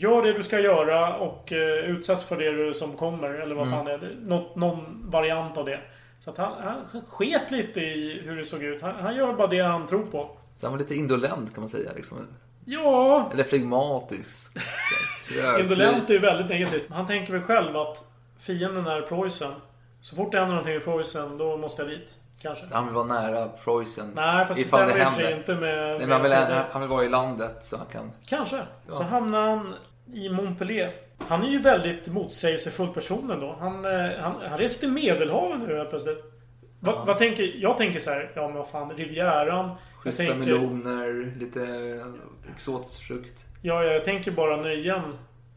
Gör 0.00 0.22
det 0.22 0.32
du 0.32 0.42
ska 0.42 0.58
göra 0.60 1.16
och 1.16 1.52
eh, 1.52 1.58
utsätts 1.84 2.24
för 2.24 2.36
det 2.36 2.50
du 2.50 2.74
som 2.74 2.92
kommer. 2.96 3.34
Eller 3.34 3.54
vad 3.54 3.66
Mm. 3.66 3.78
fan 3.78 3.84
det 3.86 3.92
är. 3.92 3.98
Det- 3.98 4.56
någon 4.60 5.10
variant 5.10 5.56
av 5.58 5.64
det. 5.64 5.80
Så 6.24 6.30
att 6.30 6.38
han, 6.38 6.52
han 6.62 7.02
sket 7.08 7.50
lite 7.50 7.80
i 7.80 8.22
hur 8.24 8.36
det 8.36 8.44
såg 8.44 8.62
ut. 8.62 8.82
Han, 8.82 8.94
han 9.02 9.16
gör 9.16 9.32
bara 9.32 9.46
det 9.46 9.60
han 9.60 9.86
tror 9.86 10.02
på. 10.06 10.30
Så 10.54 10.66
han 10.66 10.72
var 10.72 10.78
lite 10.78 10.94
indolent 10.94 11.54
kan 11.54 11.62
man 11.62 11.68
säga. 11.68 11.90
Liksom. 11.96 12.18
Ja, 12.64 13.30
Eller 13.32 13.44
flegmatisk. 13.44 14.52
Indolent 15.60 16.10
är 16.10 16.14
ju 16.14 16.20
väldigt 16.20 16.48
negativt. 16.48 16.86
Han 16.90 17.06
tänker 17.06 17.32
väl 17.32 17.42
själv 17.42 17.76
att 17.76 18.04
fienden 18.38 18.86
är 18.86 19.00
Preussen. 19.02 19.52
Så 20.00 20.16
fort 20.16 20.32
det 20.32 20.38
händer 20.38 20.54
någonting 20.54 20.74
i 20.74 20.80
Preussen, 20.80 21.38
då 21.38 21.56
måste 21.56 21.82
jag 21.82 21.90
dit. 21.90 22.14
Kanske. 22.42 22.74
Han 22.74 22.84
vill 22.86 22.94
vara 22.94 23.04
nära 23.06 23.48
Preussen. 23.48 24.12
Nej, 24.14 24.46
fast 24.46 24.58
det 24.60 24.64
stämmer 24.64 24.92
händer. 24.98 25.36
inte 25.36 25.54
med... 25.54 25.88
Nej, 25.88 25.98
men 25.98 26.10
han, 26.10 26.22
vill, 26.22 26.32
han 26.72 26.80
vill 26.80 26.90
vara 26.90 27.04
i 27.04 27.08
landet 27.08 27.56
så 27.60 27.76
han 27.76 27.86
kan... 27.92 28.12
Kanske. 28.26 28.56
Så 28.88 29.02
Ja. 29.02 29.06
hamnar 29.06 29.48
han 29.48 29.74
i 30.14 30.28
Montpellier. 30.28 30.92
Han 31.28 31.44
är 31.44 31.48
ju 31.48 31.58
väldigt 31.60 32.08
motsägelsefull 32.08 32.88
person 32.88 33.30
ändå. 33.30 33.56
Han, 33.60 33.84
eh, 33.84 34.20
han, 34.20 34.34
han 34.48 34.58
reser 34.58 34.80
till 34.80 34.90
Medelhavet 34.90 35.68
nu 35.68 35.76
helt 35.76 35.90
plötsligt. 35.90 36.24
Va, 36.80 37.04
vad 37.06 37.18
tänker, 37.18 37.52
jag 37.56 37.78
tänker 37.78 38.00
så 38.00 38.10
här, 38.10 38.32
ja 38.34 38.46
men 38.48 38.56
vad 38.56 38.68
fan, 38.68 38.90
Rivieran. 38.96 39.70
Schyssta 39.98 40.22
tänker, 40.24 40.38
meloner, 40.38 41.34
lite 41.38 41.60
exotisk 42.54 43.02
frukt. 43.02 43.46
ja, 43.62 43.84
jag 43.84 44.04
tänker 44.04 44.30
bara 44.30 44.56
nöjen. 44.56 45.02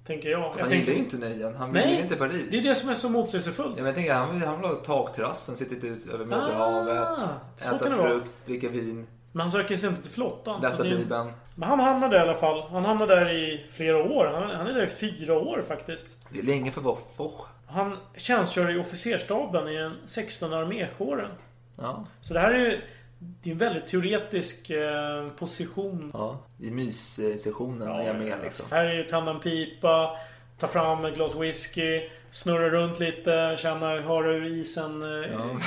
Tänker 0.08 0.30
jag. 0.30 0.44
Fast 0.44 0.58
jag 0.58 0.64
han 0.64 0.70
tänker, 0.70 0.92
gillar 0.92 1.00
ju 1.00 1.04
inte 1.06 1.18
Nejen. 1.18 1.56
Han 1.56 1.74
vill 1.74 1.82
Nej, 1.86 2.02
inte 2.02 2.16
Paris. 2.16 2.48
Det 2.52 2.58
är 2.58 2.62
det 2.64 2.76
som 2.76 2.90
är 2.90 2.94
så 2.94 3.10
motsägelsefullt. 3.10 3.70
Ja, 3.70 3.76
men 3.76 3.86
jag 3.86 3.96
tänker, 3.96 4.14
han 4.14 4.34
vill, 4.34 4.48
han 4.48 4.62
vill 4.62 4.70
ha 4.70 4.76
takterrassen, 4.76 5.58
sitta 5.58 5.88
ut 5.88 6.08
över 6.14 6.26
Medelhavet, 6.26 6.98
Ah, 6.98 7.20
så 7.58 7.70
kan 7.70 7.76
äta 7.76 7.90
frukt, 7.90 8.46
dricka 8.46 8.70
vin, 8.70 9.08
Men 9.36 9.42
han 9.42 9.52
söker 9.52 9.78
sig 9.78 9.90
inte 9.90 10.02
till 10.02 10.12
flottan. 10.12 10.62
läsa 10.62 10.84
Bibeln. 10.84 11.32
Men 11.56 11.70
han 11.70 11.80
hamnar 11.80 12.10
där 12.10 12.18
i 12.18 12.22
alla 12.22 12.34
fall. 12.34 12.64
Han 12.72 12.86
hamnar 12.86 13.08
där 13.08 13.30
i 13.32 13.66
flera 13.72 13.98
år. 14.04 14.32
Han, 14.34 14.50
han 14.58 14.68
är 14.68 14.74
där 14.74 14.84
i 14.84 14.88
fyra 14.88 15.34
år 15.40 15.64
faktiskt. 15.68 16.18
Det 16.30 16.40
är 16.40 16.44
länge 16.44 16.72
för 16.72 16.82
Foch. 17.18 17.46
Han 17.68 17.98
tjänstgör 18.18 18.72
i 18.72 18.80
officersstaben 18.80 19.68
i 19.68 19.76
den 19.78 19.94
16 20.06 20.54
armékåren. 20.54 21.32
Ja. 21.78 22.06
Så 22.22 22.34
det 22.34 22.40
här 22.40 22.52
är 22.52 22.60
ju 22.60 22.82
det 23.20 23.50
är 23.50 23.52
en 23.52 23.58
väldigt 23.58 23.88
teoretisk 23.88 24.70
eh, 24.70 25.30
position. 25.30 26.12
ja. 26.14 26.40
I 26.60 26.72
myssessionen 26.72 27.88
är 27.92 28.04
jag 28.04 28.16
med 28.16 28.38
liksom. 28.44 28.66
Här 28.72 28.86
är 28.86 28.94
ju 28.94 29.04
tända 29.04 29.32
en 29.32 29.40
pipa, 29.40 30.18
ta 30.58 30.68
fram 30.68 31.06
ett 31.06 31.16
glas 31.16 31.36
whisky, 31.36 32.10
snurra 32.32 32.70
runt 32.70 33.00
lite, 33.00 33.56
känna 33.60 33.88
höra 33.88 34.28
hur 34.32 34.46
isen 34.46 35.02
eh, 35.24 35.32
Ja. 35.32 35.60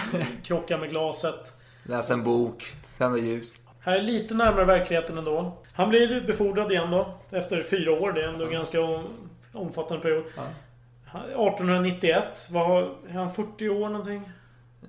krockar 0.42 0.78
med 0.78 0.90
glaset. 0.90 1.54
Läsa 1.82 2.14
en 2.14 2.24
bok, 2.24 2.74
tända 2.98 3.18
ljus. 3.18 3.56
Här 3.80 3.96
är 3.96 4.02
lite 4.02 4.34
närmare 4.34 4.64
verkligheten 4.64 5.18
ändå. 5.18 5.62
Han 5.74 5.88
blir 5.88 6.20
befordrad 6.20 6.72
igen 6.72 6.90
då. 6.90 7.14
Efter 7.30 7.62
fyra 7.62 7.92
år. 7.92 8.12
Det 8.12 8.22
är 8.22 8.28
ändå 8.28 8.44
en 8.44 8.52
ganska 8.52 8.80
om, 8.80 9.04
omfattande 9.52 10.02
period. 10.02 10.24
Han- 10.36 11.20
1891. 11.22 12.48
Var, 12.50 12.82
är 13.08 13.12
han 13.12 13.32
40 13.32 13.68
år 13.68 13.88
någonting? 13.88 14.30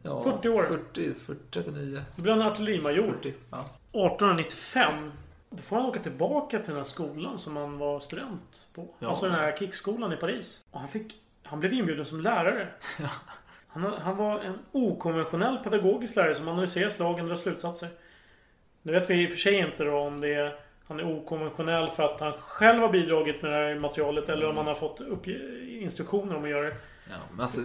Ja, 0.03 0.23
40 0.23 0.49
år. 0.49 0.63
40, 0.63 1.13
40, 1.13 1.39
39. 1.51 2.01
Då 2.15 2.21
blir 2.21 2.33
han 2.33 2.41
artillerimajor. 2.41 3.03
40. 3.13 3.33
Ja. 3.51 3.57
1895. 3.91 5.11
Då 5.49 5.57
får 5.57 5.75
han 5.75 5.85
åka 5.85 5.99
tillbaka 5.99 6.57
till 6.59 6.67
den 6.67 6.75
här 6.77 6.83
skolan 6.83 7.37
som 7.37 7.55
han 7.57 7.77
var 7.77 7.99
student 7.99 8.67
på. 8.75 8.87
Ja. 8.99 9.07
Alltså 9.07 9.25
den 9.25 9.35
här 9.35 9.55
kickskolan 9.57 10.13
i 10.13 10.15
Paris. 10.15 10.65
Och 10.71 10.79
han 10.79 10.89
fick... 10.89 11.15
Han 11.43 11.59
blev 11.59 11.73
inbjuden 11.73 12.05
som 12.05 12.21
lärare. 12.21 12.67
Han, 13.81 13.93
han 14.01 14.17
var 14.17 14.39
en 14.39 14.59
okonventionell 14.71 15.57
pedagogisk 15.57 16.15
lärare 16.15 16.33
som 16.33 16.47
analyserar 16.47 16.89
slagen 16.89 17.21
och 17.21 17.29
drar 17.29 17.35
slutsatser. 17.35 17.89
Nu 18.81 18.91
vet 18.91 19.09
vi 19.09 19.23
i 19.23 19.25
och 19.25 19.29
för 19.29 19.37
sig 19.37 19.55
inte 19.55 19.83
då 19.83 19.97
om 19.97 20.21
det 20.21 20.33
är, 20.33 20.59
han 20.87 20.99
är 20.99 21.17
okonventionell 21.17 21.89
för 21.89 22.03
att 22.03 22.19
han 22.19 22.33
själv 22.33 22.81
har 22.81 22.89
bidragit 22.89 23.41
med 23.41 23.51
det 23.51 23.57
här 23.57 23.75
materialet 23.75 24.29
eller 24.29 24.49
om 24.49 24.57
han 24.57 24.67
har 24.67 24.75
fått 24.75 25.01
instruktioner 25.67 26.35
om 26.35 26.43
att 26.43 26.49
göra 26.49 26.65
det. 26.65 26.75
Ja, 27.09 27.15
men 27.31 27.41
alltså, 27.41 27.61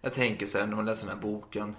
jag 0.00 0.12
tänker 0.12 0.46
så 0.46 0.58
här 0.58 0.66
när 0.66 0.76
man 0.76 0.84
läser 0.84 1.06
den 1.06 1.16
här 1.16 1.22
boken. 1.22 1.76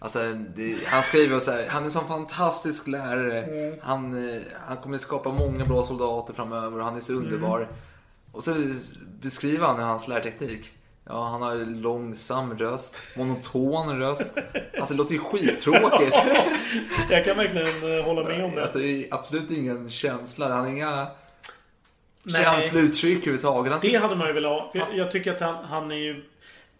Alltså, 0.00 0.32
det, 0.56 0.86
han 0.86 1.02
skriver 1.02 1.38
så 1.38 1.50
här, 1.50 1.68
han 1.68 1.82
är 1.82 1.84
en 1.84 1.90
sån 1.90 2.08
fantastisk 2.08 2.86
lärare. 2.86 3.78
Han, 3.82 4.28
eh, 4.28 4.42
han 4.66 4.76
kommer 4.76 4.98
skapa 4.98 5.32
många 5.32 5.64
bra 5.64 5.84
soldater 5.84 6.34
framöver 6.34 6.78
och 6.78 6.84
han 6.84 6.96
är 6.96 7.00
så 7.00 7.12
underbar. 7.12 7.68
Och 8.32 8.44
så 8.44 8.54
beskriver 9.20 9.66
han 9.66 9.78
hans 9.78 10.08
lärteknik. 10.08 10.72
Ja, 11.06 11.24
han 11.24 11.42
har 11.42 11.56
långsam 11.56 12.58
röst, 12.58 13.02
monoton 13.16 13.98
röst. 13.98 14.38
Alltså 14.78 14.94
det 14.94 14.98
låter 14.98 15.12
ju 15.12 15.18
skittråkigt. 15.18 16.22
Jag 17.10 17.24
kan 17.24 17.36
verkligen 17.36 17.98
eh, 17.98 18.04
hålla 18.04 18.24
med 18.24 18.44
om 18.44 18.54
det. 18.54 18.62
Alltså 18.62 18.78
det 18.78 18.86
är 18.86 19.14
absolut 19.14 19.50
ingen 19.50 19.90
känsla. 19.90 20.48
Han 20.48 20.60
har 20.60 20.68
inga 20.68 21.06
känslouttryck 22.42 23.18
överhuvudtaget. 23.18 23.72
Han 23.72 23.80
Det 23.82 23.96
hade 23.96 24.16
man 24.16 24.26
ju 24.26 24.32
velat 24.32 24.74
ha. 24.74 24.86
Jag, 24.94 25.10
tycker 25.10 25.32
att 25.32 25.40
han, 25.40 25.64
han 25.64 25.90
är 25.90 25.96
ju 25.96 26.24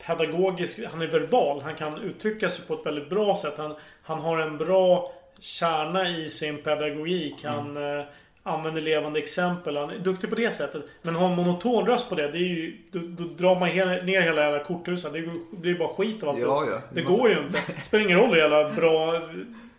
pedagogisk. 0.06 0.80
Han 0.90 1.02
är 1.02 1.06
verbal. 1.06 1.60
Han 1.60 1.74
kan 1.74 1.98
uttrycka 1.98 2.50
sig 2.50 2.66
på 2.66 2.74
ett 2.74 2.86
väldigt 2.86 3.10
bra 3.10 3.36
sätt. 3.36 3.54
Han, 3.56 3.74
han 4.02 4.20
har 4.20 4.38
en 4.38 4.58
bra 4.58 5.12
kärna 5.38 6.08
i 6.08 6.30
sin 6.30 6.62
pedagogik. 6.62 7.44
Han 7.44 7.76
eh, 7.76 8.04
använder 8.46 8.80
levande 8.80 9.18
exempel. 9.18 9.76
Han 9.76 9.90
är 9.90 9.98
duktig 9.98 10.30
på 10.30 10.36
det 10.36 10.54
sättet. 10.54 10.82
Men 11.02 11.14
har 11.16 11.26
en 11.28 11.34
monoton 11.36 11.86
röst 11.86 12.08
på 12.08 12.14
det. 12.14 12.28
det 12.28 12.38
är 12.38 12.40
ju, 12.48 12.76
då, 12.90 12.98
då 12.98 13.24
drar 13.24 13.60
man 13.60 13.68
hela, 13.68 13.90
ner 13.90 14.20
hela 14.22 14.42
jävla 14.42 14.64
korthuset. 14.64 15.12
Det 15.12 15.56
blir 15.56 15.78
bara 15.78 15.94
skit 15.94 16.22
av 16.22 16.28
allt. 16.28 16.38
Ja, 16.40 16.64
ja. 16.70 16.72
Det 16.92 17.00
Det 17.00 17.02
måste- 17.08 17.18
går 17.20 17.30
ju 17.30 17.38
inte. 17.38 17.60
Det 17.66 17.84
spelar 17.84 18.04
ingen 18.04 18.18
roll 18.18 18.28
hur 18.28 18.36
jävla 18.36 18.70
bra 18.70 19.20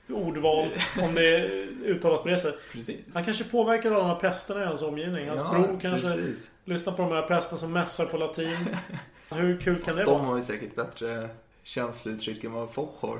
ordval 0.09 0.67
om 1.01 1.15
det 1.15 1.45
uttalas 1.85 2.21
på 2.21 2.27
det 2.27 2.37
sättet. 2.37 2.59
Precis. 2.71 2.95
Han 3.13 3.25
kanske 3.25 3.43
påverkar 3.43 3.91
av 3.91 3.97
de 3.97 4.07
här 4.07 4.15
prästerna 4.15 4.63
i 4.63 4.65
hans 4.65 4.81
omgivning. 4.81 5.29
Hans 5.29 5.41
Ja, 5.41 5.51
bror 5.51 5.79
kanske 5.81 6.07
precis. 6.15 6.51
lyssnar 6.65 6.93
på 6.93 7.01
de 7.01 7.11
här 7.11 7.21
prästerna 7.21 7.57
som 7.57 7.73
mässar 7.73 8.05
på 8.05 8.17
latin. 8.17 8.57
Hur 9.29 9.57
kul 9.61 9.75
kan 9.75 9.85
Fast 9.85 9.97
det 9.97 10.03
de 10.03 10.11
vara? 10.19 10.23
har 10.23 10.35
ju 10.35 10.41
säkert 10.41 10.75
bättre 10.75 11.29
känslouttryck 11.63 12.43
än 12.43 12.53
vad 12.53 12.69
Foch 12.71 13.01
har. 13.01 13.19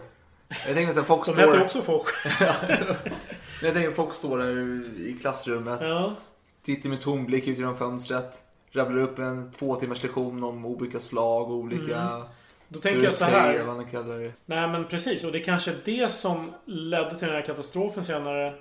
Jag 0.67 0.75
tänker 0.75 0.99
att 0.99 1.07
Foch 1.07 1.25
De 1.25 1.31
står... 1.31 1.41
heter 1.47 1.61
också 1.61 1.81
folk. 1.81 2.05
Jag 3.61 3.73
tänker 3.73 3.91
Foch 3.91 4.13
står 4.13 4.37
där 4.37 4.83
i 4.97 5.17
klassrummet. 5.21 5.79
Ja. 5.81 6.15
Tittar 6.63 6.89
med 6.89 7.01
tom 7.01 7.25
blick 7.25 7.47
ut 7.47 7.57
genom 7.57 7.77
fönstret. 7.77 8.43
Rabblar 8.71 9.01
upp 9.01 9.19
en 9.19 9.51
två 9.51 9.75
timmars 9.75 10.03
lektion 10.03 10.43
om 10.43 10.65
olika 10.65 10.99
slag 10.99 11.51
och 11.51 11.57
olika... 11.57 11.99
Mm. 12.01 12.21
Då 12.67 12.79
tänker 12.79 13.03
jag 13.03 13.13
så 13.13 13.25
här. 13.25 13.63
Vad 13.63 13.75
man 13.75 13.85
kallar 13.85 14.19
det. 14.19 14.31
Nej 14.45 14.67
men 14.67 14.85
precis. 14.85 15.23
Och 15.23 15.31
det 15.31 15.39
är 15.39 15.43
kanske 15.43 15.71
är 15.71 15.77
det 15.85 16.11
som 16.11 16.53
ledde 16.65 17.09
till 17.09 17.27
den 17.27 17.35
här 17.35 17.45
katastrofen 17.45 18.03
senare. 18.03 18.53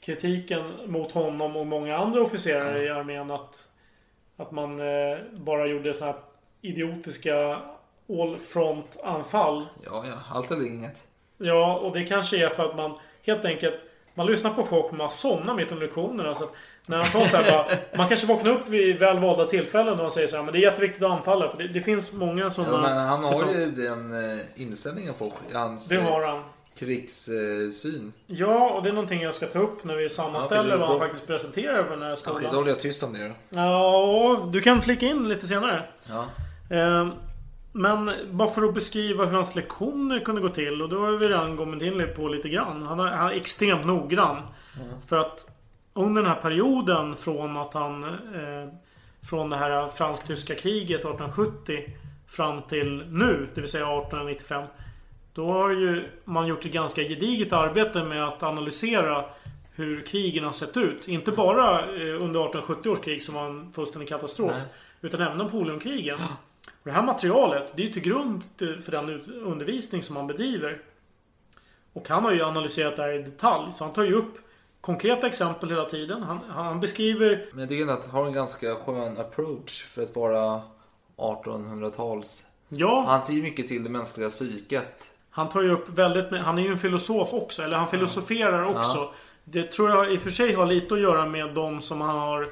Kritiken 0.00 0.72
mot 0.86 1.12
honom 1.12 1.56
och 1.56 1.66
många 1.66 1.96
andra 1.98 2.22
officerare 2.22 2.84
i 2.84 2.88
armén 2.88 3.30
att 3.30 3.68
Att 4.36 4.50
man 4.50 4.80
eh, 4.80 5.18
bara 5.32 5.66
gjorde 5.66 5.94
så 5.94 6.04
här 6.04 6.14
idiotiska 6.60 7.60
all 8.08 8.38
front 8.38 9.00
anfall. 9.04 9.66
Ja, 9.84 10.04
ja. 10.06 10.18
Allt 10.30 10.50
eller 10.50 10.66
inget. 10.66 11.06
Ja, 11.38 11.78
och 11.78 11.92
det 11.92 12.04
kanske 12.04 12.44
är 12.44 12.48
för 12.48 12.70
att 12.70 12.76
man 12.76 12.98
helt 13.22 13.44
enkelt 13.44 13.80
Man 14.14 14.26
lyssnar 14.26 14.50
på 14.50 14.64
folk 14.64 14.86
och 14.86 14.94
man 14.94 15.10
somnar 15.10 15.54
mitt 15.54 15.72
under 15.72 15.86
lektionerna. 15.86 16.34
Så 16.34 16.44
när 16.86 16.96
han 16.96 17.06
sa 17.06 17.26
så 17.26 17.36
här 17.36 17.50
bara, 17.52 17.76
Man 17.96 18.08
kanske 18.08 18.26
vaknar 18.26 18.50
upp 18.52 18.68
vid 18.68 18.98
väl 18.98 19.18
valda 19.18 19.44
tillfällen 19.44 19.92
och 19.94 19.98
han 20.00 20.10
säger 20.10 20.26
så 20.26 20.36
här, 20.36 20.42
men 20.44 20.52
det 20.52 20.58
är 20.58 20.60
jätteviktigt 20.62 21.02
att 21.02 21.10
anfalla. 21.10 21.48
För 21.48 21.58
det, 21.58 21.68
det 21.68 21.80
finns 21.80 22.12
många 22.12 22.50
sådana 22.50 22.72
Ja, 22.88 22.94
men 22.94 23.06
han 23.06 23.24
har 23.24 23.32
citat. 23.32 23.56
ju 23.56 23.70
den 23.70 24.30
eh, 24.38 24.44
inställningen 24.54 25.14
i 25.50 25.54
hans 25.54 25.88
Det 25.88 25.96
har 25.96 26.22
eh, 26.22 26.28
han. 26.28 26.42
krigssyn. 26.78 28.12
Ja, 28.26 28.70
och 28.70 28.82
det 28.82 28.88
är 28.88 28.92
någonting 28.92 29.22
jag 29.22 29.34
ska 29.34 29.46
ta 29.46 29.58
upp 29.58 29.84
när 29.84 29.96
vi 29.96 30.08
sammanställer 30.08 30.70
Ja, 30.70 30.76
vad 30.76 30.88
han 30.88 30.96
då- 30.98 31.02
faktiskt 31.04 31.26
presenterar 31.26 31.82
på 31.82 31.90
den 31.90 32.02
här 32.02 32.14
skolan. 32.14 32.36
Okej, 32.36 32.48
då 32.52 32.56
håller 32.56 32.70
jag 32.70 32.80
tyst 32.80 33.02
om 33.02 33.12
det 33.12 33.28
då. 33.28 33.34
Ja, 33.60 34.48
du 34.52 34.60
kan 34.60 34.82
flika 34.82 35.06
in 35.06 35.28
lite 35.28 35.46
senare. 35.46 35.82
Ja. 36.08 36.24
Eh, 36.76 37.08
Men 37.76 38.10
bara 38.30 38.48
för 38.48 38.62
att 38.62 38.74
beskriva 38.74 39.24
hur 39.24 39.32
hans 39.32 39.54
lektioner 39.54 40.20
kunde 40.20 40.40
gå 40.40 40.48
till. 40.48 40.82
Och 40.82 40.88
då 40.88 41.00
har 41.00 41.12
vi 41.12 41.28
redan 41.28 41.56
kommit 41.56 41.82
in 41.82 42.08
på 42.16 42.28
lite 42.28 42.48
grann. 42.48 42.82
Han 42.82 43.00
är, 43.00 43.06
han 43.06 43.30
är 43.30 43.34
extremt 43.34 43.86
noggrann. 43.86 44.42
För 45.06 45.16
att 45.16 45.50
under 45.94 46.22
den 46.22 46.30
här 46.30 46.40
perioden 46.40 47.16
från 47.16 47.56
att 47.56 47.74
han... 47.74 48.04
Eh, 48.04 48.74
från 49.28 49.50
det 49.50 49.56
här 49.56 49.88
fransk-tyska 49.88 50.54
kriget 50.54 51.00
1870 51.00 51.96
fram 52.26 52.62
till 52.62 53.04
nu, 53.08 53.48
det 53.54 53.60
vill 53.60 53.70
säga 53.70 53.84
1895. 53.84 54.64
Då 55.32 55.52
har 55.52 55.70
ju 55.70 56.08
man 56.24 56.46
gjort 56.46 56.64
ett 56.64 56.72
ganska 56.72 57.02
gediget 57.02 57.52
arbete 57.52 58.04
med 58.04 58.24
att 58.24 58.42
analysera 58.42 59.24
hur 59.72 60.06
krigen 60.06 60.44
har 60.44 60.52
sett 60.52 60.76
ut. 60.76 61.08
Inte 61.08 61.32
bara 61.32 61.80
eh, 61.80 62.22
under 62.22 62.40
1870 62.40 62.90
års 62.90 63.00
krig 63.00 63.22
som 63.22 63.34
var 63.34 63.46
en 63.46 63.72
fullständig 63.72 64.08
katastrof. 64.08 64.56
Nej. 64.56 64.66
Utan 65.00 65.20
även 65.20 65.38
Napoleonkrigen. 65.38 66.18
Och 66.84 66.90
det 66.90 66.92
här 66.96 67.02
materialet, 67.02 67.72
det 67.76 67.82
är 67.82 67.86
ju 67.86 67.92
till 67.92 68.02
grund 68.02 68.56
till- 68.56 68.80
för 68.80 68.92
den 68.92 69.20
undervisning 69.42 70.02
som 70.02 70.16
han 70.16 70.26
bedriver. 70.26 70.82
Och 71.92 72.08
han 72.08 72.24
har 72.24 72.32
ju 72.32 72.42
analyserat 72.42 72.96
det 72.96 73.02
här 73.02 73.12
i 73.12 73.22
detalj. 73.22 73.72
Så 73.72 73.84
han 73.84 73.92
tar 73.92 74.02
ju 74.02 74.14
upp 74.14 74.34
konkreta 74.80 75.26
exempel 75.26 75.70
hela 75.70 75.84
tiden. 75.84 76.22
Han, 76.22 76.38
han 76.48 76.80
beskriver... 76.80 77.46
Men 77.52 77.60
jag 77.60 77.68
tycker 77.68 77.92
att 77.92 78.06
han 78.06 78.20
har 78.20 78.26
en 78.26 78.32
ganska 78.32 78.74
skön 78.74 79.18
approach 79.20 79.84
för 79.84 80.02
att 80.02 80.16
vara 80.16 80.62
1800-tals. 81.16 82.46
Ja, 82.68 83.04
Han 83.08 83.20
ser 83.22 83.32
ju 83.32 83.42
mycket 83.42 83.68
till 83.68 83.84
det 83.84 83.90
mänskliga 83.90 84.28
psyket. 84.28 85.10
han 85.30 85.48
tar 85.48 85.62
ju 85.62 85.70
upp 85.70 85.88
väldigt... 85.88 86.40
Han 86.42 86.58
är 86.58 86.62
ju 86.62 86.68
en 86.68 86.78
filosof 86.78 87.32
också. 87.34 87.62
Eller 87.62 87.76
han 87.76 87.88
filosoferar 87.88 88.62
också. 88.78 89.12
Det 89.44 89.72
tror 89.72 89.90
jag 89.90 90.12
i 90.12 90.16
och 90.16 90.20
för 90.20 90.30
sig 90.30 90.54
har 90.54 90.66
lite 90.66 90.94
att 90.94 91.00
göra 91.00 91.26
med 91.26 91.54
de 91.54 91.80
som 91.80 92.00
han 92.00 92.16
har 92.18 92.48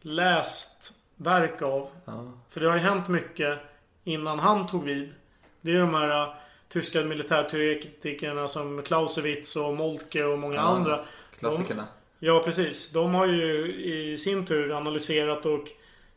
läst 0.00 0.92
verk 1.16 1.62
av. 1.62 1.88
Ja. 2.04 2.32
För 2.48 2.60
det 2.60 2.66
har 2.66 2.74
ju 2.74 2.80
hänt 2.82 3.08
mycket 3.08 3.58
innan 4.04 4.38
han 4.38 4.66
tog 4.66 4.84
vid. 4.84 5.14
Det 5.60 5.70
är 5.72 5.78
de 5.78 5.94
här 5.94 6.22
uh, 6.28 6.34
tyska 6.68 7.00
militärteoretikerna 7.04 8.48
som 8.48 8.82
Clausewitz 8.82 9.56
och 9.56 9.74
Moltke 9.74 10.24
och 10.24 10.38
många 10.38 10.54
Ja, 10.54 10.60
andra. 10.60 11.00
Klassikerna. 11.38 11.82
De, 11.82 12.26
Ja, 12.26 12.42
precis. 12.44 12.90
De 12.92 13.14
har 13.14 13.26
ju 13.26 13.74
i 13.84 14.18
sin 14.18 14.46
tur 14.46 14.72
analyserat 14.76 15.46
och 15.46 15.68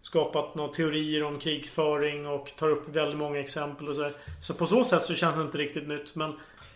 skapat 0.02 0.56
några 0.56 0.74
teorier 0.74 1.24
om 1.24 1.40
krigföring 1.40 2.28
och 2.28 2.54
tar 2.58 2.70
upp 2.70 2.88
väldigt 2.96 3.18
många 3.18 3.40
exempel 3.40 3.88
och 3.90 3.96
så. 3.96 4.10
Så 4.42 4.54
på 4.54 4.66
så 4.68 4.84
sätt 4.84 5.02
så 5.02 5.14
känns 5.16 5.36
det 5.36 5.42
inte 5.42 5.58
riktigt 5.58 5.88
nytt. 5.88 6.16
Men 6.16 6.34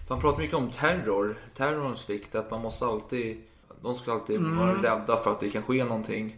Man 0.10 0.22
pratar 0.22 0.40
mycket 0.40 0.56
om 0.56 0.70
terror, 0.70 1.36
terrorns 1.56 2.10
vikt, 2.10 2.36
att 2.36 2.52
man 2.52 2.62
måste 2.62 2.86
alltid... 2.86 3.42
De 3.82 3.96
ska 3.96 4.12
alltid 4.12 4.36
Mm. 4.36 4.58
vara 4.58 4.74
rädda 4.74 5.18
för 5.24 5.32
att 5.32 5.40
det 5.40 5.50
kan 5.50 5.64
ske 5.64 5.84
någonting. 5.84 6.36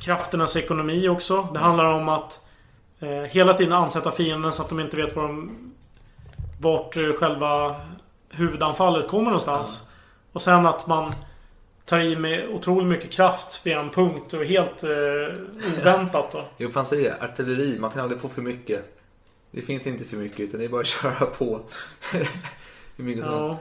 krafternas 0.00 0.56
ekonomi 0.56 1.08
också. 1.08 1.48
Det 1.54 1.60
handlar 1.60 1.84
om 1.84 2.08
att 2.08 2.43
hela 3.04 3.54
tiden 3.54 3.72
ansätta 3.72 4.10
fienden 4.10 4.52
så 4.52 4.62
att 4.62 4.68
de 4.68 4.80
inte 4.80 4.96
vet 4.96 5.16
var 5.16 5.22
de, 5.22 5.50
vart 6.60 6.96
eh, 6.96 7.12
själva 7.12 7.76
huvudanfallet 8.30 9.08
kommer 9.08 9.24
någonstans. 9.24 9.88
Och 10.32 10.42
sen 10.42 10.66
att 10.66 10.86
man 10.86 11.12
tar 11.84 11.98
i 11.98 12.16
med 12.16 12.48
otroligt 12.48 12.88
mycket 12.88 13.10
kraft 13.10 13.66
vid 13.66 13.72
en 13.72 13.90
punkt 13.90 14.32
och 14.32 14.44
helt 14.44 14.84
eh, 14.84 14.90
oväntat 15.80 16.32
då. 16.32 16.44
Jo, 16.56 16.70
fan 16.70 16.84
säger 16.84 17.10
det. 17.10 17.24
Artilleri, 17.24 17.78
man 17.78 17.90
kan 17.90 18.00
aldrig 18.00 18.20
få 18.20 18.28
för 18.28 18.42
mycket. 18.42 18.98
Det 19.50 19.62
finns 19.62 19.86
inte 19.86 20.04
för 20.04 20.16
mycket, 20.16 20.40
utan 20.40 20.60
det 20.60 20.66
är 20.66 20.68
bara 20.68 20.80
att 20.80 20.86
köra 21.02 21.26
på. 21.26 21.60
Hur 22.96 23.04
mycket 23.04 23.24
som 23.24 23.32
Ja. 23.32 23.58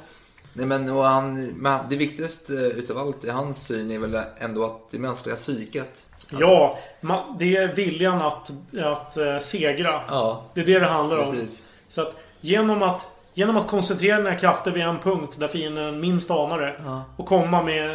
Nej, 0.55 0.65
men, 0.65 0.89
och 0.89 1.03
han, 1.03 1.45
men 1.47 1.89
det 1.89 1.95
viktigaste 1.95 2.53
utav 2.53 2.97
allt 2.97 3.25
i 3.25 3.29
hans 3.29 3.65
syn 3.67 3.91
är 3.91 3.99
väl 3.99 4.21
ändå 4.37 4.65
att 4.65 4.91
det 4.91 4.99
mänskliga 4.99 5.35
psyket. 5.35 6.05
Ja, 6.39 6.77
ma- 7.01 7.35
det 7.39 7.57
är 7.57 7.75
viljan 7.75 8.21
att, 8.21 8.51
att 8.83 9.17
eh, 9.17 9.39
segra. 9.39 10.01
Ja, 10.07 10.43
Det 10.53 10.61
är 10.61 10.65
det 10.65 10.79
det 10.79 10.85
handlar 10.85 11.17
om. 11.17 11.23
precis. 11.31 11.63
Så 11.87 12.01
att 12.01 12.15
genom 12.41 12.81
att, 12.83 13.07
genom 13.33 13.57
att 13.57 13.67
koncentrera 13.67 14.17
dina 14.17 14.35
krafter 14.35 14.71
vid 14.71 14.83
en 14.83 14.99
punkt 14.99 15.35
där 15.39 15.47
fienden 15.47 15.99
minst 15.99 16.31
anar 16.31 16.59
det. 16.59 16.75
Ja. 16.85 17.03
Och 17.17 17.25
komma 17.25 17.63
med 17.63 17.89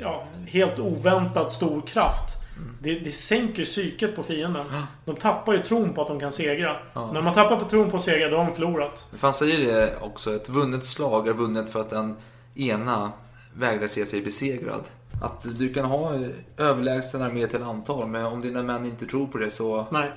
ja, 0.00 0.24
helt 0.48 0.78
oväntat 0.78 1.50
stor 1.52 1.80
kraft. 1.80 2.38
Mm. 2.56 2.76
Det, 2.82 2.98
det 2.98 3.12
sänker 3.12 3.64
psyket 3.64 4.16
på 4.16 4.22
fienden. 4.22 4.66
De 5.04 5.16
tappar 5.16 5.52
ju 5.52 5.58
tron 5.62 5.92
på 5.92 6.02
att 6.02 6.08
de 6.08 6.20
kan 6.20 6.32
segra. 6.32 6.76
Ja. 6.92 7.12
När 7.12 7.22
man 7.22 7.34
tappar 7.34 7.56
på 7.56 7.64
tron 7.64 7.90
på 7.90 7.96
att 7.96 8.02
segra, 8.02 8.28
då 8.28 8.36
har 8.36 8.44
de 8.44 8.54
förlorat. 8.54 9.08
För 9.10 9.26
han 9.26 9.34
säger 9.34 9.72
det 9.72 9.92
också, 10.02 10.34
ett 10.34 10.48
vunnet 10.48 10.84
slag 10.84 11.28
är 11.28 11.32
vunnet 11.32 11.72
för 11.72 11.80
att 11.80 11.90
den 11.90 12.16
ena 12.54 13.12
vägrar 13.54 13.86
se 13.86 14.06
sig 14.06 14.22
besegrad. 14.22 14.80
Att 15.22 15.58
du 15.58 15.72
kan 15.74 15.84
ha 15.84 16.14
överlägsen 16.56 17.22
armé 17.22 17.46
till 17.46 17.62
antal, 17.62 18.08
men 18.08 18.26
om 18.26 18.40
dina 18.40 18.62
män 18.62 18.86
inte 18.86 19.06
tror 19.06 19.26
på 19.26 19.38
det 19.38 19.50
så 19.50 19.86
Nej. 19.90 20.12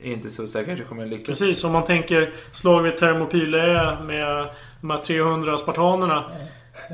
är 0.00 0.12
inte 0.12 0.30
så 0.30 0.46
säkert 0.46 0.72
att 0.72 0.78
du 0.78 0.84
kommer 0.84 1.06
lyckas. 1.06 1.26
Precis, 1.26 1.64
om 1.64 1.72
man 1.72 1.84
tänker 1.84 2.34
slag 2.52 2.82
vid 2.82 2.96
Thermopylae 2.96 4.02
med 4.02 4.48
de 4.80 4.90
här 4.90 4.98
300 5.02 5.58
spartanerna. 5.58 6.24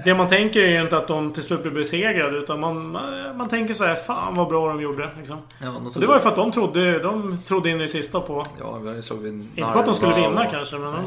Det 0.04 0.14
man 0.14 0.28
tänker 0.28 0.61
är 0.62 0.82
inte 0.82 0.96
att 0.96 1.08
de 1.08 1.32
till 1.32 1.42
slut 1.42 1.62
blir 1.62 1.72
besegrade. 1.72 2.38
Utan 2.38 2.61
man, 2.61 2.90
man, 2.92 3.36
man 3.36 3.48
tänker 3.48 3.74
så 3.74 3.84
här, 3.84 3.94
fan 3.94 4.34
vad 4.34 4.48
bra 4.48 4.68
de 4.68 4.80
gjorde. 4.80 5.11
Liksom. 5.18 5.38
Ja, 5.62 5.70
Och 5.94 6.00
det 6.00 6.06
var 6.06 6.14
ju 6.14 6.20
för 6.20 6.28
att 6.28 6.36
de 6.36 6.52
trodde, 6.52 6.98
de 6.98 7.38
trodde 7.38 7.70
in 7.70 7.76
i 7.76 7.82
det 7.82 7.88
sista 7.88 8.20
på... 8.20 8.44
Ja, 8.61 8.78
vi 8.78 8.90
ju 8.90 9.02
slagit 9.02 9.32
Inte 9.32 9.72
på 9.72 9.78
att 9.78 9.86
de 9.86 9.94
skulle 9.94 10.14
vinna 10.14 10.44
och- 10.44 10.50
kanske, 10.50 10.78
men 10.78 10.92
Nej. 10.92 11.02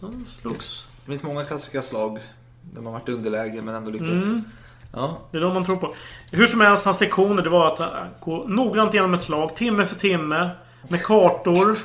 de, 0.00 0.06
de 0.10 0.24
slogs. 0.24 0.88
Det 1.04 1.10
finns 1.10 1.22
många 1.22 1.44
klassiska 1.44 1.82
slag 1.82 2.18
där 2.62 2.82
man 2.82 2.92
varit 2.92 3.08
underläge 3.08 3.62
men 3.62 3.74
ändå 3.74 3.90
lyckats. 3.90 4.26
Mm. 4.26 4.44
Ja, 4.92 5.18
Det 5.30 5.38
är 5.38 5.42
de 5.42 5.54
man 5.54 5.64
tror 5.64 5.76
på. 5.76 5.94
Hur 6.30 6.46
som 6.46 6.60
helst, 6.60 6.84
hans 6.84 7.00
lektioner 7.00 7.42
det 7.42 7.50
var 7.50 7.72
att 7.72 7.80
äh, 7.80 7.86
gå 8.20 8.44
noggrant 8.48 8.94
igenom 8.94 9.14
ett 9.14 9.20
slag, 9.22 9.54
timme 9.56 9.86
för 9.86 9.96
timme. 9.96 10.50
Med 10.88 11.02
kartor. 11.04 11.76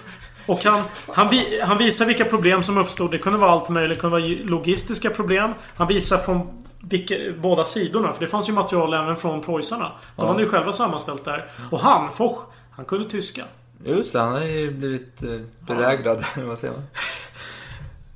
Och 0.45 0.63
han, 0.63 0.82
han, 1.13 1.30
vi, 1.30 1.61
han 1.61 1.78
visar 1.78 2.05
vilka 2.05 2.25
problem 2.25 2.63
som 2.63 2.78
uppstod. 2.78 3.11
Det 3.11 3.17
kunde 3.17 3.39
vara 3.39 3.51
allt 3.51 3.69
möjligt. 3.69 3.97
Det 3.97 4.01
kunde 4.01 4.19
vara 4.19 4.32
logistiska 4.43 5.09
problem. 5.09 5.53
Han 5.78 5.88
visar 5.88 6.17
från 6.17 6.63
vilka, 6.82 7.15
båda 7.41 7.65
sidorna. 7.65 8.11
För 8.13 8.21
det 8.21 8.28
fanns 8.28 8.49
ju 8.49 8.53
material 8.53 8.93
även 8.93 9.15
från 9.15 9.41
preussarna. 9.41 9.91
De 10.15 10.25
Ja. 10.25 10.28
hade 10.28 10.43
ju 10.43 10.49
själva 10.49 10.73
sammanställt 10.73 11.25
där. 11.25 11.49
Och 11.71 11.80
han, 11.80 12.11
Foch, 12.11 12.39
han 12.71 12.86
kunde 12.86 13.09
tyska. 13.09 13.43
just 13.86 14.13
det. 14.13 14.19
Han 14.19 14.32
har 14.34 14.41
ju 14.41 14.71
blivit 14.71 15.23
eh, 15.23 15.30
berägrad. 15.59 16.25
Vad 16.47 16.57
säger 16.57 16.73
man? 16.73 16.84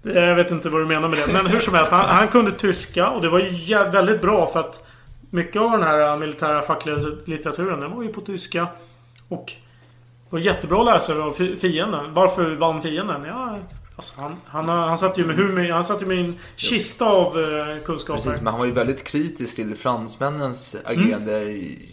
Jag 0.03 0.35
vet 0.35 0.51
inte 0.51 0.69
vad 0.69 0.81
du 0.81 0.85
menar 0.85 1.07
med 1.09 1.19
det. 1.19 1.33
Men 1.33 1.45
hur 1.47 1.59
som 1.59 1.73
helst, 1.73 1.91
han, 1.91 2.05
han 2.09 2.27
kunde 2.27 2.51
tyska 2.51 3.09
och 3.09 3.21
det 3.21 3.29
var 3.29 3.39
ju 3.39 3.75
väldigt 3.91 4.21
bra 4.21 4.47
för 4.47 4.59
att 4.59 4.85
mycket 5.29 5.61
av 5.61 5.71
den 5.71 5.83
här 5.83 6.17
militära 6.17 6.61
fackliga 6.61 6.95
litteraturen, 7.25 7.79
den 7.79 7.91
var 7.95 8.03
ju 8.03 8.09
på 8.09 8.21
tyska. 8.21 8.67
Och 9.29 9.45
det 10.29 10.35
var 10.35 10.39
jättebra 10.39 10.79
att 10.79 10.85
lära 10.85 10.99
sig 10.99 11.15
av 11.21 11.31
fi- 11.31 11.55
fienden. 11.55 12.13
Varför 12.13 12.55
vann 12.55 12.81
fienden? 12.81 13.23
Ja, 13.27 13.57
alltså 13.95 14.21
han, 14.21 14.35
han, 14.45 14.69
han 14.69 14.97
satt 14.97 15.17
ju 15.17 15.25
med 15.25 15.35
hur 15.35 15.71
Han 15.71 15.83
satt 15.85 16.01
ju 16.01 16.05
med 16.05 16.19
en 16.25 16.35
kista 16.55 17.05
av 17.05 17.39
eh, 17.41 17.83
kunskaper. 17.85 18.21
Precis, 18.21 18.41
men 18.41 18.51
han 18.51 18.59
var 18.59 18.65
ju 18.65 18.71
väldigt 18.73 19.03
kritisk 19.03 19.55
till 19.55 19.75
fransmännens 19.75 20.75
agerande 20.85 21.41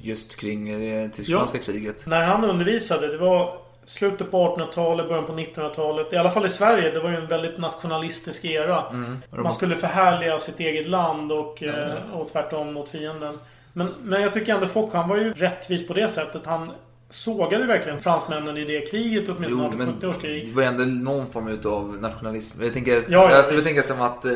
just 0.02 0.36
kring 0.40 0.78
det 0.80 1.08
tysk-franska 1.08 1.58
kriget. 1.58 2.06
När 2.06 2.24
han 2.26 2.44
undervisade, 2.44 3.08
det 3.08 3.18
var 3.18 3.67
slutet 3.88 4.30
på 4.30 4.56
1800-talet, 4.56 5.08
början 5.08 5.26
på 5.26 5.32
1900-talet. 5.32 6.12
I 6.12 6.16
alla 6.16 6.30
fall 6.30 6.46
i 6.46 6.48
Sverige, 6.48 6.90
det 6.90 7.00
var 7.00 7.10
ju 7.10 7.16
en 7.16 7.26
väldigt 7.26 7.58
nationalistisk 7.58 8.44
era. 8.44 8.84
Man 9.30 9.52
skulle 9.52 9.74
förhärliga 9.74 10.38
sitt 10.38 10.60
eget 10.60 10.86
land 10.86 11.32
och, 11.32 11.62
eh, 11.62 11.92
och 12.12 12.28
tvärtom 12.28 12.74
mot 12.74 12.88
fienden. 12.88 13.38
Men, 13.72 13.94
men 14.02 14.22
jag 14.22 14.32
tycker 14.32 14.54
ändå 14.54 14.66
Foch, 14.66 14.90
han 14.92 15.08
var 15.08 15.16
ju 15.16 15.32
rättvis 15.32 15.86
på 15.88 15.94
det 15.94 16.08
sättet. 16.08 16.42
Han 16.46 16.70
sågade 17.10 17.64
verkligen 17.66 17.98
fransmännen 17.98 18.56
i 18.56 18.64
det 18.64 18.80
kriget, 18.90 19.28
åtminstone 19.28 19.62
Jo, 19.62 19.70
under 19.72 19.78
men 19.86 19.94
70 19.94 20.06
års 20.06 20.18
krig. 20.18 20.46
det 20.48 20.54
var 20.54 20.62
ju 20.62 20.68
ändå 20.68 20.84
någon 20.84 21.30
form 21.30 21.58
av 21.66 21.96
nationalism. 22.00 22.62
Jag 22.62 22.72
tänker, 22.72 22.94
Ja, 22.96 23.02
ja, 23.08 23.30
jag, 23.30 23.52
jag 23.54 23.64
tänker 23.64 23.82
som 23.82 24.00
att 24.00 24.24
eh, 24.24 24.32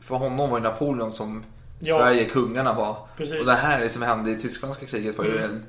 för 0.00 0.14
honom 0.14 0.50
var 0.50 0.58
ju 0.58 0.64
Napoleon 0.64 1.12
som 1.12 1.44
Ja. 1.84 1.96
Sverige 1.98 2.24
kungarna 2.24 2.72
var. 2.72 2.96
Precis. 3.16 3.40
Och 3.40 3.46
det 3.46 3.52
här 3.52 3.88
som 3.88 4.02
hände 4.02 4.30
i 4.30 4.34
tysk-franska 4.38 4.86
kriget 4.86 5.18
var 5.18 5.24
ju 5.24 5.38
Mm. 5.38 5.50
en 5.50 5.64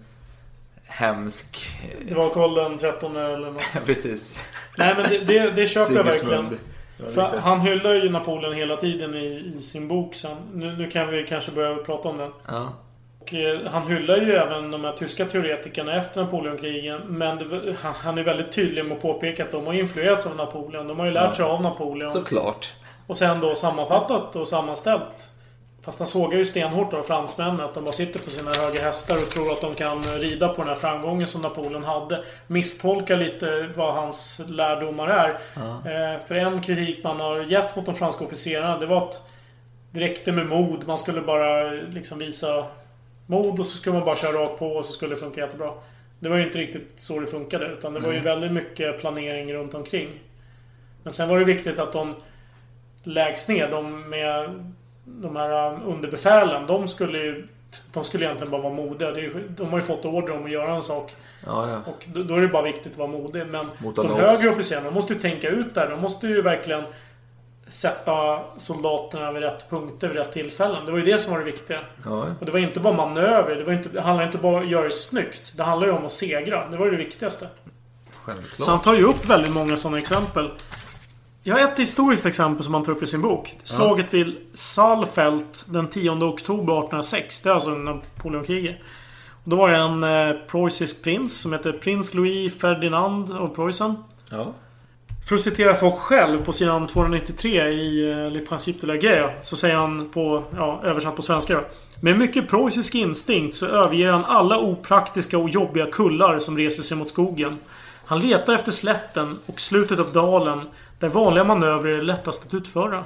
hemsk... 0.94 1.58
Det 2.08 2.16
var 2.16 2.30
Karl 2.30 2.56
den 2.56 2.78
13 2.78 3.16
eller 3.16 3.52
något. 3.52 3.64
Precis. 3.86 4.40
Nej 4.78 4.96
men 4.98 5.10
det, 5.10 5.18
det, 5.20 5.52
det 5.52 5.68
köper 5.68 5.96
jag 5.96 6.04
verkligen. 6.04 6.60
För 7.10 7.38
han 7.40 7.62
hyllar 7.62 7.94
ju 7.94 8.10
Napoleon 8.10 8.54
hela 8.54 8.76
tiden 8.76 9.16
i, 9.16 9.54
i 9.58 9.62
sin 9.62 9.88
bok 9.88 10.16
sen. 10.16 10.38
Nu, 10.54 10.72
nu 10.78 10.90
kan 10.92 11.08
vi 11.10 11.24
kanske 11.24 11.52
börja 11.52 11.76
prata 11.76 12.10
om 12.10 12.18
den. 12.18 12.32
Ja. 12.48 12.74
Och 13.22 13.34
eh, 13.34 13.60
han 13.72 13.88
hyllar 13.88 14.18
ju 14.18 14.32
även 14.34 14.72
de 14.72 14.84
här 14.84 14.92
tyska 14.92 15.26
teoretikerna 15.26 15.96
efter 15.98 16.22
Napoleonkrigen. 16.24 17.02
Men 17.08 17.38
det, 17.38 17.76
han- 17.84 18.18
är 18.18 18.24
väldigt 18.24 18.52
tydlig 18.52 18.86
med 18.86 18.96
att 18.98 19.02
påpeka 19.02 19.44
att 19.44 19.52
de 19.52 19.66
har 19.68 19.74
influerats 19.74 20.26
av 20.26 20.36
Napoleon. 20.36 20.88
De 20.88 21.00
har 21.00 21.06
ju 21.06 21.12
lärt 21.12 21.24
Ja. 21.24 21.34
sig 21.34 21.46
av 21.46 21.62
Napoleon. 21.62 22.12
Såklart. 22.12 22.74
Och 23.08 23.18
sen 23.18 23.42
då 23.42 23.56
sammanfattat 23.56 24.36
och 24.36 24.48
sammanställt. 24.48 25.32
Fast 25.84 26.00
han 26.00 26.08
sågar 26.08 26.38
ju 26.38 26.46
stenhårt 26.46 26.94
av 26.94 27.04
fransmännen. 27.04 27.62
Att 27.62 27.74
de 27.74 27.84
bara 27.84 27.94
sitter 27.94 28.20
på 28.20 28.30
sina 28.30 28.52
höga 28.52 28.82
hästar 28.82 29.16
och 29.16 29.30
tror 29.30 29.52
att 29.52 29.62
de 29.62 29.74
kan 29.74 30.04
rida 30.04 30.50
på 30.50 30.62
den 30.62 30.68
här 30.68 30.76
framgången 30.76 31.28
som 31.28 31.42
Napoleon 31.42 31.84
hade. 31.84 32.24
Misstolkar 32.48 33.18
lite 33.18 33.70
vad 33.76 33.94
hans 33.94 34.42
lärdomar 34.48 35.08
är. 35.08 35.30
Eh, 35.60 36.20
för 36.20 36.36
en 36.36 36.62
kritik 36.62 37.04
man 37.04 37.20
har 37.20 37.42
gett 37.42 37.76
mot 37.76 37.86
de 37.86 37.96
franska 37.96 38.26
officerarna, 38.26 38.78
det 38.78 38.86
var 38.86 38.98
att 38.98 39.24
det 39.92 40.00
räckte 40.00 40.32
med 40.32 40.48
mod. 40.48 40.88
Man 40.88 40.98
skulle 40.98 41.22
bara 41.22 41.72
liksom 41.72 42.20
visa 42.20 42.66
mod 43.26 43.60
och 43.60 43.68
så 43.68 43.78
skulle 43.78 43.96
man 43.96 44.06
bara 44.06 44.16
köra 44.16 44.44
rakt 44.44 44.60
på 44.60 44.68
och 44.68 44.86
så 44.86 44.94
skulle 44.94 45.16
det 45.16 45.20
funka 45.20 45.42
jättebra. 45.42 45.74
Det 46.20 46.30
var 46.30 46.38
ju 46.38 46.44
inte 46.44 46.58
riktigt 46.58 46.92
så 46.96 47.20
det 47.20 47.28
funkade. 47.28 47.68
Utan 47.68 47.94
det 47.94 48.00
var 48.00 48.14
ju 48.14 48.20
väldigt 48.20 48.52
mycket 48.52 49.00
planering 49.00 49.54
runt 49.54 49.74
omkring. 49.74 50.10
Men 51.04 51.14
sen 51.14 51.30
var 51.30 51.40
det 51.40 51.46
viktigt 51.46 51.80
att 51.80 51.94
de 51.94 52.16
lägst 53.04 53.50
ner, 53.50 53.72
de 53.72 54.10
med 54.10 54.74
de 55.06 55.36
här 55.36 55.74
um, 55.74 55.84
underbefälen, 55.84 56.68
de 56.68 56.88
skulle 56.88 57.18
ju 57.18 57.48
de 57.94 58.04
skulle 58.04 58.26
egentligen 58.26 58.52
bara 58.52 58.62
vara 58.62 58.74
modiga. 58.74 59.12
De 59.50 59.70
har 59.70 59.80
ju 59.80 59.86
fått 59.86 60.06
order 60.06 60.38
om 60.38 60.46
att 60.46 60.52
göra 60.52 60.76
en 60.76 60.82
sak. 60.82 61.16
Ja, 61.46 61.70
ja. 61.70 61.82
Och 61.92 62.06
då, 62.26 62.36
är 62.36 62.42
det 62.42 62.48
bara 62.48 62.64
viktigt 62.64 62.92
att 62.92 62.98
vara 62.98 63.08
modig. 63.08 63.48
Men 63.48 63.68
Mot 63.78 63.96
de 63.96 64.12
högre 64.12 64.50
officerarna 64.50 64.86
de 64.86 64.94
måste 64.94 65.14
ju 65.14 65.20
tänka 65.20 65.50
ut 65.50 65.76
där. 65.76 65.90
De 65.90 66.02
måste 66.02 66.28
ju 66.28 66.42
verkligen 66.42 66.84
sätta 67.68 68.40
soldaterna 68.58 69.32
vid 69.32 69.42
rätt 69.42 69.70
punkter 69.70 70.08
vid 70.08 70.18
rätt 70.18 70.32
tillfällen. 70.32 70.86
Det 70.86 70.92
var 70.92 71.00
ju 71.00 71.06
det 71.06 71.20
som 71.20 71.34
var 71.34 71.40
det 71.40 71.46
viktiga. 71.46 71.80
Ja, 72.06 72.26
Och 72.40 72.46
det 72.46 72.52
var 72.52 72.60
inte 72.60 72.80
bara 72.80 72.94
manöver. 72.94 73.56
Det, 73.56 73.64
var 73.64 73.74
inte, 73.74 73.90
det 73.90 74.02
handlade 74.02 74.26
inte 74.26 74.38
bara 74.38 74.56
om 74.56 74.64
att 74.64 74.70
göra 74.70 74.84
det 74.84 74.92
snyggt. 74.92 75.54
Det 75.56 75.64
handlade 75.64 75.92
ju 75.92 75.98
om 75.98 76.06
att 76.06 76.12
segra. 76.12 76.68
Det 76.70 76.78
var 76.78 76.92
det 76.92 76.98
viktigaste. 76.98 77.48
självklart. 78.24 78.66
Så 78.66 78.72
han 78.72 78.82
tar 78.82 78.94
ju 78.94 79.04
upp 79.04 79.26
väldigt 79.26 79.52
många 79.52 79.78
sådana 79.78 79.98
exempel. 79.98 80.50
Jag 81.46 81.56
har 81.56 81.62
ett 81.62 81.80
historiskt 81.80 82.26
exempel 82.26 82.64
som 82.64 82.74
han 82.74 82.84
tar 82.84 82.92
upp 82.92 83.04
i 83.04 83.08
sin 83.08 83.22
bok. 83.22 83.58
Slaget 83.64 84.14
vid 84.14 84.36
Saalfeld 84.54 85.46
den 85.66 85.90
10 85.90 86.12
oktober 86.12 86.74
1806. 86.74 87.40
Det 87.40 87.50
är 87.50 87.54
alltså 87.54 87.70
Napoleonkriget. 87.70 88.76
Då 89.44 89.56
var 89.56 89.70
det 89.70 89.78
en 89.78 90.04
eh, 90.04 90.42
preussisk 90.48 91.04
prins 91.04 91.40
som 91.40 91.54
heter 91.54 91.72
Prins 91.72 92.14
Louis 92.14 92.54
Ferdinand 92.54 93.32
av 93.32 93.48
Preussen. 93.48 93.96
Ja. 94.30 94.54
För 95.28 95.36
att 95.36 95.42
citera 95.42 95.76
Foch 95.76 96.00
själv 96.00 96.46
på 96.46 96.54
sidan 96.54 96.88
293 96.88 97.68
i 97.70 98.12
eh, 98.12 98.32
Le 98.32 98.40
Principe 98.40 98.80
de 98.82 98.88
la 98.88 98.96
Guerre. 98.96 99.34
Så 99.42 99.56
säger 99.56 99.76
han 99.76 100.10
på, 100.10 100.44
ja, 100.56 100.82
översatt 100.84 101.16
på 101.16 101.22
svenska. 101.22 101.64
Med 102.00 102.18
mycket 102.18 102.50
preussisk 102.50 102.96
instinkt 102.96 103.56
så 103.56 103.66
överger 103.66 104.12
han 104.12 104.26
alla 104.26 104.58
opraktiska 104.58 105.38
och 105.38 105.50
jobbiga 105.50 105.86
kullar 105.86 106.40
som 106.40 106.58
reser 106.58 106.84
sig 106.84 106.98
mot 106.98 107.10
skogen. 107.10 107.60
Han 108.06 108.20
letar 108.20 108.54
efter 108.54 108.72
slätten 108.72 109.40
och 109.46 109.60
slutet 109.60 110.00
av 110.00 110.12
dalen 110.12 110.62
där 111.00 111.10
vanliga 111.10 111.44
manövrer 111.44 111.98
är 111.98 112.02
lättast 112.02 112.46
att 112.46 112.54
utföra. 112.54 113.06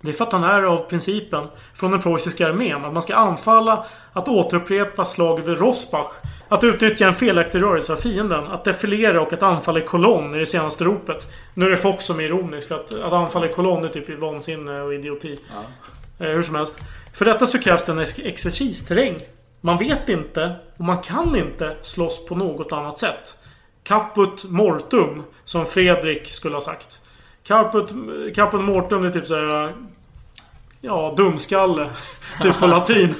Det 0.00 0.08
är 0.08 0.12
för 0.12 0.24
att 0.24 0.32
han 0.32 0.44
är 0.44 0.62
av 0.62 0.78
principen 0.78 1.48
från 1.74 1.90
den 1.90 2.02
preussiska 2.02 2.48
armén 2.48 2.84
att 2.84 2.92
man 2.92 3.02
ska 3.02 3.14
anfalla, 3.14 3.86
att 4.12 4.28
återupprepa 4.28 5.04
slaget 5.04 5.48
vid 5.48 5.58
Rosbach, 5.58 6.12
att 6.48 6.64
utnyttja 6.64 7.06
en 7.06 7.14
felaktig 7.14 7.62
rörelse 7.62 7.92
av 7.92 7.96
fienden, 7.96 8.46
att 8.46 8.64
defilera 8.64 9.20
och 9.20 9.32
att 9.32 9.42
anfalla 9.42 9.78
i 9.78 9.82
kolonn 9.82 10.34
i 10.34 10.38
det 10.38 10.46
senaste 10.46 10.84
ropet. 10.84 11.26
Nu 11.54 11.66
är 11.66 11.70
det 11.70 11.76
Fox 11.76 12.04
som 12.04 12.20
är 12.20 12.24
ironisk 12.24 12.68
för 12.68 12.74
att, 12.74 12.92
att 12.92 13.12
anfalla 13.12 13.46
i 13.46 13.52
kolonn 13.52 13.84
är 13.84 13.88
typ 13.88 14.18
vansinne 14.20 14.82
och 14.82 14.94
idioti. 14.94 15.38
Eh, 16.18 16.28
hur 16.28 16.42
som 16.42 16.54
helst. 16.54 16.80
För 17.12 17.24
detta 17.24 17.46
så 17.46 17.58
krävs 17.58 17.84
det 17.84 17.92
en 17.92 17.98
ex- 17.98 18.18
exercisterräng. 18.18 19.20
Man 19.60 19.78
vet 19.78 20.08
inte 20.08 20.56
och 20.76 20.84
man 20.84 21.02
kan 21.02 21.36
inte 21.36 21.76
slåss 21.82 22.26
på 22.26 22.34
något 22.34 22.72
annat 22.72 22.98
sätt. 22.98 23.38
Caput 23.86 24.44
mortum, 24.44 25.22
som 25.44 25.66
Fredrik 25.66 26.34
skulle 26.34 26.56
ha 26.56 26.60
sagt. 26.60 27.00
Caput, 27.44 27.88
caput 28.34 28.60
mortum 28.60 29.02
det 29.02 29.08
är 29.08 29.12
typ 29.12 29.26
såhär... 29.26 29.74
Ja, 30.80 31.14
dumskalle. 31.16 31.90
typ 32.42 32.58
på 32.60 32.66
latin. 32.66 33.14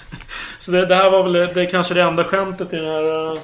Så 0.58 0.72
det, 0.72 0.86
det 0.86 0.94
här 0.94 1.10
var 1.10 1.22
väl 1.22 1.32
det 1.32 1.62
är 1.62 1.70
kanske 1.70 1.94
det 1.94 2.02
enda 2.02 2.24
skämtet 2.24 2.72
i 2.72 2.76
den 2.76 2.86
här 2.86 3.32
eh, 3.32 3.40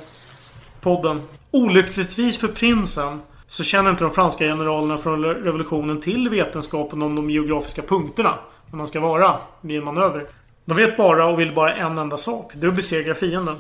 podden. 0.81 1.23
Olyckligtvis 1.51 2.39
för 2.39 2.49
prinsen 2.49 3.21
så 3.47 3.65
känner 3.65 3.91
inte 3.91 4.05
de 4.05 4.13
franska 4.13 4.45
generalerna 4.45 4.97
från 4.97 5.25
revolutionen 5.25 6.01
till 6.01 6.29
vetenskapen 6.29 7.03
om 7.03 7.17
de 7.17 7.31
geografiska 7.31 7.83
punkterna. 7.83 8.39
När 8.71 8.77
man 8.77 8.89
ska 8.89 9.01
vara 9.01 9.37
vid 9.61 9.79
en 9.79 9.85
manöver. 9.85 10.27
De 10.65 10.77
vet 10.77 10.97
bara 10.97 11.29
och 11.29 11.41
vill 11.41 11.55
bara 11.55 11.75
en 11.75 11.99
enda 11.99 12.17
sak. 12.17 12.53
Det 12.55 12.67
är 12.67 12.69
att 12.69 12.77
besegra 12.77 13.15
fienden. 13.15 13.57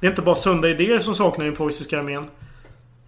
Det 0.00 0.06
är 0.06 0.10
inte 0.10 0.22
bara 0.22 0.36
sunda 0.36 0.68
idéer 0.68 0.98
som 0.98 1.14
saknar 1.14 1.44
i 1.44 1.48
den 1.48 1.56
preussiska 1.56 1.98
armén. 1.98 2.26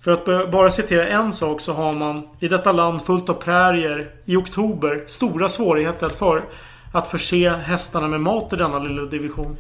För 0.09 0.13
att 0.13 0.51
bara 0.51 0.71
citera 0.71 1.07
en 1.07 1.33
sak 1.33 1.61
så 1.61 1.73
har 1.73 1.93
man 1.93 2.29
i 2.41 2.49
detta 2.49 2.73
land 2.73 3.03
fullt 3.03 3.29
av 3.29 3.35
prärier 3.35 4.11
i 4.25 4.37
oktober 4.37 5.05
stora 5.07 5.49
svårigheter 5.49 6.07
att, 6.07 6.15
för, 6.15 6.45
att 6.93 7.09
förse 7.09 7.49
hästarna 7.51 8.09
med 8.09 8.21
mat 8.21 8.53
i 8.53 8.57
denna 8.57 8.79
lilla 8.79 9.03
division. 9.03 9.57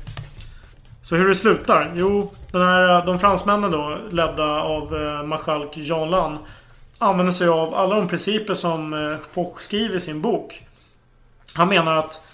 Så 1.02 1.16
hur 1.16 1.28
det 1.28 1.34
slutar? 1.34 1.92
Jo, 1.94 2.32
den 2.52 2.62
här, 2.62 3.06
de 3.06 3.18
fransmännen 3.18 3.70
då, 3.70 3.98
ledda 4.10 4.62
av 4.62 4.96
eh, 4.96 5.22
marskalk 5.22 5.76
Jean 5.76 6.10
Lannes, 6.10 6.40
använder 6.98 7.32
sig 7.32 7.48
av 7.48 7.74
alla 7.74 7.94
de 7.94 8.08
principer 8.08 8.54
som 8.54 8.92
eh, 8.92 9.16
Foch 9.32 9.60
skriver 9.60 9.96
i 9.96 10.00
sin 10.00 10.20
bok. 10.20 10.66
Han 11.54 11.68
menar 11.68 11.96
att 11.96 12.24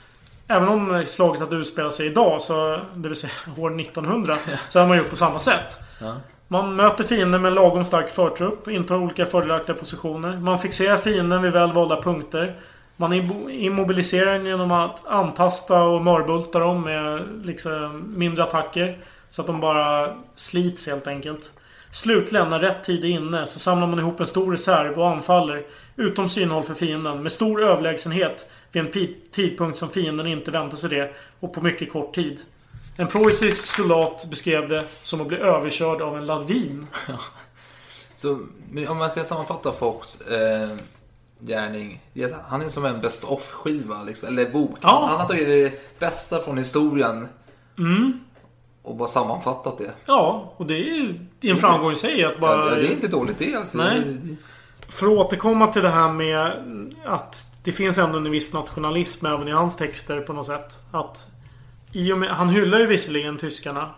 Även 0.48 0.68
om 0.68 1.04
slaget 1.06 1.40
hade 1.40 1.56
utspelat 1.56 1.94
sig 1.94 2.06
idag, 2.06 2.42
så, 2.42 2.80
det 2.94 3.08
vill 3.08 3.16
säga 3.16 3.32
år 3.56 3.80
1900, 3.80 4.36
så 4.68 4.78
hade 4.78 4.88
man 4.88 4.98
gjort 4.98 5.10
på 5.10 5.16
samma 5.16 5.38
sätt. 5.38 5.80
Ja. 6.00 6.14
Man 6.48 6.76
möter 6.76 7.04
fienden 7.04 7.42
med 7.42 7.48
en 7.48 7.54
lagom 7.54 7.84
stark 7.84 8.10
förtrupp, 8.10 8.68
intar 8.68 8.96
olika 8.96 9.26
fördelaktiga 9.26 9.76
positioner. 9.76 10.36
Man 10.36 10.58
fixerar 10.58 10.96
fienden 10.96 11.42
vid 11.42 11.52
väl 11.52 11.72
valda 11.72 12.02
punkter. 12.02 12.54
Man 12.96 13.12
immobiliserar 13.50 14.32
den 14.32 14.46
genom 14.46 14.72
att 14.72 15.06
antasta 15.06 15.82
och 15.82 16.04
mörbulta 16.04 16.58
dem 16.58 16.82
med 16.82 17.22
liksom 17.44 18.12
mindre 18.16 18.42
attacker. 18.42 18.98
Så 19.30 19.40
att 19.40 19.46
de 19.46 19.60
bara 19.60 20.16
slits 20.36 20.86
helt 20.86 21.06
enkelt. 21.06 21.52
Slutligen, 21.90 22.48
när 22.48 22.58
rätt 22.58 22.84
tid 22.84 23.04
är 23.04 23.08
inne, 23.08 23.46
så 23.46 23.58
samlar 23.58 23.86
man 23.86 23.98
ihop 23.98 24.20
en 24.20 24.26
stor 24.26 24.52
reserv 24.52 24.98
och 24.98 25.08
anfaller 25.08 25.62
utom 25.96 26.28
synhåll 26.28 26.62
för 26.62 26.74
fienden 26.74 27.22
med 27.22 27.32
stor 27.32 27.62
överlägsenhet 27.62 28.50
vid 28.72 28.84
en 28.84 28.92
tidpunkt 29.30 29.78
som 29.78 29.90
fienden 29.90 30.26
inte 30.26 30.50
väntar 30.50 30.76
sig 30.76 30.90
det 30.90 31.14
och 31.40 31.54
på 31.54 31.60
mycket 31.60 31.92
kort 31.92 32.14
tid. 32.14 32.40
En 32.96 33.06
preussisk 33.06 33.76
soldat 33.76 34.26
beskrev 34.30 34.68
det 34.68 34.84
som 35.02 35.20
att 35.20 35.26
bli 35.28 35.36
överkörd 35.36 36.02
av 36.02 36.16
en 36.16 36.26
lavin. 36.26 36.86
Så 38.14 38.32
om 38.88 38.96
man 38.98 39.10
ska 39.10 39.24
sammanfatta 39.24 39.72
Fox 39.72 40.20
eh, 40.20 40.68
gärning. 41.40 42.00
Han 42.48 42.62
är 42.62 42.68
som 42.68 42.84
en 42.84 43.00
best 43.00 43.24
of-skiva, 43.24 44.02
liksom, 44.02 44.28
eller 44.28 44.50
bok. 44.50 44.78
Ja. 44.80 45.06
Han 45.10 45.20
har 45.20 45.26
tagit 45.28 45.46
det 45.46 45.98
bästa 45.98 46.40
från 46.40 46.58
historien 46.58 47.28
Mm. 47.78 48.20
och 48.82 48.96
bara 48.96 49.08
sammanfattat 49.08 49.78
det. 49.78 49.90
Ja, 50.06 50.52
och 50.56 50.66
det 50.66 50.74
är 50.74 50.94
ju 51.40 51.50
en 51.50 51.56
framgång 51.56 51.92
i 51.92 51.96
sig 51.96 52.24
att 52.24 52.40
bara... 52.40 52.70
Ja, 52.70 52.74
det 52.74 52.86
är 52.86 52.92
inte 52.92 53.08
dåligt 53.08 53.38
det 53.38 53.54
alltså. 53.54 53.78
Nej. 53.78 54.18
För 54.88 55.06
att 55.06 55.12
återkomma 55.12 55.66
till 55.66 55.82
det 55.82 55.90
här 55.90 56.08
med 56.12 56.52
att 57.04 57.48
det 57.64 57.72
finns 57.72 57.98
ändå 57.98 58.18
en 58.18 58.30
viss 58.30 58.52
nationalism 58.52 59.26
även 59.26 59.48
i 59.48 59.50
hans 59.50 59.76
texter 59.76 60.20
på 60.20 60.32
något 60.32 60.46
sätt. 60.46 60.82
Att 60.90 61.26
i 61.94 62.12
och 62.12 62.18
med, 62.18 62.30
han 62.30 62.48
hyllar 62.48 62.78
ju 62.78 62.86
visserligen 62.86 63.38
tyskarna. 63.38 63.90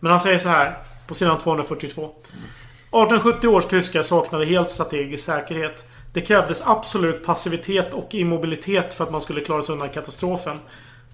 Men 0.00 0.10
han 0.10 0.20
säger 0.20 0.38
så 0.38 0.48
här 0.48 0.78
på 1.06 1.14
sidan 1.14 1.38
242. 1.38 2.04
1870 2.04 3.48
års 3.48 3.64
tyskar 3.64 4.02
saknade 4.02 4.44
helt 4.44 4.70
strategisk 4.70 5.24
säkerhet. 5.24 5.88
Det 6.12 6.20
krävdes 6.20 6.62
absolut 6.66 7.24
passivitet 7.24 7.94
och 7.94 8.14
immobilitet 8.14 8.94
för 8.94 9.04
att 9.04 9.10
man 9.10 9.20
skulle 9.20 9.40
klara 9.40 9.62
sig 9.62 9.72
undan 9.72 9.88
katastrofen. 9.88 10.58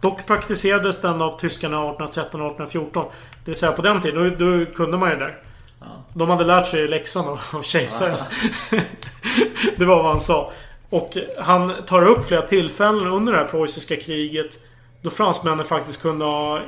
Dock 0.00 0.26
praktiserades 0.26 1.00
den 1.00 1.22
av 1.22 1.38
tyskarna 1.38 1.76
1813 1.76 2.40
och 2.40 2.46
1814. 2.46 3.04
Det 3.44 3.50
vill 3.50 3.54
säga 3.54 3.72
på 3.72 3.82
den 3.82 4.00
tiden, 4.00 4.36
då, 4.38 4.46
då 4.46 4.72
kunde 4.72 4.98
man 4.98 5.10
ju 5.10 5.16
det 5.16 5.24
där. 5.24 5.38
De 6.14 6.30
hade 6.30 6.44
lärt 6.44 6.66
sig 6.66 6.88
läxan 6.88 7.28
av, 7.28 7.40
av 7.52 7.62
kejsaren. 7.62 8.18
det 9.76 9.84
var 9.84 9.96
vad 10.02 10.12
han 10.12 10.20
sa. 10.20 10.52
Och 10.90 11.16
han 11.38 11.72
tar 11.86 12.08
upp 12.08 12.26
flera 12.26 12.42
tillfällen 12.42 13.06
under 13.06 13.32
det 13.32 13.38
här 13.38 13.44
preussiska 13.44 13.96
kriget 13.96 14.58
då 15.02 15.10
fransmännen 15.10 15.64
faktiskt 15.64 16.02
kunde 16.02 16.24
ha, 16.24 16.60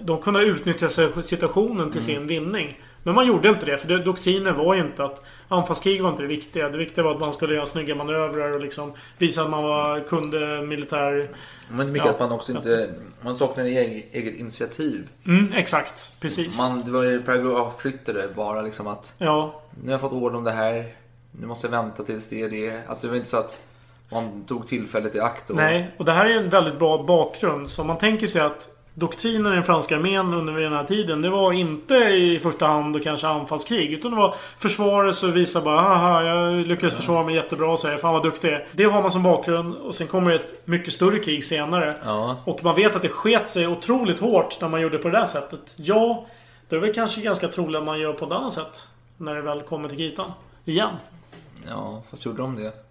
de 0.00 0.20
kunde 0.20 0.40
ha 0.40 0.46
utnyttjat 0.46 0.98
situationen 1.26 1.90
till 1.90 2.02
sin 2.02 2.26
vinning. 2.26 2.78
Men 3.04 3.14
man 3.14 3.26
gjorde 3.26 3.48
inte 3.48 3.66
det, 3.66 3.78
för 3.78 3.88
det, 3.88 3.98
doktrinen 3.98 4.56
var 4.56 4.74
ju 4.74 4.80
inte 4.80 5.04
att 5.04 5.22
anfallskrig 5.48 6.02
var 6.02 6.10
inte 6.10 6.22
det 6.22 6.28
viktiga. 6.28 6.68
Det 6.68 6.78
viktiga 6.78 7.04
var 7.04 7.10
att 7.10 7.20
man 7.20 7.32
skulle 7.32 7.54
göra 7.54 7.66
snygga 7.66 7.94
manövrar 7.94 8.52
och 8.52 8.60
liksom 8.60 8.92
visa 9.18 9.42
att 9.42 9.50
man 9.50 9.62
var, 9.62 10.00
kunde 10.00 10.62
militär... 10.66 11.30
Men 11.70 11.92
mycket 11.92 12.06
Ja, 12.06 12.12
att 12.12 12.20
man 12.20 12.32
också 12.32 12.52
inte... 12.52 12.94
Man 13.20 13.36
saknar 13.36 13.64
eget, 13.64 14.14
eget 14.14 14.34
initiativ. 14.34 15.08
Mm, 15.26 15.52
exakt. 15.52 16.12
Precis. 16.20 16.58
Man, 16.58 16.82
det 16.84 16.90
var 16.90 17.02
ju 17.02 17.22
paragrafryttare 17.22 18.22
bara 18.36 18.62
liksom 18.62 18.86
att... 18.86 19.14
Ja. 19.18 19.62
Nu 19.80 19.86
har 19.86 19.92
jag 19.92 20.00
fått 20.00 20.12
ord 20.12 20.34
om 20.34 20.44
det 20.44 20.52
här. 20.52 20.94
Nu 21.30 21.46
måste 21.46 21.66
jag 21.66 21.72
vänta 21.72 22.02
tills 22.02 22.28
det 22.28 22.42
är 22.42 22.50
det. 22.50 22.88
Alltså 22.88 23.06
det 23.06 23.10
var 23.10 23.16
inte 23.16 23.28
så 23.28 23.36
att 23.36 23.60
man 24.12 24.44
tog 24.44 24.66
tillfället 24.66 25.14
i 25.14 25.20
akt. 25.20 25.50
Och, 25.50 25.56
Nej, 25.56 25.94
och 25.98 26.04
det 26.04 26.12
här 26.12 26.24
är 26.24 26.38
en 26.38 26.48
väldigt 26.48 26.78
bra 26.78 27.02
bakgrund. 27.02 27.70
Så 27.70 27.84
man 27.84 27.98
tänker 27.98 28.26
sig 28.26 28.42
att 28.42 28.68
doktrinen 28.94 29.52
i 29.52 29.54
den 29.54 29.64
franska 29.64 29.96
armén 29.96 30.34
under 30.34 30.52
den 30.52 30.72
här 30.72 30.84
tiden, 30.84 31.22
det 31.22 31.30
var 31.30 31.52
inte 31.52 31.94
i 31.94 32.38
första 32.38 32.66
hand 32.66 32.96
och 32.96 33.02
kanske 33.02 33.28
anfallskrig. 33.28 33.92
Utan 33.92 34.10
det 34.10 34.16
var 34.16 34.34
försvarelse 34.58 35.26
och 35.26 35.36
visa 35.36 35.60
bara 35.60 35.80
haha, 35.80 36.22
jag 36.22 36.66
lyckades 36.66 36.94
försvara 36.94 37.24
mig 37.24 37.34
jättebra 37.34 37.72
och 37.72 37.78
säga 37.78 37.98
fan 37.98 38.12
vad 38.12 38.22
duktig 38.22 38.48
jag 38.48 38.54
är. 38.54 38.66
Det 38.72 38.84
har 38.84 39.02
man 39.02 39.10
som 39.10 39.22
bakgrund 39.22 39.74
och 39.74 39.94
sen 39.94 40.06
kommer 40.06 40.30
ett 40.30 40.62
mycket 40.64 40.92
större 40.92 41.18
krig 41.18 41.44
senare. 41.44 41.94
Ja. 42.04 42.36
Och 42.44 42.64
man 42.64 42.74
vet 42.74 42.96
att 42.96 43.02
det 43.02 43.08
sket 43.08 43.48
sig 43.48 43.66
otroligt 43.66 44.20
hårt 44.20 44.60
när 44.60 44.68
man 44.68 44.80
gjorde 44.80 44.98
på 44.98 45.08
det 45.08 45.18
där 45.18 45.26
sättet. 45.26 45.74
Ja, 45.76 46.26
då 46.68 46.76
är 46.76 46.80
det 46.80 46.86
väl 46.86 46.94
kanske 46.94 47.20
ganska 47.20 47.48
troligt 47.48 47.76
att 47.76 47.84
man 47.84 48.00
gör 48.00 48.12
på 48.12 48.26
ett 48.26 48.32
annat 48.32 48.52
sätt. 48.52 48.88
När 49.16 49.34
det 49.34 49.42
väl 49.42 49.60
kommer 49.60 49.88
till 49.88 49.98
kritan. 49.98 50.32
Igen. 50.64 50.90
Ja, 51.68 52.02
fast 52.10 52.26
gjorde 52.26 52.42
de 52.42 52.56
det? 52.56 52.83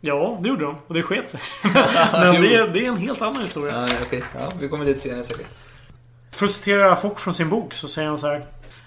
Ja, 0.00 0.38
det 0.42 0.48
gjorde 0.48 0.64
de. 0.64 0.76
Och 0.86 0.94
det 0.94 1.02
sket 1.02 1.28
sig. 1.28 1.40
Men 2.12 2.42
det, 2.42 2.54
är- 2.56 2.68
det 2.68 2.84
är 2.84 2.88
en 2.88 2.96
helt 2.96 3.22
annan 3.22 3.42
historia. 3.42 3.86
Ja, 3.88 3.94
okej. 4.06 4.22
Ja, 4.38 4.52
vi 4.60 4.68
kommer 4.68 4.84
dit 4.84 5.02
senare 5.02 5.24
säkert. 5.24 5.46
För 6.32 6.44
att 6.44 6.50
citera 6.50 6.96
Fock 6.96 7.20
från 7.20 7.34
sin 7.34 7.48
bok 7.48 7.74
så 7.74 7.88
säger 7.88 8.08
han 8.08 8.18
så 8.18 8.26
här. 8.26 8.44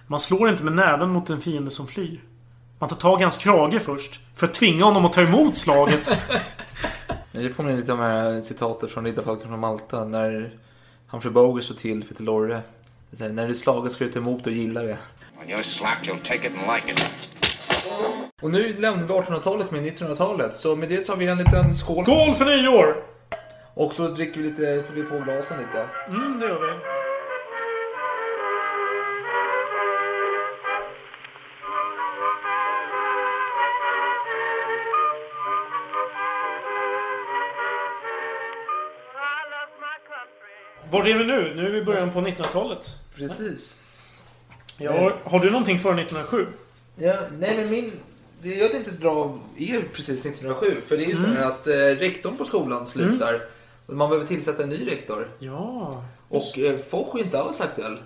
Man 0.07 0.20
slår 0.20 0.49
inte 0.49 0.64
med 0.64 0.74
näven 0.74 1.09
mot 1.09 1.30
en 1.30 1.41
fiende 1.41 1.72
som 1.72 1.88
flyr. 1.88 2.22
Man 2.80 2.89
tar 2.89 2.95
tag 2.95 3.20
i 3.20 3.24
hans 3.24 3.38
krage 3.38 3.82
först. 3.82 4.20
För 4.36 4.47
att 4.47 4.53
tvinga 4.53 4.86
honom 4.86 5.05
att 5.05 5.14
ta 5.14 5.22
emot 5.22 5.57
slaget. 5.57 6.09
Det 7.32 7.49
påminner 7.49 7.78
lite 7.78 7.91
om 7.93 7.99
de 7.99 8.05
här 8.05 8.41
citaten 8.41 8.89
från 8.89 9.05
Riddarfalken 9.05 9.47
från 9.47 9.59
Malta. 9.59 10.05
När 10.05 10.51
Humphrey 11.07 11.34
Bogart 11.34 11.64
står 11.64 11.76
till 11.76 12.03
för 12.03 12.14
säger, 13.14 13.32
När 13.34 13.45
det 13.47 13.51
är 13.51 13.53
slaget 13.53 13.91
ska 13.91 14.05
du 14.05 14.12
ta 14.12 14.20
emot 14.20 14.47
och 14.47 14.53
gilla 14.53 14.82
det. 14.84 14.97
When 15.39 15.47
you're 15.49 15.64
slapped, 15.64 16.09
you'll 16.09 16.26
take 16.28 16.47
it 16.47 16.53
and 16.57 16.76
like 16.76 16.91
it. 16.93 17.03
Och 18.42 18.52
nu 18.52 18.74
lämnar 18.78 19.08
vi 19.08 19.14
1800-talet 19.14 19.72
med 19.72 19.82
1900-talet. 19.82 20.56
Så 20.56 20.76
med 20.76 20.89
det 20.89 20.98
tar 20.98 21.16
vi 21.16 21.28
en 21.28 21.38
liten 21.38 21.76
skål. 21.76 22.06
Skål 22.06 22.36
för 22.36 22.46
nyår! 22.46 23.04
Och 23.74 23.94
så 23.94 24.08
dricker 24.08 24.42
vi 24.42 24.50
lite, 24.50 24.84
fyller 24.89 25.04
på 25.04 25.20
glasen 25.20 25.58
lite. 25.58 25.89
Mm, 26.08 26.39
det 26.39 26.46
gör 26.46 26.60
vi. 26.62 26.74
Var 40.92 41.08
är 41.08 41.18
vi 41.18 41.26
nu? 41.26 41.54
Nu 41.56 41.68
är 41.68 41.72
vi 41.72 41.78
i 41.78 41.84
början 41.84 42.12
på 42.12 42.22
1900-talet. 42.22 42.96
Precis. 43.16 43.82
Ja, 44.78 45.14
har 45.24 45.39
du 45.39 45.50
någonting 45.50 45.80
före 45.80 46.02
1907? 46.02 46.48
Ja, 46.96 47.14
nej 47.39 47.58
men 47.58 47.70
min... 47.70 47.92
Det 48.42 48.56
jag 48.56 48.72
tänkte 48.72 48.92
dra 48.92 49.39
är 49.58 49.82
precis 49.94 50.26
1907. 50.26 50.82
För 50.88 50.98
det 50.98 51.04
är 51.04 51.08
ju 51.08 51.16
så 51.16 51.26
Mm. 51.26 51.38
här 51.38 51.46
att 51.46 51.68
eh, 51.68 51.74
rektorn 51.74 52.38
på 52.38 52.46
skolan 52.46 52.88
slutar. 52.88 53.42
Och 53.86 53.94
man 53.94 54.10
behöver 54.10 54.28
tillsätta 54.28 54.64
en 54.64 54.70
ny 54.70 54.88
rektor. 54.92 55.30
Ja. 55.39 56.04
Och 56.30 56.60
eh, 56.60 56.78
Foch 56.78 57.16
är 57.16 57.20
inte 57.20 57.39
alls 57.39 57.62
aktuell. 57.62 57.98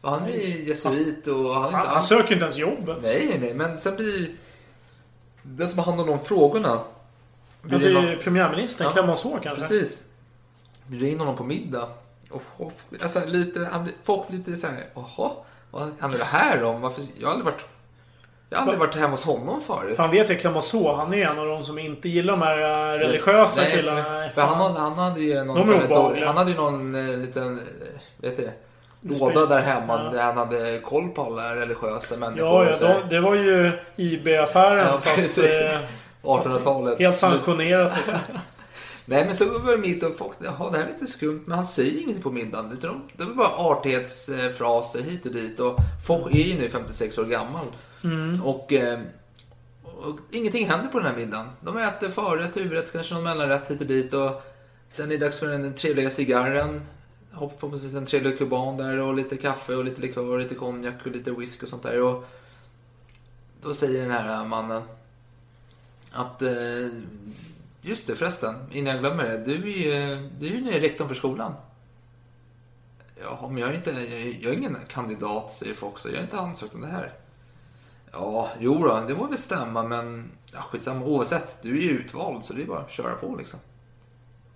För 0.00 0.08
han 0.08 0.22
är 0.24 0.28
ju 0.46 0.64
jesuit 0.68 1.26
och 1.26 1.54
han 1.54 1.62
är 1.62 1.66
inte 1.66 1.76
Han, 1.76 1.86
han 1.86 1.96
alls... 1.96 2.08
söker 2.08 2.32
inte 2.32 2.44
ens 2.44 2.56
jobbet. 2.58 2.96
Nej, 3.02 3.36
nej, 3.40 3.54
men 3.54 3.80
sen 3.80 3.96
blir 3.96 4.30
den 5.42 5.68
som 5.68 5.78
har 5.78 5.86
hand 5.86 6.00
om 6.00 6.06
de 6.06 6.20
frågorna 6.24 6.80
Ja, 7.70 7.78
det 7.78 7.86
är 7.86 8.10
ju 8.10 8.16
premiärministern, 8.16 8.86
Ja, 8.86 8.92
Clemenceau 8.92 9.38
kanske? 9.42 9.62
Precis. 9.62 10.04
Bjuder 10.86 11.06
in 11.06 11.18
honom 11.18 11.36
på 11.36 11.44
middag. 11.44 11.88
Och 12.30 12.42
Hoff, 12.56 12.86
alltså 13.02 13.20
lite, 13.26 13.68
han 13.72 13.84
blir, 13.84 13.94
blir 14.28 14.38
lite 14.38 14.56
såhär, 14.56 14.86
jaha, 14.94 15.30
vad 15.70 15.90
handlar 15.98 16.18
det 16.18 16.24
här 16.24 16.62
om? 16.64 16.80
Varför, 16.80 17.02
jag 17.18 17.28
har 17.28 17.34
aldrig 17.34 17.44
varit, 17.52 17.64
jag 18.50 18.56
har 18.58 18.62
aldrig 18.62 18.78
varit 18.78 18.94
hemma 18.94 19.08
hos 19.10 19.24
honom 19.24 19.60
förut. 19.60 19.96
För 19.96 20.02
han 20.02 20.10
vet 20.12 20.30
ju 20.30 20.34
Clemenceau, 20.34 20.96
han 20.96 21.14
är 21.14 21.26
en 21.30 21.38
av 21.38 21.46
de 21.46 21.62
som 21.62 21.78
inte 21.78 22.08
gillar 22.08 22.32
de 22.36 22.42
här 22.42 22.58
äh, 22.94 22.98
religiösa 22.98 23.60
Nej, 23.60 23.72
killarna. 23.76 24.02
För, 24.04 24.28
för 24.34 24.42
han, 24.42 24.60
hade, 24.60 24.80
han 24.80 24.92
hade 24.92 25.20
ju 25.20 25.44
någon, 25.44 25.66
sån 25.66 25.74
här- 25.74 26.26
han 26.26 26.36
hade 26.36 26.50
ju 26.50 26.56
någon 26.56 26.94
eh, 26.94 27.16
liten, 27.18 27.58
eh, 27.58 27.64
vet 28.16 28.36
du, 28.36 28.50
Dispyt. 29.00 29.20
låda 29.34 29.46
där 29.46 29.60
hemma 29.62 30.02
Ja. 30.04 30.10
där 30.18 30.22
han 30.22 30.36
hade 30.36 30.78
koll 30.78 31.08
på 31.08 31.22
alla 31.22 31.56
religiösa 31.56 32.16
människor. 32.16 32.64
Ja, 32.66 32.74
ja 32.80 33.00
de, 33.08 33.14
det 33.14 33.20
var 33.20 33.34
ju 33.34 33.72
IB-affären 33.96 34.86
Ja, 34.92 35.00
fast... 35.00 35.38
eh, 35.38 35.78
1800-talet. 36.22 36.98
Helt 36.98 37.16
sanktionerat 37.16 37.92
liksom. 37.96 38.18
Nej 39.08 39.24
men 39.26 39.34
så 39.36 39.44
börjar 39.58 39.78
mitt 39.78 40.02
och 40.02 40.16
folk, 40.18 40.36
jaha 40.44 40.70
det 40.70 40.78
här 40.78 40.84
är 40.84 40.88
lite 40.92 41.06
skumt, 41.06 41.42
men 41.46 41.54
han 41.56 41.64
säger 41.66 42.00
ingenting 42.02 42.22
på 42.22 42.30
middagen. 42.30 42.72
Utan 42.72 42.90
de, 43.16 43.24
de 43.24 43.30
är 43.30 43.34
bara 43.34 43.48
artighetsfraser 43.48 45.02
hit 45.02 45.26
och 45.26 45.32
dit. 45.32 45.60
Och 45.60 45.76
folk 46.06 46.34
är 46.34 46.38
ju 46.38 46.58
nu 46.58 46.68
56 46.68 47.18
år 47.18 47.24
gammal. 47.24 47.64
Mm. 48.04 48.42
Och, 48.42 48.72
eh, 48.72 49.00
och 49.82 50.18
ingenting 50.30 50.68
händer 50.68 50.88
på 50.88 50.98
den 50.98 51.08
här 51.08 51.16
middagen. 51.16 51.46
De 51.60 51.78
äter 51.78 52.08
förrätt, 52.08 52.56
huvudrätt, 52.56 52.92
kanske 52.92 53.14
någon 53.14 53.24
mellanrätt 53.24 53.70
hit 53.70 53.80
och 53.80 53.86
dit. 53.86 54.12
Och 54.12 54.42
sen 54.88 55.06
är 55.06 55.10
det 55.10 55.24
dags 55.24 55.38
för 55.38 55.46
den 55.46 55.74
trevliga 55.74 56.10
cigarren. 56.10 56.82
Förhoppningsvis 57.30 57.94
en 57.94 58.06
trevlig 58.06 58.38
kuban 58.38 58.76
där 58.76 58.98
och 58.98 59.14
lite 59.14 59.36
kaffe 59.36 59.74
och 59.74 59.84
lite 59.84 60.00
likör 60.00 60.30
och 60.30 60.38
lite 60.38 60.54
konjak 60.54 60.94
och 61.04 61.10
lite 61.10 61.30
whisky 61.30 61.64
och 61.64 61.68
sånt 61.68 61.82
där. 61.82 62.02
Och 62.02 62.24
då 63.62 63.74
säger 63.74 64.02
den 64.02 64.10
här 64.10 64.44
mannen 64.44 64.82
att 66.12 66.42
eh, 66.42 66.50
Just 67.86 68.06
det 68.06 68.14
förresten, 68.14 68.54
innan 68.72 68.92
jag 68.92 69.00
glömmer 69.00 69.24
det. 69.24 69.38
Du 69.38 69.52
är 69.52 69.76
ju, 69.76 70.28
du 70.38 70.46
är 70.46 70.50
ju 70.50 70.60
ny 70.60 70.82
rektorn 70.82 71.08
för 71.08 71.14
skolan. 71.14 71.54
Ja, 73.22 73.48
men 73.48 73.58
jag 73.58 73.70
är 73.70 73.74
inte, 73.74 73.90
jag 73.90 74.00
är, 74.00 74.38
jag 74.40 74.52
är 74.52 74.58
ingen 74.58 74.78
kandidat, 74.88 75.52
säger 75.52 75.74
folk. 75.74 75.98
Så 75.98 76.08
jag 76.08 76.14
har 76.14 76.22
inte 76.22 76.38
ansökt 76.38 76.74
om 76.74 76.80
det 76.80 76.86
här. 76.86 77.12
Ja, 78.18 78.48
jo 78.60 78.74
då, 78.84 79.00
det 79.08 79.14
må 79.14 79.26
väl 79.26 79.38
stämma, 79.38 79.82
men 79.82 80.30
ja, 80.52 80.60
skitsamma. 80.62 81.06
Oavsett, 81.06 81.58
du 81.62 81.78
är 81.78 81.82
ju 81.82 81.90
utvald, 81.90 82.44
så 82.44 82.52
det 82.54 82.62
är 82.62 82.66
bara 82.66 82.78
att 82.80 82.90
köra 82.90 83.14
på 83.14 83.36
liksom. 83.38 83.60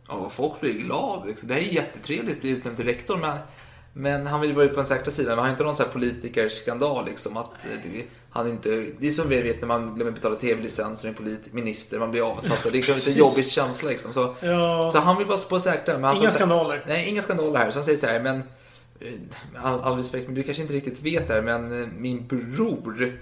Ja, 0.08 0.28
folk 0.28 0.60
blir 0.60 0.72
glada. 0.72 1.24
Liksom. 1.24 1.48
Det 1.48 1.54
här 1.54 1.60
är 1.60 1.64
jättetrevligt 1.64 2.34
att 2.34 2.40
bli 2.40 2.50
utnämnd 2.50 2.76
till 2.76 2.86
rektor, 2.86 3.16
men, 3.16 3.38
men 3.92 4.26
han 4.26 4.40
vill 4.40 4.52
vara 4.52 4.68
på 4.68 4.74
den 4.74 4.84
säkra 4.84 5.10
sidan. 5.10 5.28
Men 5.30 5.38
han 5.38 5.44
har 5.44 5.50
inte 5.50 5.64
någon 5.64 5.76
sån 5.76 5.86
här 5.86 5.92
politikerskandal 5.92 7.04
liksom. 7.04 7.36
Att 7.36 7.64
eh, 7.64 7.70
det, 7.82 8.04
han 8.30 8.48
inte, 8.48 8.86
det 8.98 9.06
är 9.08 9.10
som 9.12 9.28
vi 9.28 9.40
vet 9.42 9.60
när 9.60 9.68
man 9.68 9.94
glömmer 9.94 10.12
betala 10.12 10.36
tv-licens 10.36 11.04
och 11.04 11.10
är 11.10 11.14
polit, 11.14 11.52
minister, 11.52 11.98
man 11.98 12.10
blir 12.10 12.30
avsatt. 12.32 12.62
Så 12.62 12.70
det 12.70 12.78
är 12.88 13.08
en 13.10 13.16
jobbig 13.16 13.46
känsla 13.46 13.90
liksom. 13.90 14.12
Så, 14.12 14.34
Ja. 14.40 14.90
så 14.92 14.98
han 14.98 15.18
vill 15.18 15.26
vara 15.26 15.38
på 15.50 15.60
säkra. 15.60 15.98
Men 15.98 16.16
Inga 16.16 16.30
skandaler. 16.30 16.84
Nej, 16.86 17.08
inga 17.08 17.22
skandaler 17.22 17.58
här. 17.58 17.70
Så 17.70 17.78
han 17.78 17.84
säger 17.84 17.98
så 17.98 18.06
här, 18.06 18.20
men 18.20 18.42
eh, 19.00 19.12
all, 19.62 19.80
all 19.80 19.96
respekt, 19.96 20.26
men 20.26 20.34
du 20.34 20.42
kanske 20.42 20.62
inte 20.62 20.74
riktigt 20.74 21.02
vet 21.02 21.28
det 21.28 21.34
här, 21.34 21.42
men 21.42 21.82
eh, 21.82 21.88
min 21.98 22.26
bror, 22.26 23.20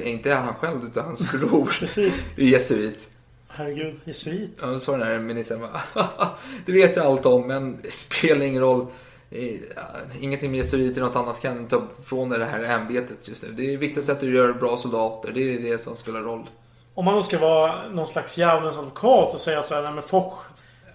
inte 0.00 0.32
han 0.34 0.54
själv, 0.54 0.84
utan 0.84 1.04
hans 1.04 1.32
bror, 1.32 1.66
Precis. 1.78 2.26
är 2.36 2.42
jesuit. 2.42 3.08
Herregud, 3.48 4.00
jesuit. 4.04 4.60
Ja, 4.62 4.78
sa 4.78 4.92
den 4.92 5.06
här 5.06 5.18
ministern 5.18 5.60
bara, 5.60 5.80
det 6.66 6.72
vet 6.72 6.96
jag 6.96 7.06
allt 7.06 7.26
om, 7.26 7.46
men 7.46 7.78
det 7.82 7.90
spelar 7.92 8.46
ingen 8.46 8.62
roll. 8.62 8.86
Ingenting 10.20 10.50
med 10.50 10.58
jesuiter 10.58 11.00
något 11.00 11.16
annat 11.16 11.40
kan 11.40 11.66
ta 11.68 11.82
från 12.04 12.28
dig 12.28 12.38
det 12.38 12.44
här 12.44 12.62
ämbetet 12.62 13.28
just 13.28 13.42
nu. 13.42 13.52
Det 13.52 13.74
är 13.74 13.76
viktigast 13.78 14.08
att 14.10 14.20
du 14.20 14.34
gör 14.34 14.52
bra 14.52 14.76
soldater, 14.76 15.32
det 15.32 15.54
är 15.54 15.58
det 15.58 15.78
som 15.78 15.96
spelar 15.96 16.20
roll. 16.20 16.46
Om 16.94 17.04
man 17.04 17.14
då 17.14 17.22
ska 17.22 17.38
vara 17.38 17.88
någon 17.88 18.06
slags 18.06 18.38
djävulens 18.38 18.76
advokat 18.76 19.34
och 19.34 19.40
säga 19.40 19.62
så 19.62 19.74
här, 19.74 19.82
nej 19.82 19.92
men 19.92 20.02
Foch, 20.02 20.38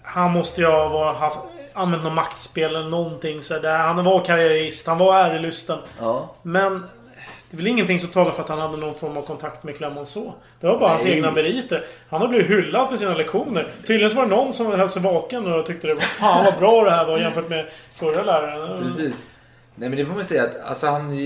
han 0.04 0.32
måste 0.32 0.62
ju 0.62 0.68
ha 0.68 1.14
haft, 1.14 1.38
använt 1.74 2.04
något 2.04 2.14
maktspel 2.14 2.76
eller 2.76 2.90
någonting. 2.90 3.42
Så 3.42 3.60
där. 3.60 3.78
Han 3.78 4.04
var 4.06 4.26
karriärist, 4.26 4.88
han 4.88 4.98
var 4.98 5.20
ärelysten. 5.20 5.78
Ja. 6.00 6.36
Men 6.44 6.84
det 7.50 7.56
är 7.56 7.58
väl 7.58 7.68
ingenting 7.68 8.00
som 8.00 8.10
talar 8.10 8.32
för 8.32 8.44
att 8.44 8.50
han 8.50 8.60
hade 8.60 8.78
någon 8.78 8.96
form 8.96 9.18
av 9.18 9.22
kontakt 9.22 9.64
med 9.64 9.78
Clemenceau. 9.78 10.34
Det 10.60 10.68
var 10.68 10.80
bara 10.80 10.90
hans 10.90 11.04
Nej. 11.04 11.14
egna 11.14 11.32
meriter. 11.32 11.86
Han 12.10 12.22
har 12.22 12.28
blivit 12.28 12.50
hyllad 12.50 12.90
för 12.90 12.98
sina 12.98 13.14
lektioner. 13.14 13.68
Tydligen 13.88 14.10
så 14.10 14.16
var 14.16 14.24
det 14.24 14.36
någon 14.36 14.54
som 14.54 14.68
höll 14.68 14.90
sig 14.90 15.02
vaken 15.02 15.54
och 15.54 15.66
tyckte 15.66 15.88
det 15.88 15.94
var 15.94 16.02
fan 16.20 16.46
vad 16.46 16.58
bra 16.60 16.84
det 16.84 16.92
här 16.92 17.06
var 17.06 17.18
jämfört 17.18 17.50
med 17.50 17.66
förra 17.94 18.24
läraren. 18.24 18.84
Precis. 18.84 19.24
Nej 19.76 19.90
men 19.90 19.98
det 19.98 20.06
får 20.06 20.16
man 20.16 20.26
säga 20.26 20.44
att 20.44 20.70
alltså, 20.70 20.88
han, 20.88 21.18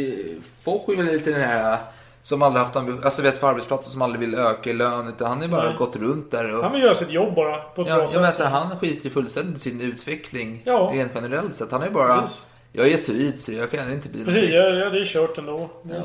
folk 0.64 0.82
är 0.90 0.96
väl 0.96 1.06
lite 1.06 1.32
den 1.32 1.42
här 1.42 1.78
som 2.22 2.42
aldrig 2.42 2.64
haft 2.64 2.76
ambition, 2.76 3.04
alltså 3.04 3.22
vet 3.22 3.42
på 3.42 3.48
arbetsplatser 3.48 3.92
som 3.92 4.02
aldrig 4.02 4.20
vill 4.20 4.36
öka 4.40 4.70
i 4.70 4.74
lön 4.74 5.08
utan 5.08 5.28
han 5.28 5.42
har 5.42 5.48
bara 5.48 5.64
Nej. 5.64 5.76
gått 5.78 5.96
runt 5.96 6.32
där 6.32 6.56
och... 6.56 6.64
Han 6.64 6.72
vill 6.74 6.82
göra 6.82 6.96
sitt 6.96 7.12
jobb 7.12 7.36
bara 7.36 7.58
på 7.58 7.82
ett 7.82 7.88
Ja, 7.88 7.96
bra 7.98 8.08
sätt. 8.08 8.22
vet, 8.22 8.40
att 8.40 8.52
han 8.52 8.80
skiter 8.80 9.04
ju 9.04 9.10
fullständigt 9.10 9.58
i 9.58 9.60
sin 9.60 9.82
utveckling 9.82 10.62
Ja. 10.66 10.92
rent 10.94 11.12
generellt 11.16 11.56
sett. 11.56 11.72
Han 11.72 11.82
är 11.82 11.90
bara... 11.90 12.22
Precis. 12.22 12.46
Jag 12.74 12.86
är 12.86 12.90
jesuit 12.90 13.42
så 13.42 13.52
jag 13.54 13.72
kan 13.72 13.94
inte 13.94 14.10
bli 14.10 14.26
Precis, 14.26 14.50
ja, 14.50 14.64
ja, 14.64 14.90
det 14.90 15.00
är 15.00 15.06
kört 15.06 15.38
ändå. 15.38 15.70
Det, 15.84 16.04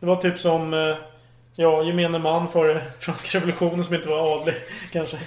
det 0.00 0.06
var 0.06 0.16
typ 0.16 0.38
som... 0.38 0.74
eh, 0.74 0.96
Ja, 1.56 1.82
gemene 1.82 2.18
man 2.18 2.48
för 2.48 2.82
franska 3.00 3.38
revolutionen 3.38 3.84
som 3.84 3.94
inte 3.94 4.08
var 4.08 4.34
adlig. 4.40 4.54
Kanske. 4.92 5.18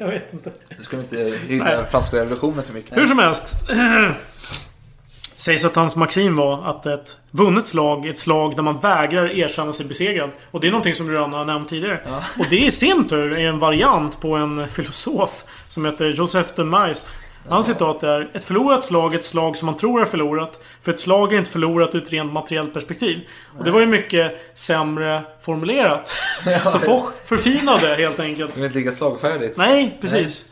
Jag 0.00 0.08
vet 0.08 0.32
inte. 0.32 0.52
Du 0.78 0.82
ska 0.84 0.96
inte 0.96 1.38
hylla 1.46 1.86
franska 1.90 2.16
revolutionen 2.16 2.64
för 2.64 2.72
mycket. 2.72 2.96
Hur 2.96 3.06
som 3.06 3.18
helst. 3.18 3.56
Sägs 5.36 5.64
att 5.64 5.74
hans 5.76 5.96
maxim 5.96 6.36
var 6.36 6.64
att 6.70 6.86
ett 6.86 7.16
vunnet 7.30 7.66
slag 7.66 8.06
är 8.06 8.10
ett 8.10 8.18
slag 8.18 8.56
där 8.56 8.62
man 8.62 8.80
vägrar 8.80 9.30
erkänna 9.30 9.72
sig 9.72 9.86
besegrad. 9.86 10.30
Och 10.50 10.60
det 10.60 10.66
är 10.66 10.70
någonting 10.70 10.94
som 10.94 11.06
du 11.06 11.12
redan 11.12 11.32
har 11.32 11.44
nämnt 11.44 11.68
tidigare. 11.68 12.00
Och 12.38 12.46
det 12.50 12.58
i 12.58 12.70
sin 12.70 13.08
tur 13.08 13.32
är 13.38 13.48
en 13.48 13.58
variant 13.58 14.20
på 14.20 14.34
en 14.36 14.68
filosof 14.68 15.44
som 15.68 15.84
heter 15.84 16.08
Joseph 16.08 16.50
de 16.56 16.68
Maistre. 16.68 17.14
Hans 17.48 17.66
citat 17.66 18.02
är 18.02 18.30
Ett 18.32 18.44
förlorat 18.44 18.84
slag 18.84 19.14
är 19.14 19.18
ett 19.18 19.24
slag 19.24 19.56
som 19.56 19.66
man 19.66 19.76
tror 19.76 20.00
är 20.00 20.04
förlorat. 20.04 20.58
För 20.82 20.92
ett 20.92 21.00
slag 21.00 21.32
är 21.32 21.38
inte 21.38 21.50
förlorat 21.50 21.94
ur 21.94 22.02
ett 22.02 22.12
rent 22.12 22.32
materiellt 22.32 22.74
perspektiv. 22.74 23.20
Och 23.58 23.64
det 23.64 23.70
var 23.70 23.80
ju 23.80 23.86
mycket 23.86 24.32
sämre 24.54 25.22
formulerat. 25.40 26.14
Så 26.70 26.78
Foch 26.78 27.10
förfinade 27.24 27.94
helt 27.94 28.20
enkelt. 28.20 28.54
Det 28.54 28.60
är 28.60 28.64
inte 28.64 28.78
lika 28.78 28.92
slagfärdigt. 28.92 29.56
Nej, 29.56 29.98
precis. 30.00 30.48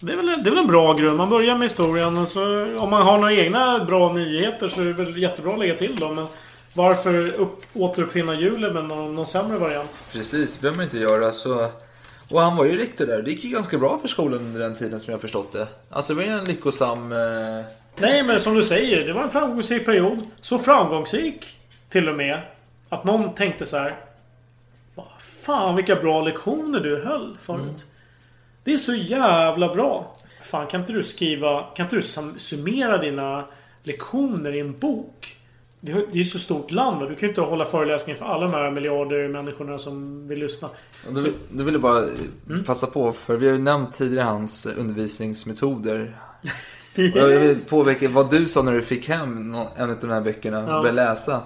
Det 0.00 0.12
är, 0.12 0.16
väl, 0.16 0.26
det 0.26 0.50
är 0.50 0.50
väl 0.50 0.58
en 0.58 0.66
bra 0.66 0.92
grund. 0.92 1.16
Man 1.16 1.30
börjar 1.30 1.54
med 1.54 1.64
historien 1.64 2.18
och 2.18 2.28
så 2.28 2.76
om 2.78 2.90
man 2.90 3.02
har 3.02 3.18
några 3.18 3.32
egna 3.32 3.84
bra 3.84 4.12
nyheter 4.12 4.68
så 4.68 4.80
är 4.80 4.84
det 4.84 4.92
väl 4.92 5.18
jättebra 5.18 5.52
att 5.52 5.58
lägga 5.58 5.74
till 5.74 5.96
dem. 5.96 6.14
Men 6.14 6.26
varför 6.72 7.28
upp, 7.28 7.62
återuppfinna 7.72 8.34
hjulet 8.34 8.74
med 8.74 8.84
någon, 8.84 9.14
någon 9.14 9.26
sämre 9.26 9.58
variant? 9.58 10.04
Precis, 10.12 10.54
det 10.54 10.60
behöver 10.60 10.76
man 10.76 10.84
inte 10.84 10.98
göra. 10.98 11.32
Så... 11.32 11.70
Och 12.34 12.40
han 12.40 12.56
var 12.56 12.64
ju 12.64 12.78
rektor 12.78 13.06
där. 13.06 13.22
Det 13.22 13.30
gick 13.30 13.44
ju 13.44 13.50
ganska 13.50 13.78
bra 13.78 13.98
för 13.98 14.08
skolan 14.08 14.38
under 14.40 14.60
den 14.60 14.74
tiden 14.74 15.00
som 15.00 15.12
jag 15.12 15.20
förstått 15.20 15.52
det. 15.52 15.66
Alltså 15.90 16.14
det 16.14 16.16
var 16.16 16.24
ju 16.32 16.38
en 16.38 16.44
lyckosam... 16.44 17.12
Eh... 17.12 17.64
Nej, 17.96 18.22
men 18.22 18.40
som 18.40 18.54
du 18.54 18.62
säger. 18.62 19.06
Det 19.06 19.12
var 19.12 19.22
en 19.22 19.30
framgångsrik 19.30 19.84
period. 19.84 20.18
Så 20.40 20.58
framgångsrik 20.58 21.56
till 21.88 22.08
och 22.08 22.16
med 22.16 22.38
att 22.88 23.04
någon 23.04 23.34
tänkte 23.34 23.66
så 23.66 23.76
här. 23.76 23.94
"Vad 24.94 25.06
Fan 25.18 25.76
vilka 25.76 25.96
bra 25.96 26.22
lektioner 26.22 26.80
du 26.80 27.02
höll 27.04 27.36
förut. 27.40 27.86
Det 28.64 28.72
är 28.72 28.76
så 28.76 28.94
jävla 28.94 29.74
bra. 29.74 30.16
Fan 30.42 30.66
kan 30.66 30.80
inte 30.80 30.92
du 30.92 31.02
skriva... 31.02 31.62
Kan 31.76 31.86
inte 31.86 31.96
du 31.96 32.02
sum- 32.02 32.38
summera 32.38 32.98
dina 32.98 33.44
lektioner 33.82 34.52
i 34.54 34.60
en 34.60 34.78
bok? 34.78 35.36
Det 35.86 35.92
är 35.92 36.20
är 36.20 36.24
så 36.24 36.38
stort 36.38 36.70
land 36.70 37.00
va? 37.00 37.06
Du 37.06 37.14
kan 37.14 37.20
ju 37.20 37.28
inte 37.28 37.40
hålla 37.40 37.64
föreläsningar 37.64 38.18
för 38.18 38.26
alla 38.26 38.42
de 38.46 38.54
här 38.54 38.70
miljarder 38.70 39.28
människorna 39.28 39.78
som 39.78 40.28
vill 40.28 40.38
lyssna. 40.38 40.68
Och 41.08 41.14
Då, 41.14 41.20
vill- 41.20 41.32
då 41.50 41.64
vill 41.64 41.74
jag 41.74 41.80
bara 41.82 42.02
eh, 42.04 42.62
passa 42.66 42.86
på, 42.86 43.12
för 43.12 43.36
vi 43.36 43.46
har 43.46 43.52
ju 43.54 43.62
nämnt 43.62 43.94
tidigare 43.94 44.24
hans 44.24 44.66
undervisningsmetoder. 44.66 46.16
Och 46.96 47.18
jag 47.18 47.26
vill 47.40 47.60
påpeka 47.64 48.08
vad 48.08 48.30
du 48.30 48.46
sa 48.48 48.62
när 48.62 48.72
du 48.72 48.82
fick 48.82 49.08
hem 49.08 49.54
en 49.76 49.90
av 49.90 49.96
de 50.00 50.10
här 50.10 50.20
böckerna 50.20 50.58
och 50.64 50.70
Ja. 50.70 50.80
började 50.82 50.92
läsa. 51.08 51.42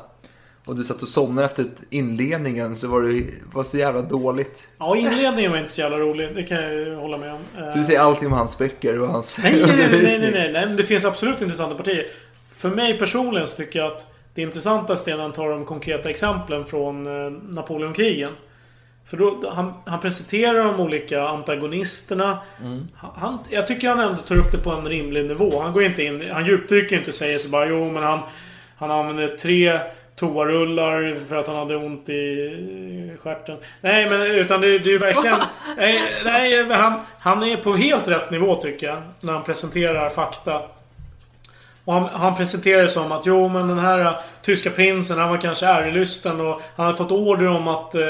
Och 0.65 0.77
du 0.77 0.85
satt 0.85 1.03
och 1.03 1.09
somnade 1.09 1.45
efter 1.47 1.65
inledningen 1.91 2.77
så 2.77 2.89
var 2.89 3.03
det 3.03 3.25
var 3.53 3.65
så 3.65 3.77
jävla 3.79 4.03
dåligt. 4.03 4.69
Ja, 4.79 4.97
inledningen 4.97 5.51
var 5.51 5.59
inte 5.59 5.71
så 5.73 5.81
jävla 5.81 5.99
rolig. 5.99 6.31
Det 6.35 6.43
kan 6.43 6.63
jag 6.63 6.75
ju 6.75 6.95
hålla 6.95 7.19
med 7.19 7.33
om. 7.35 7.41
Eh, 7.59 7.73
Så 7.73 7.79
du 7.79 7.85
säger 7.85 8.01
allting 8.01 8.27
om 8.27 8.33
hans 8.33 8.59
böcker 8.59 9.01
och 9.01 9.09
hans 9.09 9.39
Nej, 9.43 9.63
nej, 9.67 9.77
nej, 9.77 9.89
nej, 9.93 10.19
nej, 10.21 10.31
nej, 10.33 10.53
nej, 10.67 10.77
det 10.77 10.83
finns 10.85 11.05
absolut 11.05 11.41
intressanta 11.41 11.75
partier. 11.77 12.07
För 12.53 12.71
mig 12.71 12.99
personligen 12.99 13.47
så 13.49 13.57
tycker 13.57 13.79
jag 13.79 13.93
att 13.93 14.07
det 14.39 14.43
intressantaste 14.43 15.11
är 15.11 15.17
när 15.17 15.23
han 15.23 15.33
tar 15.33 15.49
de 15.49 15.65
konkreta 15.65 16.11
exemplen 16.11 16.67
från 16.67 17.07
eh, 17.07 17.31
Napoleonkrigen. 17.31 18.31
För 19.07 19.17
då, 19.17 19.51
han, 19.55 19.73
han 19.87 20.01
presenterar 20.01 20.65
de 20.65 20.81
olika 20.81 21.23
antagonisterna. 21.23 22.39
Han, 22.97 23.39
jag 23.51 23.67
tycker 23.67 23.89
han 23.89 24.01
ändå 24.01 24.17
tar 24.17 24.37
upp 24.37 24.53
det 24.53 24.59
på 24.59 24.71
en 24.71 24.89
rimlig 24.89 25.27
nivå. 25.27 25.61
Han 25.61 25.73
går 25.73 25.83
inte 25.83 26.03
in... 26.03 26.31
Han 26.31 26.47
djupdyker 26.47 26.97
inte 26.97 27.11
och 27.11 27.15
säger 27.15 27.39
så 27.39 27.49
bara 27.49 27.67
jo 27.67 27.91
men 27.91 28.03
han... 28.03 28.21
Han 28.77 28.91
använder 28.91 29.29
tre 29.29 29.81
toarullar 30.17 31.27
för 31.29 31.37
att 31.37 31.47
han 31.47 31.57
hade 31.57 31.77
ont 31.77 32.09
i 32.09 33.17
stjärten. 33.23 33.57
Nej 33.81 34.11
men 34.11 34.23
utan 34.23 34.61
det, 34.61 34.79
det 34.79 34.89
är 34.89 34.93
ju 34.93 34.99
verkligen... 34.99 35.39
nej, 35.77 36.03
nej 36.25 36.71
han, 36.71 37.01
han 37.19 37.43
är 37.43 37.57
på 37.57 37.77
helt 37.77 38.09
rätt 38.09 38.31
nivå 38.31 38.55
tycker 38.55 38.87
jag. 38.87 39.03
När 39.21 39.33
han 39.33 39.45
presenterar 39.45 40.11
fakta. 40.11 40.63
Och 41.89 41.95
han, 41.95 42.05
han 42.13 42.37
presenterar 42.37 42.83
det 42.83 42.89
som 42.89 43.13
att 43.13 43.27
jo 43.27 43.49
men 43.49 43.69
den 43.69 43.79
här 43.79 44.01
uh, 44.01 44.13
tyska 44.43 44.71
prinsen 44.71 45.19
han 45.19 45.31
var 45.31 45.37
kanske 45.37 45.67
ärelysten 45.67 46.41
och 46.41 46.61
han 46.77 46.87
hade 46.87 46.99
fått 46.99 47.11
order 47.11 47.49
om 47.49 47.69
att 47.69 47.95
uh, 47.95 48.01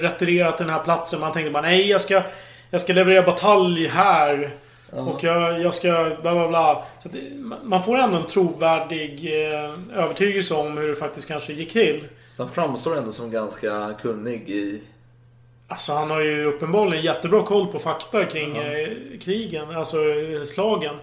retirera 0.00 0.52
till 0.52 0.66
den 0.66 0.74
här 0.74 0.82
platsen. 0.82 1.18
Men 1.18 1.24
han 1.24 1.32
tänkte 1.32 1.50
bara 1.50 1.62
nej 1.62 1.90
jag 1.90 2.00
ska... 2.00 2.22
jag 2.70 2.80
ska 2.80 2.92
leverera 2.92 3.22
batalj 3.22 3.86
här. 3.86 4.50
Och 4.92 5.24
jag, 5.24 5.60
jag 5.60 5.74
ska 5.74 6.10
bla 6.22 6.34
bla 6.34 6.48
bla. 6.48 6.84
Det, 7.02 7.18
man 7.62 7.82
får 7.82 7.98
ändå 7.98 8.18
en 8.18 8.26
trovärdig 8.26 9.44
eh, 9.44 9.72
övertygelse 9.94 10.54
om 10.54 10.78
hur 10.78 10.88
det 10.88 10.94
faktiskt 10.94 11.28
kanske 11.28 11.52
gick 11.52 11.72
till. 11.72 12.04
Så 12.26 12.42
han 12.42 12.52
framstår 12.52 12.96
ändå 12.96 13.10
som 13.10 13.30
ganska 13.30 13.94
kunnig 14.02 14.50
i... 14.50 14.82
Alltså 15.68 15.92
han 15.92 16.10
har 16.10 16.20
ju 16.20 16.44
uppenbarligen 16.44 17.04
jättebra 17.04 17.42
koll 17.42 17.66
på 17.66 17.78
fakta 17.78 18.24
kring 18.24 18.56
eh, 18.56 18.88
krigen. 19.20 19.76
Alltså 19.76 19.96
eh, 19.96 20.44
slagen. 20.44 20.94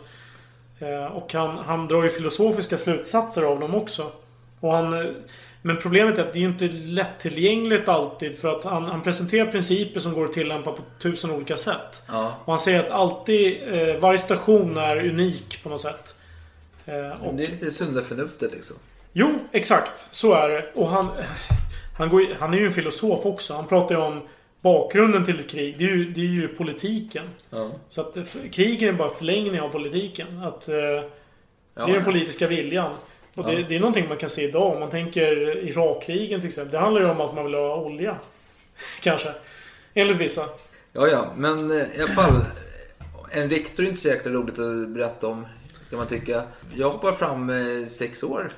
Eh, 0.79 1.05
och 1.05 1.33
han, 1.33 1.57
han 1.57 1.87
drar 1.87 2.03
ju 2.03 2.09
filosofiska 2.09 2.77
slutsatser 2.77 3.43
av 3.43 3.59
dem 3.59 3.75
också. 3.75 4.11
Och 4.59 4.73
han, 4.73 4.93
eh, 4.93 5.11
men 5.61 5.77
problemet 5.77 6.17
är 6.17 6.21
att 6.21 6.33
det 6.33 6.39
är 6.39 6.41
ju 6.41 6.47
inte 6.47 6.67
lättillgängligt 6.67 7.87
alltid. 7.87 8.39
För 8.39 8.59
att 8.59 8.63
han, 8.63 8.83
han 8.83 9.01
presenterar 9.01 9.51
principer 9.51 9.99
som 9.99 10.13
går 10.13 10.25
att 10.25 10.33
tillämpa 10.33 10.71
på 10.71 10.81
tusen 10.99 11.31
olika 11.31 11.57
sätt. 11.57 12.03
Ja. 12.07 12.35
Och 12.45 12.53
han 12.53 12.59
säger 12.59 12.79
att 12.79 12.89
alltid, 12.89 13.61
eh, 13.67 13.97
varje 13.99 14.17
station 14.17 14.77
är 14.77 15.09
unik 15.09 15.63
på 15.63 15.69
något 15.69 15.81
sätt. 15.81 16.15
Eh, 16.85 17.21
och, 17.23 17.35
det 17.35 17.45
är 17.45 17.47
lite 17.47 17.71
sunda 17.71 18.01
förnuftet 18.01 18.53
liksom. 18.53 18.75
Jo, 19.13 19.39
exakt. 19.51 20.07
Så 20.11 20.33
är 20.33 20.49
det. 20.49 20.71
Och 20.75 20.89
han... 20.89 21.09
Han, 21.97 22.09
går, 22.09 22.25
han 22.39 22.53
är 22.53 22.57
ju 22.57 22.65
en 22.65 22.73
filosof 22.73 23.25
också. 23.25 23.53
Han 23.53 23.67
pratar 23.67 23.95
ju 23.95 24.01
om 24.01 24.21
bakgrunden 24.65 25.25
till 25.25 25.39
ett 25.39 25.49
krig. 25.49 25.75
Det 25.77 25.85
är 25.85 25.95
ju, 25.95 26.05
det 26.11 26.21
är 26.21 26.25
ju 26.25 26.47
politiken. 26.47 27.29
Ja. 27.49 27.71
Så 27.87 28.01
att 28.01 28.17
krigen 28.51 28.89
är 28.89 28.97
bara 28.97 29.09
förlängning 29.09 29.61
av 29.61 29.69
politiken. 29.69 30.39
Att, 30.43 30.67
eh, 30.67 30.75
det 30.75 30.81
är 30.81 31.09
Ja, 31.75 31.85
den 31.85 31.95
ja. 31.95 32.03
politiska 32.03 32.47
viljan. 32.47 32.91
Och 33.35 33.45
det, 33.45 33.63
det 33.69 33.75
är 33.75 33.79
någonting 33.79 34.07
man 34.07 34.17
kan 34.17 34.29
se 34.29 34.43
idag. 34.43 34.73
Om 34.73 34.79
man 34.79 34.89
tänker 34.89 35.57
Irakkrigen 35.57 36.39
till 36.39 36.47
exempel. 36.47 36.71
Det 36.71 36.77
handlar 36.77 37.01
ju 37.01 37.09
om 37.09 37.21
att 37.21 37.35
man 37.35 37.45
vill 37.45 37.53
ha 37.53 37.75
olja. 37.75 38.17
Kanske. 39.01 39.29
Enligt 39.93 40.17
vissa. 40.17 40.41
Ja, 40.93 41.07
ja, 41.07 41.25
men 41.37 41.71
eh, 41.71 41.77
i 41.77 42.01
alla 42.01 42.07
fall. 42.07 42.45
En 43.31 43.49
rektor 43.49 43.83
är 43.83 43.87
inte 43.87 44.01
så 44.01 44.07
jäkla 44.07 44.31
roligt 44.31 44.59
att 44.59 44.89
berätta 44.89 45.27
om, 45.27 45.47
kan 45.89 45.97
man 45.97 46.07
tycka. 46.07 46.43
Jag 46.75 46.89
hoppar 46.89 47.11
fram 47.11 47.49
eh, 47.49 47.87
sex 47.87 48.23
år. 48.23 48.51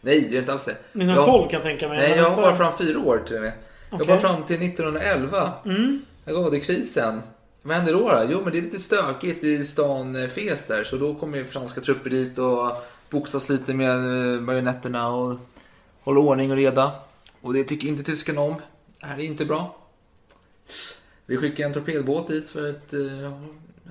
Nej, 0.00 0.28
det 0.30 0.36
är 0.36 0.40
inte 0.40 0.52
alls 0.52 0.64
det. 0.64 0.72
1912 0.72 1.42
kan 1.42 1.52
jag 1.52 1.62
tänka 1.62 1.88
mig. 1.88 1.98
Nej, 1.98 2.18
jag 2.18 2.30
hoppar 2.30 2.56
fram 2.56 2.78
fyra 2.78 2.98
år 2.98 3.22
till 3.26 3.36
och 3.36 3.42
med. 3.42 3.52
Jag 3.94 4.02
Okej. 4.02 4.14
hoppar 4.14 4.28
fram 4.28 4.44
till 4.44 4.62
1911. 4.62 5.52
Mm. 5.64 6.02
Agadekrisen. 6.26 7.22
Vad 7.62 7.76
hände 7.76 7.92
då, 7.92 7.98
då? 7.98 8.26
Jo, 8.30 8.40
men 8.44 8.52
det 8.52 8.58
är 8.58 8.62
lite 8.62 8.78
stökigt 8.78 9.44
i 9.44 9.64
stan 9.64 10.16
eh, 10.16 10.28
Fes 10.28 10.66
där. 10.66 10.84
Så 10.84 10.96
då 10.96 11.14
kommer 11.14 11.44
franska 11.44 11.80
trupper 11.80 12.10
dit 12.10 12.38
och 12.38 12.72
boxas 13.10 13.48
lite 13.48 13.74
med 13.74 13.96
eh, 13.96 14.40
marionetterna 14.40 15.08
och 15.08 15.36
håller 16.00 16.20
ordning 16.20 16.50
och 16.50 16.56
reda. 16.56 16.92
Och 17.40 17.52
det 17.52 17.64
tycker 17.64 17.88
inte 17.88 18.02
tyskarna 18.02 18.40
om. 18.40 18.54
Det 19.00 19.06
här 19.06 19.18
är 19.18 19.22
inte 19.22 19.44
bra. 19.44 19.76
Vi 21.26 21.36
skickar 21.36 21.66
en 21.66 21.72
torpedbåt 21.72 22.28
dit 22.28 22.48
för 22.48 22.70
att 22.70 22.92
eh, 22.92 23.32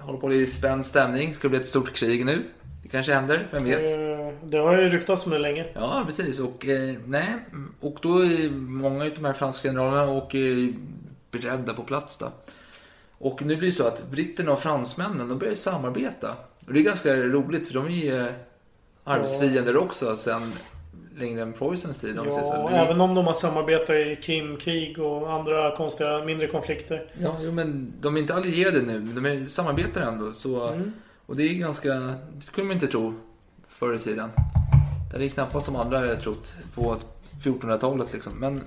hålla 0.02 0.18
på 0.18 0.34
i 0.34 0.48
spänd 0.48 0.86
stämning. 0.86 1.34
Ska 1.34 1.48
det 1.48 1.50
bli 1.50 1.60
ett 1.60 1.68
stort 1.68 1.94
krig 1.94 2.26
nu? 2.26 2.44
Kanske 2.94 3.14
händer, 3.14 3.48
vem 3.52 3.64
vet? 3.64 3.92
Eh, 3.92 4.34
Det 4.44 4.58
har 4.58 4.82
ju 4.82 4.90
ryktats 4.90 5.26
om 5.26 5.32
det 5.32 5.38
länge. 5.40 5.66
Ja, 5.74 6.04
precis. 6.06 6.40
Och, 6.40 6.66
eh, 6.68 6.96
nej, 7.06 7.28
och 7.80 7.98
då 8.02 8.18
är 8.26 8.50
många 8.52 9.04
av 9.06 9.12
de 9.16 9.26
här 9.26 9.34
franska 9.34 9.68
generalerna 9.70 10.12
och 10.12 10.36
är 10.36 10.74
beredda 11.32 11.74
på 11.74 11.84
plats. 11.84 12.18
Då. 12.18 12.26
Och 13.18 13.46
nu 13.46 13.56
blir 13.56 13.68
det 13.68 13.74
så 13.76 13.88
att 13.88 14.12
britterna 14.12 14.52
och 14.52 14.60
fransmännen 14.60 15.30
de 15.30 15.40
börjar 15.40 15.54
samarbeta. 15.54 16.30
Och 16.68 16.74
det 16.74 16.80
är 16.80 16.84
ganska 16.84 17.16
roligt 17.16 17.68
för 17.68 17.74
de 17.74 17.86
är 17.86 17.90
ju 17.90 18.20
eh, 18.20 18.26
arbetsfiender 19.04 19.78
också 19.78 20.16
sen 20.16 20.42
längre 21.18 21.42
än 21.42 21.54
Preussens 21.54 22.00
tid. 22.00 22.20
Om 22.20 22.32
så. 22.32 22.40
Ja, 22.40 22.70
Det 22.70 22.76
är- 22.76 22.86
även 22.86 23.02
om 23.02 23.16
de 23.16 23.26
har 23.28 23.34
samarbetat 23.34 23.90
i 23.90 24.20
Krimkrig 24.24 25.00
och 25.00 25.32
andra 25.34 25.76
konstiga 25.76 26.24
mindre 26.26 26.48
konflikter. 26.48 27.06
Ja, 27.22 27.38
jo, 27.42 27.52
men 27.52 27.94
de 28.02 28.16
är 28.16 28.20
inte 28.22 28.34
allierade 28.34 28.82
nu, 28.82 29.00
men 29.00 29.16
de 29.16 29.26
är, 29.26 29.46
samarbetar 29.46 30.02
ändå. 30.02 30.32
Så, 30.32 30.68
Mm. 30.68 30.94
Och 31.26 31.36
det 31.36 31.44
är 31.44 31.54
ganska... 31.54 31.94
Det 32.34 32.52
kunde 32.52 32.68
man 32.68 32.74
inte 32.74 32.88
tro 32.88 33.14
förr 33.68 33.96
i 33.96 34.00
tiden. 34.00 34.30
Det 35.10 35.18
hade 35.18 35.30
knappast 35.30 35.66
de 35.66 35.76
andra 35.76 35.98
hade 35.98 36.16
trott 36.16 36.56
på 36.76 36.98
1400-talet 37.44 38.14
liksom. 38.14 38.34
Men 38.34 38.58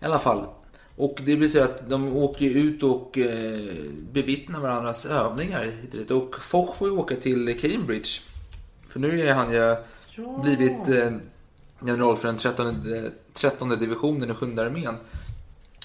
i 0.00 0.04
alla 0.04 0.18
fall. 0.18 0.46
Och 0.96 1.20
det 1.24 1.36
blir 1.36 1.48
så 1.48 1.62
att 1.62 1.88
de 1.88 2.16
åker 2.16 2.46
ut 2.46 2.82
och 2.82 3.18
eh, 3.18 3.74
bevittnar 4.12 4.60
varandras 4.60 5.06
övningar 5.06 5.64
hit 5.64 5.94
och 5.94 5.98
dit. 5.98 6.10
Och 6.10 6.34
Foch 6.34 6.76
får 6.76 6.88
ju 6.88 6.94
åka 6.94 7.16
till 7.16 7.60
Cambridge. 7.60 8.08
För 8.88 9.00
nu 9.00 9.20
är 9.20 9.34
han 9.34 9.52
ju 9.52 9.76
blivit 10.42 10.88
eh, 10.88 11.12
general 11.80 12.16
för 12.16 12.28
den 12.28 12.36
13, 12.36 12.84
13 13.34 13.68
divisionen 13.68 14.30
i 14.30 14.34
sjunde 14.34 14.62
armén. 14.62 14.94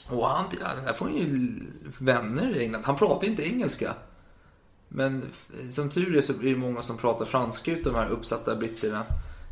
Och 0.09 0.27
han, 0.27 0.45
ja, 0.61 0.67
där 0.85 0.93
får 0.93 1.11
ju 1.11 1.53
vänner 1.99 2.55
i 2.55 2.63
England. 2.63 2.83
Han 2.85 2.95
pratar 2.95 3.23
ju 3.23 3.31
inte 3.31 3.47
engelska. 3.47 3.93
Men 4.93 5.25
som 5.69 5.89
tur 5.89 6.17
är 6.17 6.21
så 6.21 6.33
är 6.33 6.37
det 6.41 6.55
många 6.55 6.81
som 6.81 6.97
pratar 6.97 7.25
franska 7.25 7.71
utav 7.71 7.93
de 7.93 7.99
här 7.99 8.09
uppsatta 8.09 8.55
britterna, 8.55 9.03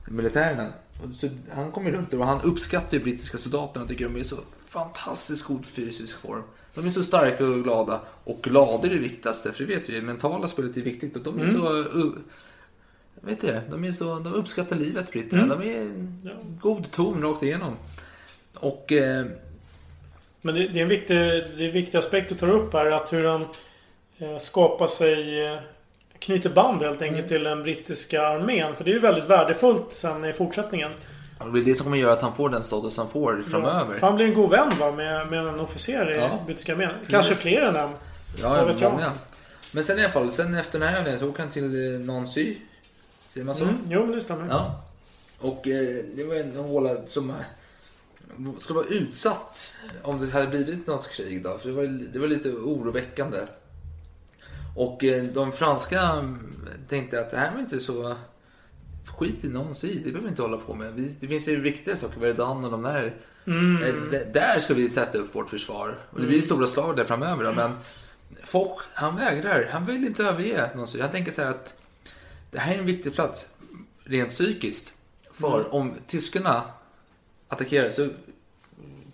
militärerna. 0.07 0.73
Så 1.15 1.29
han 1.51 1.71
kommer 1.71 1.91
runt 1.91 2.13
och 2.13 2.25
han 2.25 2.41
uppskattar 2.41 2.97
ju 2.97 3.03
brittiska 3.03 3.37
soldaterna 3.37 3.83
och 3.83 3.89
tycker 3.89 4.05
de 4.05 4.15
är 4.19 4.23
så 4.23 4.35
fantastiskt 4.65 5.45
god 5.45 5.65
fysisk 5.65 6.19
form. 6.19 6.43
De 6.73 6.85
är 6.85 6.89
så 6.89 7.03
starka 7.03 7.45
och 7.47 7.63
glada. 7.63 8.01
Och 8.23 8.39
glada 8.41 8.87
är 8.87 8.91
det 8.91 8.97
viktigaste, 8.97 9.51
för 9.51 9.63
det 9.65 9.75
vet 9.75 9.89
vi 9.89 9.93
ju. 9.95 10.01
Mentala 10.01 10.47
spelet 10.47 10.77
är 10.77 10.81
viktigt. 10.81 11.15
Och 11.15 11.21
de 11.23 11.39
är 11.39 11.43
Mm. 11.43 11.55
så... 11.55 11.73
Uh, 11.73 12.13
vet 13.21 13.41
du, 13.41 13.61
de, 13.69 13.83
är 13.85 13.91
så, 13.91 14.19
de 14.19 14.33
uppskattar 14.33 14.75
livet, 14.75 15.11
britterna. 15.11 15.43
Mm. 15.43 15.59
De 15.59 15.69
är 15.73 15.81
en 15.81 16.19
god 16.61 16.91
ton 16.91 17.21
rakt 17.21 17.43
igenom. 17.43 17.75
Och... 18.53 18.91
Eh, 18.91 19.25
Men 20.41 20.55
det, 20.55 20.67
det 20.67 20.79
är 20.79 20.83
en 20.83 20.89
viktig, 20.89 21.15
det 21.17 21.63
är 21.63 21.67
en 21.67 21.73
viktig 21.73 21.97
aspekt 21.97 22.29
du 22.29 22.35
tar 22.35 22.49
upp 22.49 22.73
här. 22.73 22.91
Att 22.91 23.13
hur 23.13 23.25
han 23.25 23.45
eh, 24.19 24.37
skapar 24.37 24.87
sig... 24.87 25.45
Eh, 25.45 25.59
knyter 26.19 26.49
band 26.49 26.81
helt 26.81 27.01
enkelt 27.01 27.27
till 27.27 27.43
den 27.43 27.63
brittiska 27.63 28.27
armén. 28.27 28.75
För 28.75 28.83
det 28.83 28.91
är 28.91 28.93
ju 28.93 28.99
väldigt 28.99 29.25
värdefullt 29.25 29.91
sen 29.91 30.25
i 30.25 30.33
fortsättningen. 30.33 30.91
det 31.53 31.59
är 31.59 31.63
det 31.63 31.75
som 31.75 31.83
kommer 31.83 31.97
göra 31.97 32.13
att 32.13 32.21
han 32.21 32.33
får 32.35 32.49
den 32.49 32.63
status 32.63 32.97
han 32.97 33.09
får 33.09 33.41
framöver. 33.49 33.93
För 33.93 34.07
han 34.07 34.15
blir 34.15 34.25
en 34.25 34.33
god 34.33 34.49
vän 34.49 34.71
va, 34.79 34.91
med, 34.91 35.27
med 35.27 35.39
en 35.47 35.59
officer 35.59 36.11
i 36.11 36.17
Ja. 36.17 36.39
brittiska 36.45 36.73
armén. 36.73 36.91
Kanske 37.09 37.35
fler 37.35 37.61
än 37.61 37.75
en. 37.75 37.89
Ja, 38.41 38.49
Vad 38.49 38.67
vet 38.67 38.81
jag? 38.81 38.91
många. 38.91 39.11
Men 39.71 39.83
sen 39.83 39.99
i 39.99 40.03
alla 40.03 40.11
fall, 40.11 40.31
sen 40.31 40.55
efter 40.55 40.79
den 40.79 40.89
här 40.89 40.97
övningen 40.97 41.19
så 41.19 41.29
åker 41.29 41.43
han 41.43 41.51
till 41.51 41.93
eh, 41.93 41.99
Nancy. 41.99 42.55
Säger 43.27 43.45
man 43.45 43.55
så? 43.55 43.63
Mm, 43.63 43.77
jo, 43.87 44.01
men 44.01 44.11
det 44.11 44.21
stämmer. 44.21 44.47
Ja. 44.49 44.81
Och 45.39 45.67
eh, 45.67 46.03
det 46.15 46.23
var 46.23 46.35
en 46.35 46.55
håla 46.55 46.89
som 47.07 47.33
skulle 48.59 48.77
vara 48.77 48.87
utsatt 48.87 49.77
om 50.03 50.25
det 50.25 50.31
hade 50.31 50.47
blivit 50.47 50.87
något 50.87 51.09
krig 51.09 51.43
då. 51.43 51.57
För 51.57 51.69
det 51.69 51.75
var, 51.75 51.83
det 52.13 52.19
var 52.19 52.27
lite 52.27 52.49
oroväckande. 52.49 53.37
Och 54.79 55.03
eh, 55.03 55.23
de 55.23 55.51
franska 55.51 56.01
mm, 56.01 56.39
tänkte 56.89 57.19
att 57.19 57.31
det 57.31 57.37
här 57.37 57.51
var 57.53 57.59
inte 57.59 57.79
så... 57.79 58.15
Skit 59.17 59.45
i 59.45 59.49
Nancy, 59.49 59.93
det 59.93 60.03
behöver 60.03 60.21
vi 60.21 60.29
inte 60.29 60.41
hålla 60.41 60.57
på 60.57 60.73
med. 60.73 60.93
Det 61.19 61.27
finns 61.27 61.47
ju 61.47 61.61
viktiga 61.61 61.97
saker, 61.97 62.19
Verdun 62.19 62.65
och 62.65 62.71
de 62.71 62.81
där. 62.83 63.15
Mm. 63.47 63.83
Eh, 63.83 64.19
där 64.33 64.59
ska 64.59 64.73
vi 64.73 64.89
sätta 64.89 65.17
upp 65.17 65.35
vårt 65.35 65.49
försvar. 65.49 65.99
Och 66.11 66.21
det 66.21 66.27
blir 66.27 66.41
stora 66.41 66.67
slag 66.67 66.97
där 66.97 67.05
framöver 67.05 67.43
då, 67.43 67.53
men 67.53 67.71
Foch, 68.43 68.81
han 68.93 69.15
vägrar. 69.15 69.69
Han 69.71 69.85
vill 69.85 70.05
inte 70.05 70.23
överge 70.23 70.69
Nancy. 70.75 71.01
Han 71.01 71.11
tänker 71.11 71.31
så 71.31 71.41
här 71.41 71.49
att 71.49 71.75
det 72.51 72.59
här 72.59 72.73
är 72.75 72.79
en 72.79 72.85
viktig 72.85 73.13
plats 73.13 73.55
rent 74.03 74.29
psykiskt. 74.29 74.93
För 75.31 75.59
Mm. 75.59 75.71
om 75.71 75.93
tyskarna 76.07 76.63
attackerar 77.47 77.89
så 77.89 78.09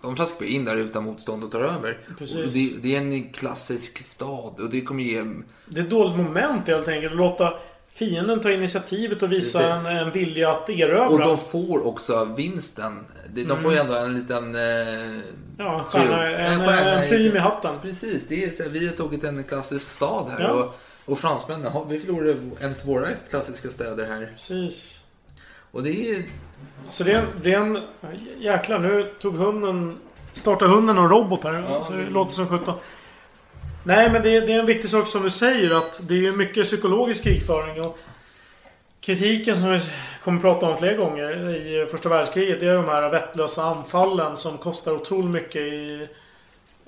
de 0.06 0.16
traskar 0.16 0.46
in 0.46 0.66
där 0.66 0.76
utan 0.76 1.04
motstånd 1.04 1.44
och 1.44 1.52
tar 1.52 1.60
över. 1.62 1.98
Och 2.20 2.28
det, 2.54 2.74
det 2.82 2.96
är 2.96 2.98
en 3.02 3.30
klassisk 3.32 4.04
stad 4.04 4.60
och 4.60 4.70
det 4.70 4.82
kommer 4.82 5.04
ge... 5.04 5.24
Det 5.66 5.80
är 5.80 5.84
ett 5.84 5.90
dåligt 5.90 6.18
moment 6.18 6.68
helt 6.68 6.88
enkelt. 6.88 7.12
Att 7.12 7.18
låta 7.18 7.54
fienden 7.94 8.42
ta 8.42 8.52
initiativet 8.52 9.24
och 9.24 9.32
visa 9.32 9.60
Precis. 9.60 9.72
en, 9.74 9.86
en 9.86 10.12
vilja 10.12 10.52
att 10.52 10.70
erövra. 10.70 11.10
Och 11.10 11.20
de 11.20 11.38
får 11.38 11.86
också 11.88 12.26
vinsten. 12.38 13.00
De 13.34 13.44
de 13.44 13.60
får 13.62 13.72
ju 13.74 13.80
Mm. 13.80 13.92
ändå 13.94 14.06
en 14.06 14.14
liten... 14.20 14.56
Eh, 14.56 15.22
Ja, 15.58 15.78
en 15.80 15.84
stjärna, 15.84 16.08
triumf. 16.18 16.40
en, 16.40 16.60
stjärna 16.68 17.04
en 17.04 17.10
prim 17.10 17.36
i 17.36 17.40
hatten. 17.40 17.76
Precis, 17.82 18.28
det 18.28 18.44
är, 18.44 18.52
så 18.52 18.70
vi 18.70 18.88
har 18.88 18.96
tagit 18.96 19.24
en 19.24 19.44
klassisk 19.44 19.90
stad 19.90 20.30
här. 20.30 20.42
Ja. 20.42 20.52
Och, 20.52 20.76
och 21.06 21.20
fransmännen, 21.20 21.72
vi 21.90 22.00
förlorade 22.00 22.32
en 22.60 22.70
av 22.70 22.86
våra 22.86 23.08
klassiska 23.30 23.70
städer 23.70 24.06
här. 24.06 24.26
Precis. 24.36 25.04
Och 25.72 25.84
det 25.84 26.10
är... 26.10 26.24
Så 26.88 27.04
det 27.04 27.12
är, 27.12 27.26
det 27.44 27.54
är 27.54 27.60
en... 27.60 27.80
Jäklar, 28.38 28.80
nu 28.80 29.14
tog 29.20 29.36
hunden... 29.36 29.98
Startade 30.32 30.72
hunden 30.72 30.98
en 30.98 31.10
robot 31.10 31.44
här. 31.44 31.64
Ja, 31.70 31.84
så 31.84 31.94
det 31.94 32.04
det- 32.04 32.10
låter 32.10 32.32
som 32.32 32.48
sjutton. 32.48 32.74
Nej, 33.84 34.10
men 34.12 34.22
det 34.24 34.38
är, 34.38 34.42
det 34.48 34.54
är 34.54 34.60
en 34.60 34.66
viktig 34.66 34.90
sak 34.90 35.08
som 35.08 35.24
du 35.24 35.30
säger 35.30 35.78
att 35.78 36.02
det 36.08 36.14
är 36.14 36.18
ju 36.20 36.32
mycket 36.32 36.64
psykologisk 36.64 37.24
krigföring. 37.24 37.82
Och 37.82 37.98
kritiken 39.02 39.56
som 39.56 39.72
vi 39.72 39.82
kommer 40.24 40.42
prata 40.42 40.66
om 40.66 40.78
fler 40.78 40.98
gånger 40.98 41.56
i 41.56 41.86
första 41.92 42.10
världskriget. 42.10 42.60
Det 42.60 42.68
är 42.68 42.76
de 42.76 42.86
här 42.86 43.10
vettlösa 43.10 43.64
anfallen 43.64 44.38
som 44.38 44.58
kostar 44.58 44.92
otroligt 44.92 45.32
mycket 45.32 45.62
i 45.62 46.08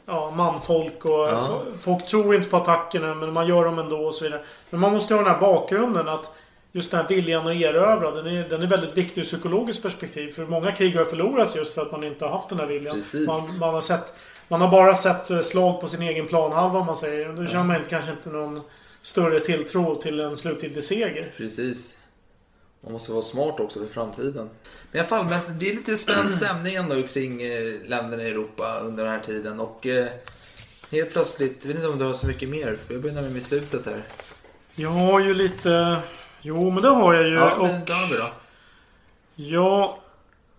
ja, 0.06 0.32
manfolk. 0.36 1.06
Och 1.06 1.12
Ja. 1.12 1.62
Folk 1.82 2.08
tror 2.08 2.36
inte 2.36 2.50
på 2.50 2.58
attackerna 2.58 3.16
men 3.16 3.34
man 3.34 3.48
gör 3.48 3.66
dem 3.66 3.80
ändå 3.80 3.98
och 4.06 4.14
så 4.14 4.24
vidare. 4.24 4.42
Men 4.70 4.80
man 4.80 4.92
måste 4.92 5.14
ha 5.14 5.22
den 5.22 5.32
här 5.32 5.40
bakgrunden 5.40 6.08
att 6.08 6.34
just 6.78 6.92
den 6.92 7.02
här 7.02 7.08
viljan 7.08 7.48
att 7.48 7.56
erövra. 7.56 8.12
Den 8.12 8.28
är, 8.28 8.50
den 8.50 8.62
är 8.62 8.68
väldigt 8.68 8.98
viktig 8.98 9.22
ur 9.22 9.26
psykologiskt 9.26 9.84
perspektiv. 9.84 10.32
För 10.32 10.46
många 10.46 10.72
krig 10.72 10.96
har 10.96 11.06
förlorats 11.06 11.56
just 11.56 11.74
för 11.74 11.82
att 11.82 11.92
man 11.92 12.04
inte 12.04 12.26
har 12.26 12.32
haft 12.32 12.50
den 12.50 12.60
här 12.60 12.66
viljan. 12.66 13.02
Man, 13.28 13.58
man 13.58 13.74
har 13.74 13.82
sett 13.82 14.14
man 14.48 14.62
har 14.62 14.72
bara 14.72 14.96
sett 14.96 15.30
eh, 15.30 15.42
slag 15.42 15.82
på 15.82 15.88
sin 15.88 16.02
egen 16.02 16.28
planhalva 16.28 16.80
om 16.80 16.86
man 16.86 16.96
säger. 16.96 17.34
Då 17.34 17.46
känner 17.46 17.64
man 17.64 17.76
inte, 17.76 17.90
kanske 17.90 18.12
inte 18.12 18.30
någon 18.30 18.62
större 19.02 19.40
tilltro 19.40 19.96
till 19.96 20.20
en 20.20 20.38
slutgiltig 20.38 20.84
seger. 20.84 21.34
Precis. 21.38 22.00
Man 22.84 22.94
måste 22.94 23.12
vara 23.12 23.22
smart 23.22 23.60
också 23.60 23.80
för 23.80 23.88
framtiden. 23.88 24.50
Men 24.92 24.98
i 24.98 25.00
alla 25.00 25.08
fall, 25.08 25.26
men 25.26 25.60
det 25.60 25.70
är 25.70 25.76
lite 25.76 25.98
spänd 25.98 26.32
stämning 26.34 26.76
ändå 26.76 27.04
kring 27.04 27.42
eh, 27.42 27.74
länderna 27.88 28.24
i 28.24 28.30
Europa 28.30 28.80
under 28.80 29.04
den 29.04 29.14
här 29.14 29.20
tiden. 29.20 29.60
Och 29.60 29.86
eh, 29.86 30.08
helt 30.92 31.12
plötsligt, 31.12 31.58
jag 31.62 31.68
vet 31.68 31.76
inte 31.76 31.88
om 31.88 32.00
du 32.00 32.06
har 32.06 32.14
så 32.14 32.28
mycket 32.28 32.50
mer, 32.50 32.78
för 32.88 32.94
jag 32.94 33.02
börjar 33.02 33.16
närma 33.16 33.30
mig 33.30 33.42
slutet 33.42 33.86
här. 33.86 34.04
Jag 34.76 34.90
har 34.90 35.20
ju 35.20 35.34
lite... 35.34 36.02
Jo, 36.48 36.72
men 36.72 36.84
det 36.84 36.90
har 36.90 37.14
jag 37.14 37.28
ju. 37.28 37.34
Ja, 37.34 37.56
och... 37.56 37.68
men 37.68 37.86
det 37.86 37.94
har 37.94 38.08
vi 38.10 38.18
då. 38.18 38.30
Ja, 39.36 40.00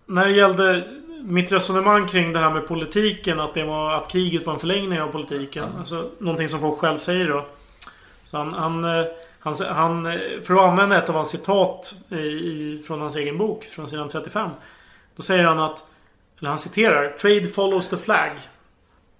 när 0.07 0.24
det 0.24 0.32
gällde 0.32 0.84
mitt 1.22 1.53
resonemang 1.53 2.07
kring 2.07 2.32
det 2.32 2.39
här 2.39 2.51
med 2.51 2.68
politiken. 2.68 3.41
Att, 3.41 3.55
det 3.55 3.64
var, 3.64 3.95
att 3.95 4.09
kriget 4.09 4.47
var 4.47 4.55
en 4.55 4.61
förlängning 4.61 5.01
av 5.01 5.09
politiken. 5.09 5.64
Alltså, 5.78 6.11
någonting 6.18 6.49
som 6.49 6.61
folk 6.61 6.78
själv 6.78 6.99
säger 6.99 7.28
då. 7.28 7.47
Så 8.24 8.36
han, 8.36 8.53
han, 8.53 8.84
eh, 8.84 9.07
han, 9.39 9.55
han, 9.68 10.07
eh, 10.07 10.18
för 10.43 10.55
att 10.55 10.70
använda 10.70 10.99
ett 10.99 11.09
av 11.09 11.14
hans 11.14 11.30
citat 11.30 11.95
i, 12.11 12.82
från 12.86 13.01
hans 13.01 13.16
egen 13.16 13.39
bok, 13.39 13.64
från 13.64 13.89
sidan 13.89 14.09
35. 14.09 14.51
Då 15.16 15.22
säger 15.22 15.45
han 15.45 15.61
att, 15.61 15.84
eller 16.39 16.49
han 16.49 16.59
citerar, 16.59 17.09
Trade 17.09 17.47
follows 17.47 17.89
the 17.89 17.97
flag. 17.97 18.30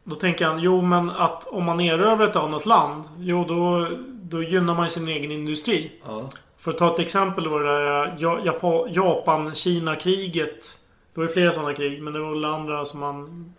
Då 0.05 0.14
tänker 0.14 0.47
han, 0.47 0.59
jo 0.59 0.83
men 0.83 1.11
att 1.11 1.45
om 1.45 1.64
man 1.64 1.81
erövrar 1.81 2.29
ett 2.29 2.37
annat 2.37 2.66
land, 2.66 3.05
jo 3.19 3.45
då, 3.45 3.89
då 4.23 4.43
gynnar 4.43 4.75
man 4.75 4.91
sin 4.91 5.09
egen 5.09 5.31
industri. 5.31 5.93
Ja. 6.07 6.29
För 6.59 6.71
att 6.71 6.79
ta 6.79 6.95
ett 6.95 7.01
exempel 7.01 7.49
var 7.49 7.63
det 7.65 7.69
där 7.69 8.17
Japa- 8.19 8.89
Japan-Kina-kriget. 8.91 10.79
Det 11.15 11.21
var 11.21 11.25
ju 11.29 11.33
flera 11.33 11.53
sådana 11.53 11.75
krig, 11.75 12.03
men 12.03 12.13
det 12.13 12.21
var 12.21 12.31
väl 12.31 12.45
andra 12.45 12.85
som 12.85 13.01
man 13.01 13.55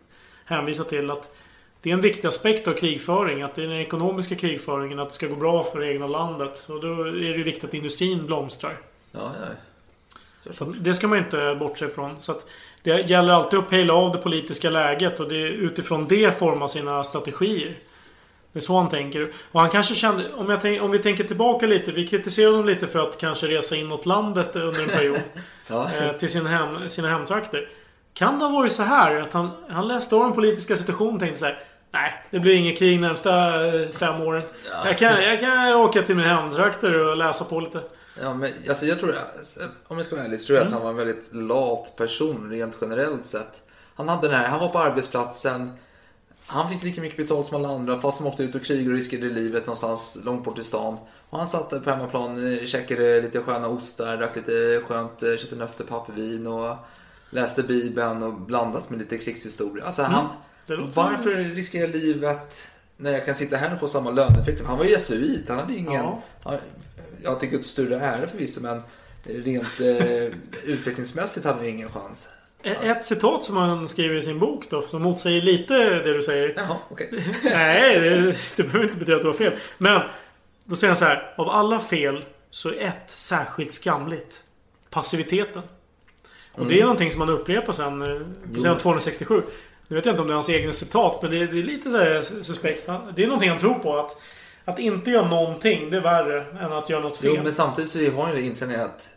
hänvisar 0.45 0.84
till. 0.84 1.12
att 1.12 1.32
Det 1.82 1.89
är 1.89 1.93
en 1.93 2.02
viktig 2.02 2.28
aspekt 2.28 2.68
av 2.68 2.74
krigföring. 2.74 3.41
Att 3.41 3.56
det 3.56 3.64
är 3.64 3.68
den 3.68 3.80
ekonomiska 3.80 4.36
krigföringen. 4.36 5.00
Att 5.00 5.10
det 5.10 5.16
ska 5.16 5.28
gå 5.28 5.36
bra 5.36 5.64
för 5.64 5.80
det 5.80 5.93
egna 5.93 6.08
landet. 6.08 6.68
Och 6.70 6.82
då 6.82 7.02
är 7.04 7.12
det 7.12 7.38
ju 7.38 7.43
viktigt 7.43 7.64
att 7.64 7.74
industrin 7.74 8.26
blomstrar. 8.26 8.82
Ja, 9.12 9.32
ja. 9.41 9.47
Så 10.52 10.66
det 10.66 10.93
ska 10.93 11.08
man 11.08 11.18
inte 11.18 11.58
bortse 11.60 11.86
ifrån. 11.86 12.16
Så 12.20 12.36
det 12.84 13.10
gäller 13.10 13.34
alltid 13.34 13.60
att 13.60 13.70
pejla 13.70 13.93
av 13.93 14.12
det 14.12 14.18
politiska 14.18 14.70
läget 14.70 15.20
och 15.20 15.30
det 15.30 15.41
utifrån 15.41 16.06
det 16.06 16.39
forma 16.39 16.68
sina 16.68 17.04
strategier. 17.04 17.78
Det 18.54 18.60
är 18.60 18.62
så 18.62 18.78
han 18.78 18.89
tänker. 18.89 19.32
Och 19.52 19.60
han 19.62 19.70
kanske 19.70 19.95
kände, 19.95 20.34
om, 20.34 20.50
jag 20.50 20.62
tänk, 20.62 20.82
om 20.82 20.91
vi 20.91 21.00
tänker 21.00 21.24
tillbaka 21.24 21.68
lite. 21.68 21.91
Vi 21.91 22.08
kritiserade 22.08 22.52
honom 22.54 22.68
lite 22.68 22.88
för 22.88 23.00
att 23.00 23.18
kanske 23.18 23.47
resa 23.47 23.76
inåt 23.76 24.06
landet 24.06 24.56
under 24.56 24.84
en 24.84 24.89
period. 24.89 25.22
Ja. 25.72 25.89
eh, 25.93 26.12
till 26.12 26.30
sin 26.30 26.45
hem, 26.45 26.89
sina 26.89 27.10
hemtrakter. 27.10 27.70
Kan 28.14 28.39
det 28.39 28.45
ha 28.45 28.52
varit 28.52 28.72
så 28.72 28.84
här 28.84 29.16
att 29.22 29.34
han, 29.34 29.50
han 29.70 29.88
läste 29.88 30.16
av 30.16 30.22
den 30.24 30.32
politiska 30.34 30.76
situationen 30.76 31.14
och 31.14 31.20
tänkte 31.20 31.39
så 31.39 31.45
här. 31.45 31.64
Nej, 31.91 32.24
det 32.32 32.39
blir 32.39 32.54
inget 32.56 32.78
krig 32.80 33.00
närmsta 33.00 33.66
eh, 33.68 33.89
fem 33.89 34.22
åren. 34.22 34.43
Jag, 34.86 34.97
kan, 34.97 35.24
jag 35.24 35.39
kan 35.39 35.74
åka 35.74 36.02
till 36.02 36.16
mina 36.16 36.28
hemtrakter 36.41 36.93
och 37.10 37.18
läsa 37.18 37.45
på 37.45 37.60
lite. 37.60 37.82
Ja, 38.22 38.34
men 38.34 38.52
alltså 38.70 38.86
jag 38.86 39.00
tror, 39.00 39.16
om 39.88 39.97
jag 39.97 40.06
ska 40.06 40.16
vara 40.16 40.26
ärlig, 40.26 40.39
så 40.39 40.45
tror 40.45 40.58
jag 40.58 40.68
Mm. 40.68 40.78
att 40.78 40.84
han 40.84 40.95
var 40.95 41.02
en 41.02 41.08
väldigt 41.08 41.34
lat 41.34 41.95
person 41.95 42.50
rent 42.52 42.78
generellt 42.82 43.26
sett. 43.26 43.62
Han 43.95 44.10
hade 44.10 44.28
den 44.28 44.38
här, 44.39 44.47
han 44.47 44.60
var 44.60 44.68
på 44.68 44.80
arbetsplatsen. 44.80 45.72
Han 46.52 46.70
fick 46.70 46.84
lika 46.84 47.02
mycket 47.02 47.18
betalt 47.18 47.47
som 47.47 47.58
alla 47.58 47.70
andra 47.76 48.00
fast 48.02 48.20
de 48.24 48.28
åkte 48.28 48.43
ut 48.43 48.56
och 48.56 48.64
krigade 48.64 48.89
och 48.89 48.95
riskerade 48.95 49.30
livet 49.30 49.66
någonstans 49.66 50.18
långt 50.24 50.43
bort 50.45 50.60
i 50.60 50.64
stan. 50.64 50.97
Och 51.30 51.38
han 51.38 51.47
satt 51.47 51.70
där 51.70 51.80
på 51.80 51.89
hemmaplan, 51.89 52.54
eh, 52.54 52.66
käkade 52.66 53.22
lite 53.22 53.39
sköna 53.41 53.68
ostar, 53.68 54.18
drack 54.18 54.36
lite 54.36 54.82
skönt 54.88 55.24
eh, 55.24 55.36
köttenöftepappvin 55.38 56.47
och 56.47 56.76
läste 57.30 57.64
bibeln 57.64 58.24
och 58.24 58.34
blandat 58.34 58.89
med 58.89 59.00
lite 59.00 59.18
krigshistoria. 59.18 59.86
Alltså 59.86 60.02
han, 60.02 60.26
Mm. 60.26 60.32
det 60.68 60.76
låter- 60.76 60.93
varför 60.95 61.36
riskera 61.36 61.88
livet 61.88 62.72
när 62.97 63.12
jag 63.12 63.26
kan 63.26 63.36
sitta 63.36 63.58
här 63.58 63.74
och 63.74 63.80
få 63.80 63.88
samma 63.88 64.12
löneutveckling? 64.12 64.68
Han 64.68 64.78
var 64.78 64.86
ju 64.86 64.91
jesuit, 64.91 65.50
han 65.50 65.60
hade 65.60 65.74
ingen... 65.76 65.93
Ja. 65.93 66.22
Han, 66.43 66.58
jag 67.24 67.39
tycker 67.39 67.60
ett 67.60 67.66
större 67.66 68.00
ära 68.00 68.28
förvisso, 68.28 68.62
men 68.62 68.82
rent 69.24 69.80
eh, 69.80 70.34
utvecklingsmässigt 70.64 71.45
hade 71.45 71.58
han 71.58 71.66
ju 71.66 71.72
ingen 71.72 71.89
chans. 71.89 72.30
Ett 72.64 73.05
citat 73.05 73.43
som 73.43 73.57
han 73.57 73.89
skriver 73.89 74.16
i 74.16 74.22
sin 74.22 74.39
bok 74.39 74.70
då, 74.70 74.82
som 74.82 75.01
motsäger 75.01 75.41
lite 75.41 75.74
det 75.74 76.14
du 76.14 76.22
säger. 76.22 76.53
Jaha, 76.57 76.78
okej. 76.89 77.24
Nej, 77.43 77.99
det, 77.99 78.36
det 78.55 78.64
behöver 78.64 78.86
inte 78.86 78.97
betyda 78.97 79.16
att 79.16 79.22
du 79.22 79.28
har 79.28 79.34
fel. 79.34 79.53
Men, 79.78 80.01
då 80.66 80.76
säger 80.76 80.89
han 80.89 80.97
så 80.97 81.05
här. 81.05 81.34
Av 81.38 81.49
alla 81.49 81.80
fel 81.80 82.26
så 82.49 82.70
är 82.70 82.88
ett 82.88 83.10
särskilt 83.10 83.74
skamligt. 83.74 84.43
Passiviteten. 84.89 85.62
Och 86.51 86.66
det 86.66 86.80
är 86.80 86.82
någonting 86.82 87.12
som 87.12 87.22
han 87.22 87.30
upprepar 87.30 87.74
sen 87.74 88.01
eh, 88.01 88.22
på 88.53 88.60
sidan 88.60 88.78
267. 88.78 89.41
Nu 89.88 89.95
vet 89.95 90.05
jag 90.05 90.14
inte 90.14 90.22
om 90.22 90.28
det 90.28 90.32
är 90.32 90.36
hans 90.36 90.49
egna 90.49 90.72
citat, 90.72 91.22
men 91.22 91.32
det, 91.32 91.47
det 91.47 91.60
är 91.60 91.64
lite 91.64 92.24
så 92.24 92.43
suspekt. 92.43 92.89
Det 93.16 93.24
är 93.24 93.28
någonting 93.28 93.49
han 93.49 93.60
tror 93.60 93.74
på. 93.74 93.99
Att, 93.99 94.22
att 94.66 94.80
inte 94.80 95.12
göra 95.12 95.30
någonting, 95.30 95.89
det 95.89 95.97
är 95.97 96.01
värre 96.01 96.45
än 96.60 96.74
att 96.74 96.89
göra 96.89 97.01
något 97.01 97.18
fel. 97.18 97.32
Jo, 97.36 97.43
men 97.43 97.53
samtidigt 97.53 97.91
så 97.91 97.99
har 98.12 98.26
han 98.26 98.36
ju 98.36 98.41
inställningen 98.41 98.86
att 98.86 99.10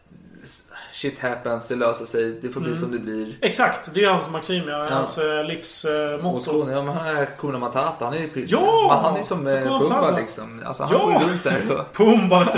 shit 1.03 1.18
happens, 1.20 1.68
det 1.68 1.76
löser 1.76 2.05
sig, 2.07 2.38
det 2.42 2.50
får 2.50 2.61
bli 2.61 2.68
Mm. 2.70 2.80
som 2.80 2.92
det 2.92 2.98
blir. 2.98 3.38
Exakt, 3.40 3.94
det 3.94 4.05
är 4.05 4.11
hans 4.11 4.30
maxim, 4.30 4.68
ja. 4.68 4.86
Hans 4.90 5.18
eh, 5.18 5.44
livsmotto. 5.44 6.70
Ja, 6.70 6.82
men 6.82 6.96
han 6.96 7.07
är 7.16 7.26
Kuna 7.38 7.59
Matata, 7.59 8.05
han 8.05 8.14
är 8.14 8.18
ju 8.18 8.46
Ja! 8.48 8.86
men 8.90 9.05
han 9.05 9.16
är 9.20 9.22
som 9.22 9.46
eh, 9.46 9.78
Pumba 9.78 10.16
liksom. 10.16 10.62
Alltså 10.66 10.82
han 10.82 10.92
Ja! 10.92 11.05
går 11.05 11.12
ju 11.12 11.28
runt 11.28 11.44
där. 11.44 11.84
Pumba. 11.92 12.48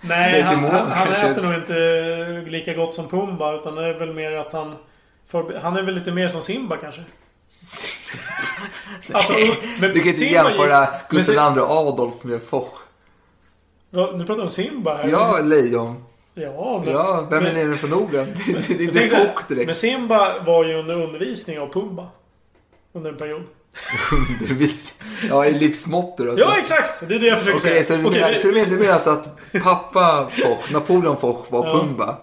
Nej, 0.00 0.40
han, 0.42 0.60
mål, 0.60 0.70
han, 0.70 0.90
han 0.90 1.12
äter 1.12 1.42
nog 1.42 1.54
inte 1.54 2.50
lika 2.50 2.74
gott 2.74 2.94
som 2.94 3.08
Pumba. 3.08 3.54
Utan 3.54 3.74
det 3.74 3.84
är 3.86 3.98
väl 3.98 4.12
mer 4.14 4.32
att 4.32 4.52
han... 4.52 4.74
För, 5.28 5.60
han 5.62 5.76
är 5.76 5.82
väl 5.82 5.94
lite 5.94 6.12
mer 6.12 6.28
som 6.28 6.42
Simba 6.42 6.76
kanske. 6.76 7.00
Alltså, 9.12 9.32
men 9.80 9.92
du 9.92 9.98
kan 10.00 10.08
inte 10.08 10.24
jämföra 10.24 10.88
Gustav 11.10 11.56
II 11.56 11.62
Adolf 11.62 12.14
med 12.24 12.42
Foch. 12.42 12.68
Va, 13.90 14.10
Nu 14.14 14.18
pratar 14.18 14.34
vi 14.36 14.42
om 14.42 14.48
Simba 14.48 14.96
här. 14.96 15.08
Ja, 15.08 15.38
lejon. 15.42 16.04
Ja, 16.34 16.82
men... 16.84 16.94
Ja, 16.94 17.26
vem 17.30 17.38
är 17.46 17.52
men- 17.52 17.68
nere 17.68 17.76
på 17.76 17.86
Norden? 17.86 18.34
Det 18.68 18.74
är 18.74 19.02
inte 19.02 19.08
Foch 19.08 19.48
direkt. 19.48 19.66
Men 19.66 19.74
Simba 19.74 20.38
var 20.46 20.64
ju 20.64 20.74
under 20.74 20.94
undervisning 20.94 21.60
av 21.60 21.72
Pumba. 21.72 22.06
Under 22.92 23.10
en 23.10 23.16
period. 23.16 23.42
Undervis- 24.12 24.92
Ja, 25.28 25.46
i 25.46 25.52
livsmåttor 25.58 26.30
alltså. 26.30 26.44
Ja, 26.44 26.58
exakt! 26.58 27.08
Det 27.08 27.14
är 27.14 27.18
det 27.18 27.26
jag 27.26 27.38
försöker 27.38 27.58
Okej, 27.58 27.84
säga. 27.84 28.00
så, 28.02 28.08
Okej, 28.08 28.20
menar, 28.20 28.32
det- 28.34 28.40
så 28.40 28.48
du 28.48 28.54
menar, 28.54 28.66
du 28.70 28.76
menar 28.78 28.92
alltså 28.92 29.10
att 29.10 29.36
pappa 29.62 30.28
Foch, 30.30 30.72
Napoleon 30.72 31.16
Foch 31.16 31.46
var 31.52 31.66
Ja. 31.66 31.72
Pumba? 31.78 32.16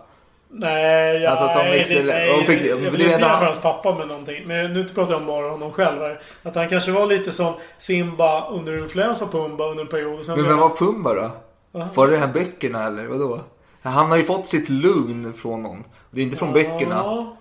Nej, 0.50 1.26
Alltså, 1.28 1.48
som 1.48 1.58
nej, 1.66 1.80
växel- 1.80 2.06
det, 2.08 2.14
nej, 2.14 2.46
fick- 2.46 2.66
jag 2.66 2.76
vill 2.78 2.86
är 2.86 2.92
inte 2.94 3.04
jämföra 3.10 3.30
hans 3.46 3.62
pappa 3.62 3.96
med 3.96 4.08
någonting. 4.08 4.44
Men 4.48 4.74
nu 4.74 4.84
pratar 4.84 5.12
jag 5.12 5.22
om 5.22 5.28
bara 5.28 5.50
honom 5.50 5.72
själv 5.74 6.02
här. 6.02 6.22
Att 6.44 6.56
han 6.56 6.70
kanske 6.70 6.92
var 6.92 7.06
lite 7.08 7.32
som 7.32 7.54
Simba 7.78 8.50
under 8.50 8.78
influens 8.78 9.22
av 9.22 9.28
Pumba 9.32 9.66
under 9.70 9.84
en 9.84 9.90
period. 9.90 10.26
Men 10.28 10.48
vem 10.48 10.58
var 10.58 10.70
Pumba 10.70 11.14
då? 11.14 11.32
Va? 11.72 11.90
Var 11.96 12.08
det 12.08 12.14
de 12.14 12.20
här 12.20 12.28
böckerna 12.34 12.84
eller 12.86 13.08
vadå? 13.08 13.42
Han 13.88 14.10
har 14.12 14.18
ju 14.18 14.24
fått 14.24 14.48
sitt 14.48 14.70
lugn 14.70 15.34
från 15.34 15.64
någon. 15.64 15.84
Det 16.12 16.22
är 16.22 16.24
inte 16.26 16.38
från 16.38 16.54
böckerna. 16.54 16.96
Ja, 16.96 17.38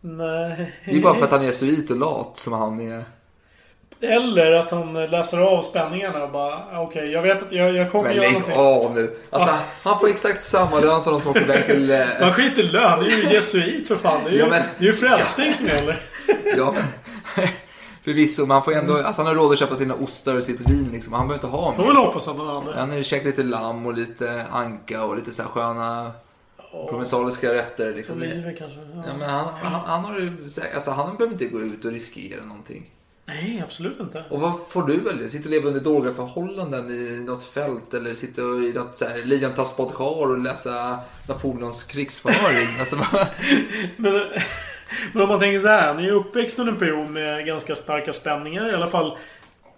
nej. 0.00 0.74
Det 0.84 0.96
är 0.96 1.00
bara 1.00 1.14
för 1.14 1.24
att 1.24 1.30
han 1.32 1.40
är 1.40 1.44
jesuit 1.46 1.90
och 1.90 1.96
lat 1.96 2.30
som 2.34 2.52
han 2.52 2.80
är. 2.80 3.04
Eller 4.02 4.52
att 4.52 4.70
han 4.70 4.92
läser 4.94 5.38
av 5.38 5.62
spänningarna 5.62 6.24
och 6.24 6.30
bara 6.30 6.54
ah, 6.54 6.80
okej, 6.82 7.10
jag 7.12 7.22
vet 7.22 7.42
att 7.42 7.52
jag, 7.52 7.74
jag 7.74 7.92
kommer 7.92 8.04
Men 8.04 8.14
göra 8.16 8.24
lägg 8.24 8.32
någonting. 8.32 8.56
av 8.58 8.94
nu. 8.94 9.16
Alltså, 9.30 9.48
han 9.82 9.98
får 9.98 10.08
exakt 10.08 10.42
samma 10.42 10.80
lön 10.80 11.02
som 11.02 11.12
de 11.12 11.20
som 11.20 11.30
åker 11.30 11.42
iväg 11.42 11.66
till... 11.66 11.90
eh, 11.90 12.06
Man 12.20 12.32
skiter 12.34 12.62
i 12.62 12.66
lön. 12.66 12.98
Det 13.04 13.06
är 13.12 13.16
ju 13.16 13.34
jesuit 13.34 13.88
för 13.88 13.96
fan. 13.96 14.20
Det 14.24 14.30
är 14.30 14.32
ju, 14.32 14.38
Ja, 14.38 14.46
men- 14.50 14.62
det 14.78 14.84
är 14.84 14.86
ju 14.86 14.92
frälsning 14.92 15.54
som 15.54 15.66
gäller. 15.66 16.02
Ja, 16.56 16.74
men... 17.36 17.46
Förvisso, 18.02 18.42
men 18.42 18.50
han 18.50 18.64
får 18.64 18.72
ändå... 18.72 18.96
Alltså 18.96 19.22
han 19.22 19.26
har 19.26 19.34
råd 19.34 19.52
att 19.52 19.58
köpa 19.58 19.76
sina 19.76 19.94
ostar 19.94 20.34
och 20.34 20.44
sitt 20.44 20.60
vin 20.60 20.88
liksom. 20.92 21.12
Han 21.12 21.28
behöver 21.28 21.46
inte 21.46 21.56
ha 21.56 21.74
Får 21.74 21.82
mer. 21.82 21.88
väl 21.88 21.96
hoppas 21.96 22.28
att 22.28 22.36
han 22.36 22.46
hade. 22.46 22.78
Han 22.80 22.90
har 22.90 22.96
ju 22.96 23.04
käkat 23.04 23.26
lite 23.26 23.42
lamm 23.42 23.86
och 23.86 23.94
lite 23.94 24.46
anka 24.50 25.04
och 25.04 25.16
lite 25.16 25.32
så 25.32 25.42
här 25.42 25.48
sköna 25.50 26.12
provinsaliska 26.88 27.54
rätter 27.54 27.94
liksom. 27.94 28.16
Oliver 28.16 28.56
kanske. 28.58 28.78
Ja. 28.78 29.02
Ja, 29.06 29.16
men 29.18 29.30
han, 29.30 29.48
han, 29.62 29.80
han 29.86 30.04
har 30.04 30.18
ju... 30.18 30.48
Alltså 30.74 30.90
han 30.90 31.16
behöver 31.16 31.32
inte 31.32 31.44
gå 31.44 31.60
ut 31.60 31.84
och 31.84 31.92
riskera 31.92 32.44
någonting. 32.44 32.90
Nej, 33.26 33.62
absolut 33.64 34.00
inte. 34.00 34.24
Och 34.30 34.40
vad 34.40 34.60
får 34.68 34.82
du 34.82 35.00
välja? 35.00 35.28
Sitta 35.28 35.44
och 35.44 35.50
leva 35.50 35.68
under 35.68 35.80
dåliga 35.80 36.12
förhållanden 36.12 36.90
i 36.90 37.24
något 37.26 37.44
fält 37.44 37.94
eller 37.94 38.14
sitta 38.14 38.42
i 38.42 38.72
något 38.74 38.96
så 38.96 39.04
här 39.04 39.22
Liam 39.24 39.54
Taspadkar 39.54 40.04
och 40.30 40.38
läsa 40.38 40.98
Napoleons 41.28 41.82
krigsföring? 41.82 42.68
alltså, 42.80 42.96
Men, 43.96 44.22
men 45.12 45.22
om 45.22 45.28
man 45.28 45.38
tänker 45.38 45.60
så 45.60 45.68
här. 45.68 45.86
Han 45.86 45.98
är 45.98 46.02
ju 46.02 46.10
uppväxt 46.10 46.58
under 46.58 46.72
en 46.72 46.78
period 46.78 47.10
med 47.10 47.46
ganska 47.46 47.74
starka 47.76 48.12
spänningar. 48.12 48.70
I 48.70 48.74
alla 48.74 48.88
fall 48.88 49.18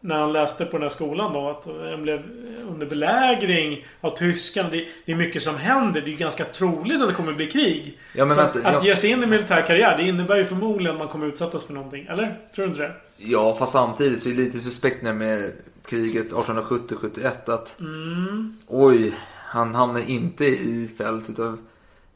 när 0.00 0.20
han 0.20 0.32
läste 0.32 0.64
på 0.64 0.72
den 0.72 0.82
här 0.82 0.88
skolan 0.88 1.32
då. 1.32 1.48
Att 1.48 1.66
han 1.90 2.02
blev 2.02 2.22
under 2.70 2.86
belägring 2.86 3.86
av 4.00 4.16
tyskarna. 4.16 4.68
Det, 4.70 4.86
det 5.04 5.12
är 5.12 5.16
mycket 5.16 5.42
som 5.42 5.56
händer. 5.56 6.00
Det 6.00 6.06
är 6.06 6.12
ju 6.12 6.16
ganska 6.16 6.44
troligt 6.44 7.02
att 7.02 7.08
det 7.08 7.14
kommer 7.14 7.32
bli 7.32 7.46
krig. 7.46 7.98
Ja, 8.14 8.30
så 8.30 8.40
att, 8.40 8.56
att 8.56 8.74
ja. 8.74 8.84
ge 8.84 8.96
sig 8.96 9.10
in 9.10 9.22
i 9.22 9.26
militär 9.26 9.66
karriär, 9.66 9.96
det 9.96 10.02
innebär 10.02 10.36
ju 10.36 10.44
förmodligen 10.44 10.92
att 10.92 10.98
man 10.98 11.08
kommer 11.08 11.26
utsättas 11.26 11.64
för 11.64 11.72
någonting. 11.72 12.06
Eller? 12.10 12.38
Tror 12.54 12.64
du 12.64 12.68
inte 12.68 12.82
det? 12.82 12.92
ja, 13.16 13.56
fast 13.58 13.72
samtidigt 13.72 14.20
så 14.20 14.28
är 14.28 14.34
det 14.34 14.42
lite 14.42 14.60
suspekt 14.60 15.02
när 15.02 15.14
med 15.14 15.52
kriget 15.86 16.32
1870-71 16.32 17.54
att 17.54 17.80
Mm. 17.80 18.56
oj, 18.66 19.12
han 19.46 19.74
hamnar 19.74 20.10
inte 20.10 20.44
i 20.44 20.90
fält 20.98 21.30
utav... 21.30 21.58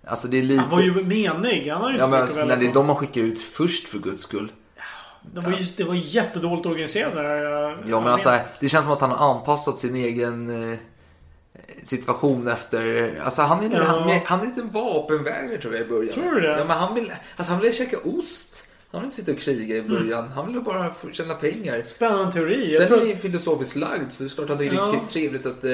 Alltså 0.06 0.28
det 0.28 0.38
är 0.38 0.42
lite... 0.42 0.60
Han 0.60 0.70
var 0.70 0.80
ju 0.82 0.94
menig. 1.04 1.68
Han 1.70 1.82
har 1.82 1.88
ju 1.88 1.94
inte 1.94 2.04
Ja 2.04 2.10
men 2.10 2.14
att 2.14 2.22
alltså, 2.22 2.44
när 2.44 2.56
det 2.56 2.66
är 2.66 2.74
de 2.74 2.86
man 2.86 2.96
skickar 2.96 3.20
ut 3.20 3.42
först 3.42 3.88
för 3.88 3.98
guds 3.98 4.22
skull. 4.22 4.52
Det 5.34 5.40
var, 5.40 5.50
ju, 5.52 5.64
det 5.76 5.84
var 5.84 5.94
jättedåligt 5.94 6.66
organiserat 6.66 7.14
det. 7.14 7.90
Ja, 7.90 8.00
men 8.00 8.12
alltså, 8.12 8.38
det 8.60 8.68
känns 8.68 8.84
som 8.84 8.92
att 8.92 9.00
han 9.00 9.10
har 9.10 9.34
anpassat 9.34 9.80
sin 9.80 9.94
egen 9.96 10.70
eh, 10.72 10.78
situation 11.82 12.48
efter... 12.48 13.12
Alltså 13.24 13.42
han 13.42 13.64
är, 13.72 13.76
Ja. 13.78 13.84
han, 13.84 14.10
han 14.24 14.40
är 14.40 14.46
lite 14.46 14.62
vapenvägrare 14.62 15.58
tror 15.58 15.74
jag 15.74 15.86
i 15.86 15.88
början. 15.88 16.08
Tror 16.12 16.34
du 16.34 16.40
det? 16.40 16.58
Ja, 16.58 16.64
men 16.64 16.76
han 16.78 16.94
vill, 16.94 17.12
alltså, 17.36 17.52
han 17.52 17.62
vill 17.62 17.74
käka 17.74 17.98
ost. 18.04 18.62
Han 18.92 19.00
vill 19.00 19.06
inte 19.06 19.16
sitta 19.16 19.32
och 19.32 19.38
kriga 19.38 19.76
i 19.76 19.82
början. 19.82 20.28
Han 20.28 20.52
vill 20.52 20.60
bara 20.62 20.94
få 20.94 21.10
tjäna 21.10 21.34
pengar. 21.34 21.82
Spännande 21.82 22.32
teori. 22.32 22.68
Jag 22.72 22.78
Sen 22.78 22.88
tror- 22.98 23.06
är 23.08 23.12
han 23.12 23.22
filosofiskt 23.22 23.76
lagd 23.76 24.12
så 24.12 24.24
det 24.24 24.30
är 24.30 24.34
klart 24.34 24.50
att 24.50 24.58
det 24.58 24.66
är 24.66 24.72
Ja. 24.74 25.04
trevligt 25.08 25.46
att 25.46 25.64
eh, 25.64 25.70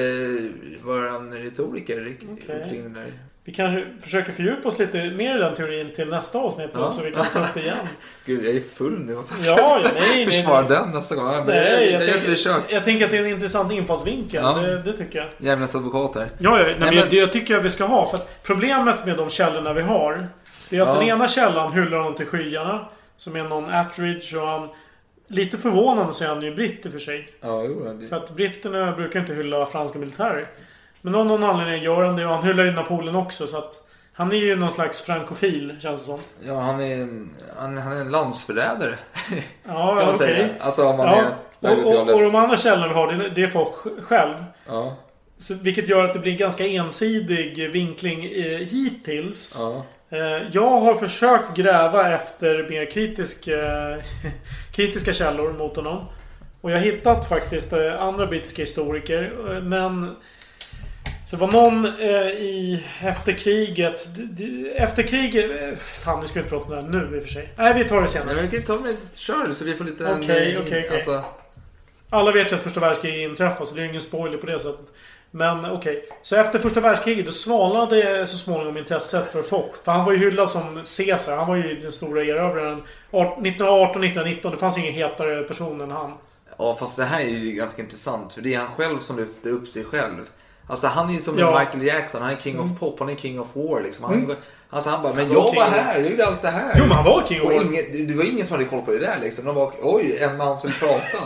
vara 0.83 1.09
en 1.15 1.33
retoriker 1.33 2.17
Okej. 2.33 2.67
kring 2.69 2.83
den 2.83 2.93
där. 2.93 3.13
Vi 3.45 3.51
kanske 3.53 3.85
försöker 4.01 4.31
fördjupa 4.31 4.67
oss 4.67 4.79
lite 4.79 5.03
mer 5.03 5.35
i 5.35 5.39
den 5.39 5.55
teorin 5.55 5.91
till 5.91 6.07
nästa 6.07 6.37
avsnitt 6.39 6.73
då, 6.73 6.79
Ja. 6.79 6.89
så 6.89 7.01
vi 7.03 7.11
kan 7.11 7.25
ta 7.33 7.39
upp 7.39 7.53
det 7.53 7.59
igen. 7.61 7.77
Gud, 8.25 8.45
jag 8.45 8.55
är 8.55 8.61
full 8.75 8.99
nu. 8.99 9.13
Fan 9.29 9.37
ska 9.37 9.49
Ja, 9.49 9.79
jag 9.83 9.91
ja, 9.91 9.99
nej, 10.13 10.25
försvara 10.25 10.61
nej. 10.61 10.69
den 10.69 10.89
nästa 10.91 11.15
gång? 11.15 11.25
Men 11.31 11.45
Nej, 11.45 11.91
jag, 11.91 12.01
jag, 12.01 12.09
jag, 12.09 12.15
jag, 12.15 12.21
tänker, 12.25 12.49
jag, 12.49 12.61
jag 12.69 12.83
tänker 12.83 13.05
att 13.05 13.11
det 13.11 13.17
är 13.17 13.21
en 13.23 13.29
intressant 13.29 13.71
infallsvinkel. 13.71 14.41
Ja. 14.43 14.53
Det, 14.53 14.81
det 14.81 14.93
tycker 14.93 15.19
jag. 15.19 15.27
Djävulens 15.37 15.75
advokat 15.75 16.15
här. 16.15 16.29
Ja, 16.37 16.59
ja 16.59 16.65
nej, 16.65 16.75
men 16.79 16.89
men- 16.89 16.97
jag- 16.97 17.09
det 17.09 17.15
jag 17.15 17.31
tycker 17.31 17.53
jag 17.53 17.61
vi 17.61 17.69
ska 17.69 17.85
ha. 17.85 18.07
För 18.09 18.19
problemet 18.43 19.05
med 19.05 19.17
de 19.17 19.29
källorna 19.29 19.73
vi 19.73 19.81
har. 19.81 20.27
Det 20.69 20.77
är 20.77 20.81
att 20.81 20.87
Ja. 20.87 20.93
den 20.93 21.03
ena 21.03 21.27
källan 21.27 21.73
hyllar 21.73 21.97
honom 21.97 22.15
till 22.15 22.25
skyarna. 22.25 22.85
Som 23.17 23.35
är 23.35 23.43
någon 23.43 23.69
Attridge 23.69 24.37
och 24.37 24.47
han... 24.47 24.69
Lite 25.27 25.57
förvånande 25.57 26.13
så 26.13 26.23
är 26.23 26.27
han 26.27 26.41
ju 26.41 26.55
britt 26.55 26.85
i 26.85 26.87
och 26.87 26.91
för 26.91 26.99
sig. 26.99 27.29
Ja, 27.41 27.63
jo, 27.63 27.93
det... 27.99 28.07
För 28.07 28.15
att 28.15 28.35
britterna 28.35 28.91
brukar 28.91 29.19
inte 29.19 29.33
hylla 29.33 29.65
franska 29.65 29.99
militärer. 29.99 30.47
Men 31.05 31.15
av 31.15 31.25
någon 31.25 31.43
anledning 31.43 31.83
gör 31.83 32.03
han 32.05 32.15
det 32.15 32.25
och 32.25 32.33
han 32.33 32.43
hyllar 32.43 32.63
ju 32.63 32.71
Napoleon 32.71 33.15
också 33.15 33.47
så 33.47 33.57
att... 33.57 33.87
Han 34.15 34.31
är 34.31 34.35
ju 34.35 34.55
någon 34.55 34.71
slags 34.71 35.01
frankofil 35.01 35.75
känns 35.79 35.99
det 35.99 36.05
som. 36.05 36.19
Ja, 36.45 36.59
han 36.59 36.79
är 36.81 36.95
en, 36.95 37.29
han, 37.57 37.77
han 37.77 37.97
är 37.97 38.01
en 38.01 38.11
landsförrädare. 38.11 38.95
Ja, 39.67 39.73
kan 39.73 39.95
man 39.95 40.03
okej. 40.03 40.17
säga. 40.17 40.47
Alltså 40.59 40.83
om 40.87 40.97
man 40.97 41.07
ja. 41.07 41.69
är 41.69 41.85
och, 41.85 41.93
och, 41.93 42.13
och 42.13 42.21
de 42.21 42.35
andra 42.35 42.57
källorna 42.57 42.87
vi 42.87 42.93
har, 42.93 43.11
det, 43.11 43.29
det 43.29 43.43
är 43.43 43.47
folk 43.47 44.03
själv. 44.03 44.35
Ja. 44.67 44.95
Så, 45.37 45.53
vilket 45.55 45.89
gör 45.89 46.05
att 46.05 46.13
det 46.13 46.19
blir 46.19 46.31
en 46.31 46.37
ganska 46.37 46.67
ensidig 46.67 47.71
vinkling 47.71 48.23
eh, 48.25 48.57
hittills. 48.57 49.57
Ja. 49.59 49.83
Eh, 50.17 50.47
jag 50.51 50.79
har 50.79 50.93
försökt 50.95 51.55
gräva 51.55 52.11
efter 52.15 52.69
mer 52.69 52.91
kritisk, 52.91 53.47
eh, 53.47 53.97
kritiska 54.71 55.13
källor 55.13 55.53
mot 55.53 55.75
honom. 55.75 56.05
Och 56.61 56.71
jag 56.71 56.77
har 56.77 56.83
hittat 56.83 57.29
faktiskt 57.29 57.73
eh, 57.73 58.03
andra 58.03 58.27
brittiska 58.27 58.61
historiker. 58.61 59.33
eh, 59.55 59.61
Men... 59.61 60.15
Så 61.33 61.37
det 61.37 61.45
var 61.45 61.51
någon 61.51 61.85
eh, 61.85 62.27
i... 62.27 62.83
Efter 63.01 63.33
kriget... 63.33 64.07
Efter 64.75 65.03
kriget... 65.03 65.61
eh, 65.61 65.77
Fan, 65.77 66.19
nu 66.19 66.27
ska 66.27 66.39
vi 66.39 66.43
inte 66.43 66.49
prata 66.49 66.65
om 66.65 66.69
det 66.71 66.97
här 66.99 67.07
nu 67.09 67.15
i 67.15 67.19
och 67.19 67.23
för 67.23 67.29
sig. 67.29 67.53
Nej, 67.57 67.73
vi 67.73 67.83
tar 67.83 67.95
det 67.95 68.01
Nej, 68.01 68.09
senare. 68.09 68.35
men 68.35 68.49
vi 68.49 68.57
kan 68.57 68.65
ta 68.65 68.83
med 68.83 68.95
kör 69.13 69.53
så 69.53 69.65
vi 69.65 69.75
får 69.75 69.85
lite... 69.85 70.03
Okej, 70.13 70.25
okej, 70.25 70.57
okej. 70.61 70.89
Alltså, 70.89 71.23
Alla 72.09 72.31
vet 72.31 72.51
ju 72.51 72.55
att 72.55 72.61
första 72.61 72.79
världskriget 72.79 73.29
inträffade, 73.29 73.65
så 73.65 73.75
det 73.75 73.81
är 73.81 73.85
ingen 73.85 74.01
spoiler 74.01 74.37
på 74.37 74.45
det 74.45 74.59
sättet. 74.59 74.85
Men 75.31 75.65
okej. 75.71 76.09
Så 76.21 76.35
efter 76.35 76.59
första 76.59 76.79
världskriget, 76.79 77.25
då 77.25 77.31
svalnade 77.31 78.27
så 78.27 78.37
småningom 78.37 78.77
intresset 78.77 79.31
för 79.31 79.41
Foch. 79.41 79.75
För 79.85 79.91
han 79.91 80.05
var 80.05 80.11
ju 80.11 80.17
hyllad 80.17 80.49
som 80.49 80.83
Caesar. 80.97 81.37
Han 81.37 81.47
var 81.47 81.55
ju 81.55 81.79
den 81.79 81.91
stora 81.91 82.23
erövraren. 82.23 82.83
1918, 83.11 84.03
1919. 84.03 84.51
Det 84.51 84.57
fanns 84.57 84.77
ingen 84.77 84.93
hetare 84.93 85.43
person 85.43 85.81
än 85.81 85.91
han. 85.91 86.13
ja, 86.57 86.75
fast 86.79 86.97
det 86.97 87.03
här 87.05 87.19
är 87.19 87.25
ju 87.25 87.51
ganska 87.51 87.81
intressant. 87.81 88.33
För 88.33 88.41
det 88.41 88.53
är 88.53 88.59
han 88.59 88.71
själv 88.71 88.99
som 88.99 89.17
lyfter 89.17 89.49
upp 89.49 89.67
sig 89.67 89.83
själv. 89.83 90.25
Alltså 90.67 90.87
han 90.87 91.09
är 91.09 91.13
ju 91.13 91.19
som 91.21 91.37
Ja. 91.39 91.59
Michael 91.59 91.83
Jackson. 91.83 92.21
Han 92.21 92.31
är 92.31 92.35
king 92.35 92.59
of 92.59 92.79
pop. 92.79 92.99
Han 92.99 93.09
är 93.09 93.15
king 93.15 93.39
of 93.39 93.47
war 93.55 93.81
liksom. 93.81 94.05
Han, 94.05 94.13
Mm. 94.23 94.35
Alltså 94.69 94.89
han 94.89 95.03
bara, 95.03 95.13
men 95.13 95.25
Han 95.25 95.35
var 95.35 95.53
jag 95.53 95.55
var 95.61 95.63
här. 95.69 95.99
Jag 95.99 96.11
gjorde 96.11 96.25
allt 96.25 96.41
det 96.41 96.47
här. 96.47 96.73
Jo, 96.77 96.83
men 96.83 96.91
han 96.91 97.05
var 97.05 97.23
king 97.27 97.41
of 97.41 97.45
war. 97.53 97.53
ingen, 97.61 98.07
det- 98.07 98.13
var 98.13 98.23
ingen 98.23 98.45
som 98.45 98.53
hade 98.57 98.69
koll 98.69 98.79
på 98.81 98.91
det 98.91 98.99
där 98.99 99.17
liksom. 99.21 99.45
De 99.45 99.55
bara, 99.55 99.71
oj, 99.81 100.17
en 100.21 100.37
man 100.37 100.57
som 100.57 100.69
vill 100.69 100.79
prata. 100.79 101.23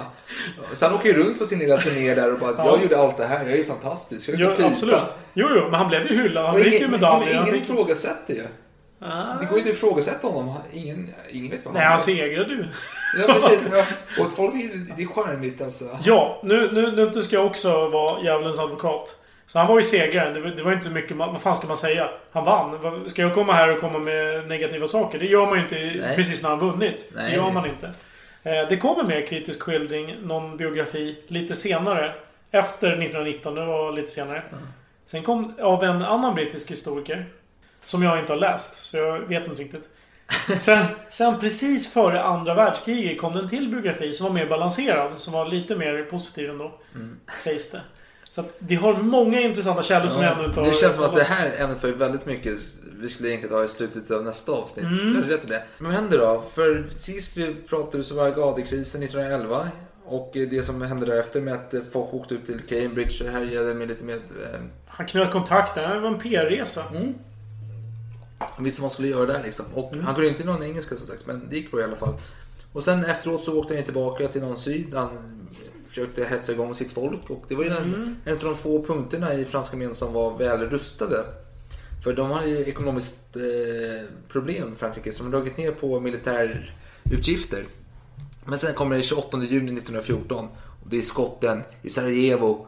Så 0.74 0.86
han 0.86 0.96
åker 0.96 1.06
ju 1.10 1.14
runt 1.24 1.40
på 1.40 1.46
sin 1.46 1.60
lilla 1.60 1.78
turné 1.78 2.14
där 2.16 2.34
och 2.34 2.40
bara, 2.40 2.54
Ja. 2.58 2.66
jag 2.66 2.82
gjorde 2.82 2.98
allt 3.00 3.18
det 3.18 3.26
här. 3.26 3.44
Jag 3.44 3.52
är 3.52 3.58
ju 3.58 3.66
fantastisk. 3.66 4.30
Jag 4.30 4.40
Jo, 4.40 4.56
pipa. 4.56 4.68
absolut. 4.70 5.04
Jo, 5.34 5.48
jo, 5.56 5.62
men 5.64 5.74
han 5.74 5.88
blev 5.88 6.12
ju 6.12 6.22
hyllad. 6.24 6.46
Han 6.46 6.64
fick 6.64 6.82
ju 6.82 6.88
medaljer. 6.88 7.36
Han 7.36 7.48
ingen 7.48 7.60
fick... 7.60 7.70
ifrågasätter 7.70 8.34
ju. 8.34 8.44
Det 9.40 9.46
går 9.46 9.52
ju 9.52 9.58
inte 9.58 9.70
att 9.70 9.76
ifrågasätta 9.76 10.28
honom. 10.28 10.54
Ingen, 10.74 11.14
ingen 11.30 11.52
vet 11.52 11.66
vad 11.66 11.74
Nej, 11.74 11.84
han 11.86 12.00
segrade 12.00 12.54
ju. 12.54 12.66
Ja, 13.28 13.34
precis. 13.34 13.70
Och 14.20 14.34
folk, 14.34 14.54
det 14.98 15.04
är 15.04 15.08
charmigt 15.08 15.62
alltså. 15.62 15.86
Ja, 16.04 16.42
nu, 16.44 16.70
nu, 16.74 17.12
nu 17.16 17.24
ska 17.24 17.36
jag 17.36 17.46
också 17.46 17.90
vara 17.90 18.24
djävulens 18.24 18.60
advokat. 18.60 19.16
Så 19.48 19.60
han 19.60 19.68
var 19.68 19.78
ju 19.78 19.84
segraren. 19.84 20.34
Det, 20.34 20.42
var- 20.42 20.50
det 20.50 20.64
var 20.64 20.72
inte 20.72 20.90
mycket... 20.90 21.18
Vad 21.18 21.42
fan 21.42 21.56
ska 21.56 21.68
man 21.68 21.78
säga? 21.78 22.10
Han 22.32 22.46
vann. 22.46 23.10
Ska 23.10 23.22
jag 23.22 23.34
komma 23.34 23.54
här 23.54 23.74
och 23.76 23.80
komma 23.82 24.00
med 24.00 24.48
negativa 24.48 24.88
saker? 24.88 25.20
Det 25.20 25.26
gör 25.26 25.46
man 25.46 25.56
ju 25.56 25.62
inte 25.62 25.76
Nej. 26.08 26.16
precis 26.16 26.44
när 26.44 26.50
han 26.50 26.60
vunnit. 26.60 27.10
Nej. 27.16 27.30
Det 27.32 27.36
gör 27.36 27.52
man 27.52 27.66
inte. 27.66 27.86
Eh, 28.44 28.68
Det 28.70 28.78
kommer 28.78 29.04
mer 29.04 29.26
kritisk 29.28 29.62
skildring, 29.62 30.16
någon 30.24 30.58
biografi, 30.58 31.24
lite 31.28 31.56
senare. 31.56 32.14
Efter 32.52 32.88
1919. 32.88 33.56
Det 33.56 33.66
var 33.66 33.92
lite 33.92 34.12
senare. 34.12 34.44
Sen 35.06 35.24
kom 35.24 35.54
av 35.62 35.84
en 35.84 36.02
annan 36.02 36.36
brittisk 36.36 36.72
historiker. 36.72 37.26
Som 37.84 38.04
jag 38.04 38.20
inte 38.20 38.34
har 38.34 38.40
läst, 38.40 38.76
så 38.76 38.98
jag 38.98 39.20
vet 39.20 39.48
inte 39.48 39.62
riktigt. 39.62 39.90
Sen, 40.60 40.86
sen 41.10 41.40
precis 41.40 41.94
före 41.94 42.22
andra 42.24 42.54
världskriget 42.54 43.22
kom 43.22 43.34
det 43.34 43.40
en 43.40 43.48
till 43.48 43.70
biografi 43.72 44.14
som 44.14 44.26
var 44.28 44.34
mer 44.34 44.46
balanserad. 44.46 45.12
Som 45.18 45.34
var 45.34 45.46
lite 45.46 45.76
mer 45.76 46.04
positiv 46.04 46.50
ändå. 46.50 46.72
Sägs 47.38 47.72
det. 47.72 47.82
Så 48.38 48.44
vi 48.60 48.76
har 48.76 48.98
många 48.98 49.42
intressanta 49.42 49.82
källor 49.82 50.08
som 50.08 50.24
jag 50.24 50.38
ännu 50.38 50.46
inte 50.46 50.60
har... 50.60 50.68
det 50.68 50.76
känns 50.76 50.96
som 50.96 51.04
att 51.04 51.16
det 51.16 51.24
här 51.24 51.54
ämnet 51.58 51.84
var 51.84 51.90
ju 51.90 51.96
väldigt 51.96 52.26
mycket 52.26 52.54
vi 53.00 53.10
skulle 53.10 53.30
egentligen 53.30 53.56
ta 53.56 53.64
i 53.64 53.68
slutet 53.68 54.12
av 54.12 54.24
nästa 54.24 54.52
avsnitt. 54.52 54.86
Mm. 54.86 55.16
Jag 55.16 55.34
rätt 55.34 55.48
det. 55.48 55.64
Men 55.78 55.92
vad 55.92 56.02
hände 56.02 56.18
då? 56.18 56.44
För 56.54 56.88
sist 56.96 57.38
vi 57.38 57.56
pratade 57.56 58.04
så 58.04 58.16
var 58.16 58.26
Agadekrisen 58.28 59.04
1911. 59.04 59.70
Och 60.06 60.30
det 60.34 60.66
som 60.66 60.82
hände 60.82 61.06
därefter 61.06 61.42
med 61.42 61.54
att 61.54 61.74
folk 61.92 62.14
åkte 62.14 62.34
ut 62.34 62.46
till 62.46 62.60
Cambridge 62.60 63.26
och 63.26 63.32
härjade 63.32 63.74
med 63.74 63.88
lite 63.88 64.04
med... 64.04 64.16
Eh, 64.16 64.62
Han 64.88 65.08
knöt 65.08 65.32
kontakter. 65.32 65.94
Det 65.94 66.00
var 66.00 66.10
en 66.10 66.20
PR-resa. 66.20 66.84
Han 68.40 68.64
visste 68.64 68.82
vad 68.82 68.84
man 68.84 68.92
skulle 68.92 69.08
göra 69.08 69.26
där 69.26 69.44
liksom. 69.44 69.66
Och 69.74 69.96
han 69.96 70.16
kunde 70.16 70.30
inte 70.30 70.44
någon 70.44 70.64
engelska 70.64 70.96
som 70.96 71.08
sagt, 71.08 71.26
men 71.26 71.48
det 71.50 71.56
gick 71.56 71.72
bra 71.72 71.82
i 71.82 71.84
alla 71.84 71.96
fall. 71.96 72.14
Och 72.74 72.84
sen 72.84 73.06
efteråt 73.06 73.44
så 73.44 73.60
åkte 73.60 73.76
han 73.76 73.84
tillbaka 73.84 74.28
till 74.28 74.42
någon 74.42 74.58
syd. 74.58 74.94
Han 74.94 75.37
försökte 75.98 76.24
hetsa 76.36 76.52
igång 76.52 76.76
sitt 76.76 76.92
folk. 76.92 77.30
Och 77.30 77.44
det 77.48 77.56
var 77.56 77.64
ju 77.64 77.70
en, 77.70 77.78
Mm. 77.94 78.16
en 78.26 78.34
av 78.34 78.40
de 78.44 78.56
få 78.56 78.84
punkterna 78.84 79.34
i 79.34 79.46
franska 79.46 79.76
armén 79.78 79.96
som 79.96 80.14
var 80.14 80.38
väl 80.38 80.70
rustade. 80.70 81.18
För 82.04 82.14
de 82.14 82.32
hade 82.32 82.48
ju 82.50 82.66
ekonomiskt 82.66 83.36
eh, 83.36 83.42
problem 84.28 84.76
Frankrike, 84.76 85.14
så 85.14 85.24
de 85.24 85.32
dragit 85.32 85.58
ner 85.58 85.72
på 85.72 86.00
militärutgifter. 86.00 87.66
Men 88.46 88.58
sen 88.60 88.74
kommer 88.74 88.96
det 88.96 89.02
28 89.04 89.38
juni 89.38 89.72
1914. 89.74 90.46
Och 90.84 90.90
det 90.90 90.98
är 90.98 91.02
skotten 91.02 91.64
i 91.82 91.90
Sarajevo. 91.90 92.68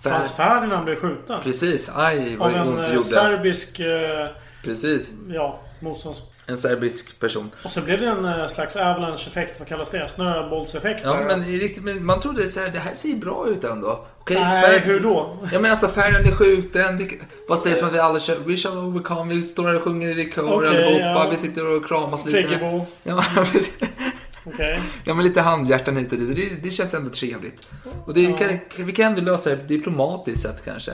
Frans 0.00 0.32
Ferdinand 0.32 0.84
blev 0.84 0.96
skjuten. 0.96 1.40
Precis, 1.42 1.90
aj 1.96 2.36
vad 2.36 2.54
Av 2.54 2.68
ont 2.68 2.76
det 2.76 2.82
eh, 2.86 2.92
gjorde. 2.94 3.04
serbisk... 3.06 3.80
eh, 3.80 4.26
Precis. 4.64 5.10
Ja, 5.28 5.60
motstånds... 5.80 6.22
En 6.46 6.58
serbisk 6.58 7.20
person. 7.20 7.50
Och 7.64 7.70
så 7.70 7.80
blev 7.82 8.00
det 8.00 8.06
en 8.06 8.24
eh, 8.24 8.46
slags 8.46 8.76
avalanche-effekt. 8.76 9.58
Vad 9.58 9.68
kallas 9.68 9.90
det? 9.90 10.08
Snöbollseffekt? 10.08 11.00
Ja, 11.04 11.20
men, 11.28 11.44
i 11.44 11.58
riktigt, 11.58 12.02
man 12.02 12.20
trodde 12.20 12.48
så 12.48 12.60
här, 12.60 12.70
det 12.70 12.78
här 12.78 12.94
ser 12.94 13.14
bra 13.14 13.46
ut 13.48 13.64
ändå. 13.64 14.06
Okej, 14.18 14.36
Nej, 14.40 14.80
Fer- 14.80 14.84
hur 14.84 15.00
då? 15.00 15.38
Ja 15.52 15.60
men 15.60 15.70
alltså 15.70 15.88
Ferdinand 15.88 16.26
är 16.26 16.32
skjuten. 16.32 16.98
Det, 16.98 17.10
vad 17.48 17.58
sägs 17.58 17.82
om 17.82 17.88
att 17.88 17.94
vi 17.94 17.98
alla 17.98 18.20
kör 18.20 18.36
We 18.36 18.56
shall 18.56 18.78
overcome. 18.78 19.34
Vi 19.34 19.42
står 19.42 19.66
här 19.66 19.76
och 19.76 19.82
sjunger 19.82 20.18
i 20.18 20.32
kör 20.32 20.42
Okej, 20.52 20.68
allihopa. 20.68 21.04
ja. 21.04 21.28
Vi 21.30 21.36
sitter 21.36 21.76
och 21.76 21.86
kramas 21.86 22.26
lite. 22.26 22.48
Friggebo. 22.48 22.86
Ja. 23.02 23.24
Okej. 24.44 24.80
ja 25.04 25.14
men 25.14 25.24
lite 25.24 25.40
handhjärtan 25.40 25.96
hit 25.96 26.12
och 26.12 26.18
dit. 26.18 26.36
Det, 26.36 26.68
det 26.68 26.70
känns 26.70 26.94
ändå 26.94 27.10
trevligt. 27.10 27.62
Och 28.04 28.14
det, 28.14 28.32
kan, 28.32 28.58
vi 28.86 28.92
kan 28.92 29.06
ändå 29.06 29.20
lösa 29.20 29.50
det 29.50 29.56
diplomatiskt 29.56 30.42
sett 30.42 30.64
kanske. 30.64 30.92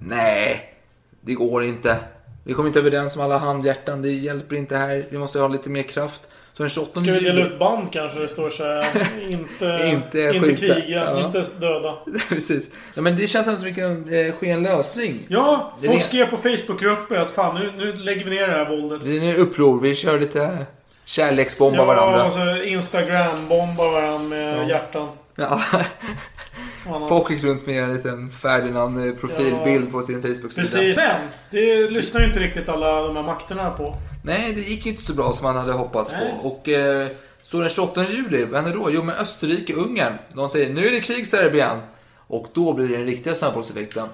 Nej, 0.00 0.74
det 1.20 1.34
går 1.34 1.64
inte. 1.64 1.96
Vi 2.44 2.54
kommer 2.54 2.66
inte 2.68 2.78
överens 2.78 3.16
om 3.16 3.22
alla 3.22 3.38
handhjärtan. 3.38 4.02
Det 4.02 4.08
hjälper 4.12 4.56
inte 4.56 4.76
här. 4.76 5.06
Vi 5.10 5.18
måste 5.18 5.38
ha 5.38 5.48
lite 5.48 5.70
mer 5.70 5.82
kraft. 5.82 6.22
Så 6.52 6.62
den 6.62 6.70
28 6.70 7.00
Ska 7.00 7.12
vi 7.12 7.20
dela 7.20 7.40
ut 7.40 7.58
band 7.58 7.92
kanske? 7.92 8.18
Det 8.20 8.28
står 8.28 8.50
så 8.50 8.64
här. 8.64 9.08
Inte, 9.28 9.90
Inte 9.94 10.20
inte, 10.36 10.54
kriga, 10.56 10.84
Ja. 10.88 11.26
inte 11.26 11.42
döda. 11.60 11.94
Precis. 12.28 12.70
Ja, 12.94 13.02
men 13.02 13.16
det 13.16 13.26
känns 13.26 13.44
som 13.46 13.54
att 13.54 13.62
det 13.62 13.72
kan 13.72 14.14
eh, 14.14 14.34
ske 14.34 14.50
en 14.50 14.62
lösning. 14.62 15.18
Ja, 15.28 15.72
Det 15.80 15.86
folk 15.88 16.02
skrev 16.02 16.26
på 16.30 16.36
Facebookgrupper 16.36 17.16
att 17.16 17.30
fan 17.30 17.54
nu, 17.60 17.72
nu 17.84 17.92
lägger 17.92 18.24
vi 18.24 18.30
ner 18.30 18.46
det 18.48 18.52
här 18.52 18.68
våldet. 18.68 19.00
Det 19.04 19.16
är 19.16 19.20
nu 19.20 19.36
uppror. 19.36 19.80
Vi 19.80 19.94
kör 19.94 20.20
lite 20.20 20.66
kärleksbomba 21.04 21.78
ja, 21.78 21.84
varandra. 21.84 22.22
alltså 22.22 22.64
Instagram-bombar 22.64 23.90
varandra 23.92 24.28
med 24.28 24.58
Ja. 24.58 24.68
hjärtan. 24.68 25.08
Ja. 25.36 25.60
Folk 27.08 27.30
gick 27.30 27.42
runt 27.42 27.66
med 27.66 27.84
en 27.84 27.96
liten 27.96 28.30
Ferdinand-profilbild 28.30 29.92
på 29.92 30.02
sin 30.02 30.22
Facebook-sida. 30.22 30.62
Precis. 30.62 30.96
Men, 30.96 31.20
det 31.50 31.90
lyssnar 31.90 32.20
ju 32.20 32.26
inte 32.26 32.40
riktigt 32.40 32.68
alla 32.68 33.02
de 33.02 33.16
här 33.16 33.22
makterna 33.22 33.70
på. 33.70 33.96
Nej, 34.24 34.52
det 34.54 34.60
gick 34.60 34.86
ju 34.86 34.90
inte 34.90 35.02
så 35.02 35.14
bra 35.14 35.32
som 35.32 35.44
man 35.44 35.56
hade 35.56 35.72
hoppats 35.72 36.12
Nej. 36.12 36.34
på. 36.42 36.48
Och 36.48 36.68
eh, 36.68 37.08
så 37.42 37.60
den 37.60 37.68
28 37.68 38.04
juli, 38.10 38.44
vad 38.44 38.62
händer 38.62 38.78
då? 38.78 38.90
Jo, 38.90 39.02
med 39.02 39.18
Österrike, 39.18 39.74
Ungern. 39.74 40.18
De 40.32 40.48
säger 40.48 40.74
nu 40.74 40.86
är 40.86 40.90
det 40.90 41.00
krig 41.00 41.26
Serbien. 41.26 41.78
Och 42.26 42.46
då 42.52 42.72
blir 42.72 42.88
det 42.88 42.96
den 42.96 43.06
riktiga 43.06 43.34
snöbollseffekten. 43.34 44.08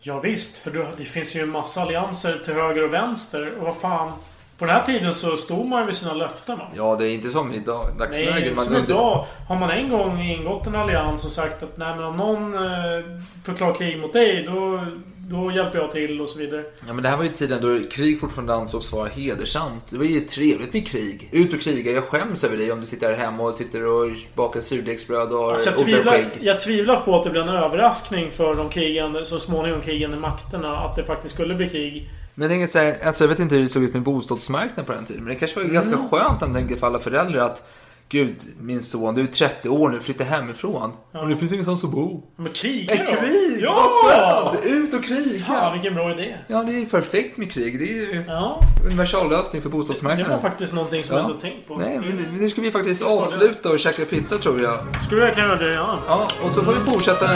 Ja, 0.00 0.20
visst, 0.20 0.58
för 0.58 0.92
det 0.96 1.04
finns 1.04 1.36
ju 1.36 1.40
en 1.40 1.50
massa 1.50 1.80
allianser 1.82 2.42
till 2.44 2.54
höger 2.54 2.82
och 2.82 2.92
vänster. 2.92 3.54
Och 3.58 3.64
vad 3.64 3.76
fan. 3.76 4.12
På 4.58 4.64
den 4.64 4.74
här 4.74 4.82
tiden 4.82 5.14
så 5.14 5.36
stod 5.36 5.66
man 5.66 5.80
ju 5.80 5.86
vid 5.86 5.96
sina 5.96 6.14
löften 6.14 6.58
va? 6.58 6.66
Ja, 6.74 6.96
det 6.96 7.08
är 7.08 7.14
inte 7.14 7.30
som 7.30 7.52
i 7.52 7.58
dag, 7.58 7.86
Nej, 7.86 7.98
dagsläget. 7.98 8.48
inte 8.48 8.64
som 8.64 8.76
idag. 8.76 9.26
Har 9.48 9.56
man 9.56 9.70
en 9.70 9.88
gång 9.88 10.20
ingått 10.20 10.66
en 10.66 10.74
allians 10.74 11.24
och 11.24 11.30
sagt 11.30 11.62
att 11.62 11.76
nej 11.76 11.96
men 11.96 12.04
om 12.04 12.16
någon 12.16 12.54
eh, 12.54 13.20
förklarar 13.44 13.74
krig 13.74 13.98
mot 13.98 14.12
dig 14.12 14.42
då, 14.42 14.86
då 15.16 15.52
hjälper 15.52 15.78
jag 15.78 15.90
till 15.90 16.20
och 16.20 16.28
så 16.28 16.38
vidare. 16.38 16.64
Ja, 16.86 16.92
men 16.92 17.02
det 17.02 17.08
här 17.08 17.16
var 17.16 17.24
ju 17.24 17.30
tiden 17.30 17.62
då 17.62 17.88
krig 17.90 18.20
fortfarande 18.20 18.54
ansågs 18.54 18.92
vara 18.92 19.08
hedersamt. 19.08 19.82
Det 19.90 19.98
var 19.98 20.04
ju 20.04 20.20
trevligt 20.20 20.72
med 20.72 20.88
krig. 20.88 21.28
Ut 21.32 21.52
och 21.54 21.60
kriga. 21.60 21.92
Jag 21.92 22.04
skäms 22.04 22.44
över 22.44 22.56
dig 22.56 22.72
om 22.72 22.80
du 22.80 22.86
sitter 22.86 23.14
här 23.14 23.24
hemma 23.24 23.42
och 23.42 23.54
sitter 23.54 23.86
och 23.86 24.10
bakar 24.34 24.60
surdegsbröd 24.60 25.32
och 25.32 25.38
har 25.38 25.52
Alltså 25.52 25.70
jag, 25.70 25.78
tvivlar, 25.78 26.24
jag 26.40 26.60
tvivlar 26.60 27.00
på 27.00 27.16
att 27.16 27.24
det 27.24 27.30
blir 27.30 27.42
en 27.42 27.48
överraskning 27.48 28.30
för 28.30 28.54
de 28.54 28.68
krigande, 28.68 29.24
så 29.24 29.38
småningom 29.38 29.80
krigande 29.80 30.16
makterna 30.16 30.76
att 30.76 30.96
det 30.96 31.04
faktiskt 31.04 31.34
skulle 31.34 31.54
bli 31.54 31.68
krig. 31.68 32.08
Men 32.38 32.50
jag 32.50 32.58
tänker 32.58 32.72
så 32.72 32.78
här, 32.78 32.96
alltså 33.06 33.24
jag 33.24 33.28
vet 33.28 33.38
inte 33.38 33.54
hur 33.54 33.62
det 33.62 33.68
såg 33.68 33.82
ut 33.82 33.92
med 33.92 34.02
bostadsmarknaden 34.02 34.84
på 34.84 34.92
den 34.92 35.04
tiden. 35.04 35.24
Men 35.24 35.32
det 35.34 35.38
kanske 35.38 35.60
var 35.62 35.64
ganska 35.68 35.94
Mm. 35.94 36.08
skönt 36.08 36.40
jag 36.40 36.52
tänker 36.54 36.76
för 36.76 36.86
alla 36.86 36.98
föräldrar 36.98 37.40
att 37.40 37.68
Gud, 38.08 38.34
min 38.60 38.82
son, 38.82 39.14
du 39.14 39.22
är 39.22 39.26
30 39.26 39.68
år 39.68 39.88
nu, 39.90 40.00
flytta 40.00 40.24
hemifrån. 40.24 40.92
Men 41.12 41.28
det 41.28 41.36
finns 41.36 41.52
ingenstans 41.52 41.84
att 41.84 41.90
bo. 41.90 42.22
Men 42.36 42.52
kriga 42.52 42.94
då? 42.96 43.12
krig! 43.20 43.58
Ja! 43.62 44.54
Ut 44.64 44.94
och 44.94 45.04
kriga! 45.04 45.44
Fan 45.44 45.72
vilken 45.72 45.94
bra 45.94 46.10
idé. 46.10 46.34
Ja, 46.46 46.62
det 46.62 46.72
är 46.74 46.78
ju 46.78 46.86
perfekt 46.86 47.36
med 47.36 47.52
krig. 47.52 47.78
Det 47.78 47.84
är 47.84 47.94
ju 48.14 48.24
Ja. 48.28 48.60
universallösning 48.86 49.62
för 49.62 49.68
Det 49.68 49.76
bostadsmarknaden. 49.76 50.32
var 50.32 50.38
faktiskt 50.38 50.74
någonting 50.74 51.04
som 51.04 51.16
Ja. 51.16 51.22
jag 51.22 51.30
inte 51.30 51.40
tänkt 51.42 51.68
på. 51.68 51.76
Nej, 51.76 51.98
men 51.98 52.16
nu 52.38 52.48
ska 52.50 52.60
vi 52.60 52.70
faktiskt 52.70 53.00
Det 53.02 53.08
avsluta 53.08 53.70
och 53.70 53.78
käka 53.78 54.04
pizza 54.04 54.38
tror 54.38 54.62
jag. 54.62 54.76
Skulle 55.04 55.20
vi 55.20 55.26
verkligen 55.26 55.48
göra 55.48 55.58
det? 55.58 55.72
Ja. 55.74 55.98
Ja, 56.08 56.28
och 56.42 56.52
så 56.54 56.62
får 56.64 56.72
vi 56.72 56.80
fortsätta 56.80 57.26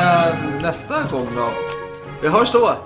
nästa 0.63 0.95
gång 1.13 1.27
då. 1.37 1.49
Vi 2.23 2.29
hörs 2.29 2.53
då! 2.53 2.77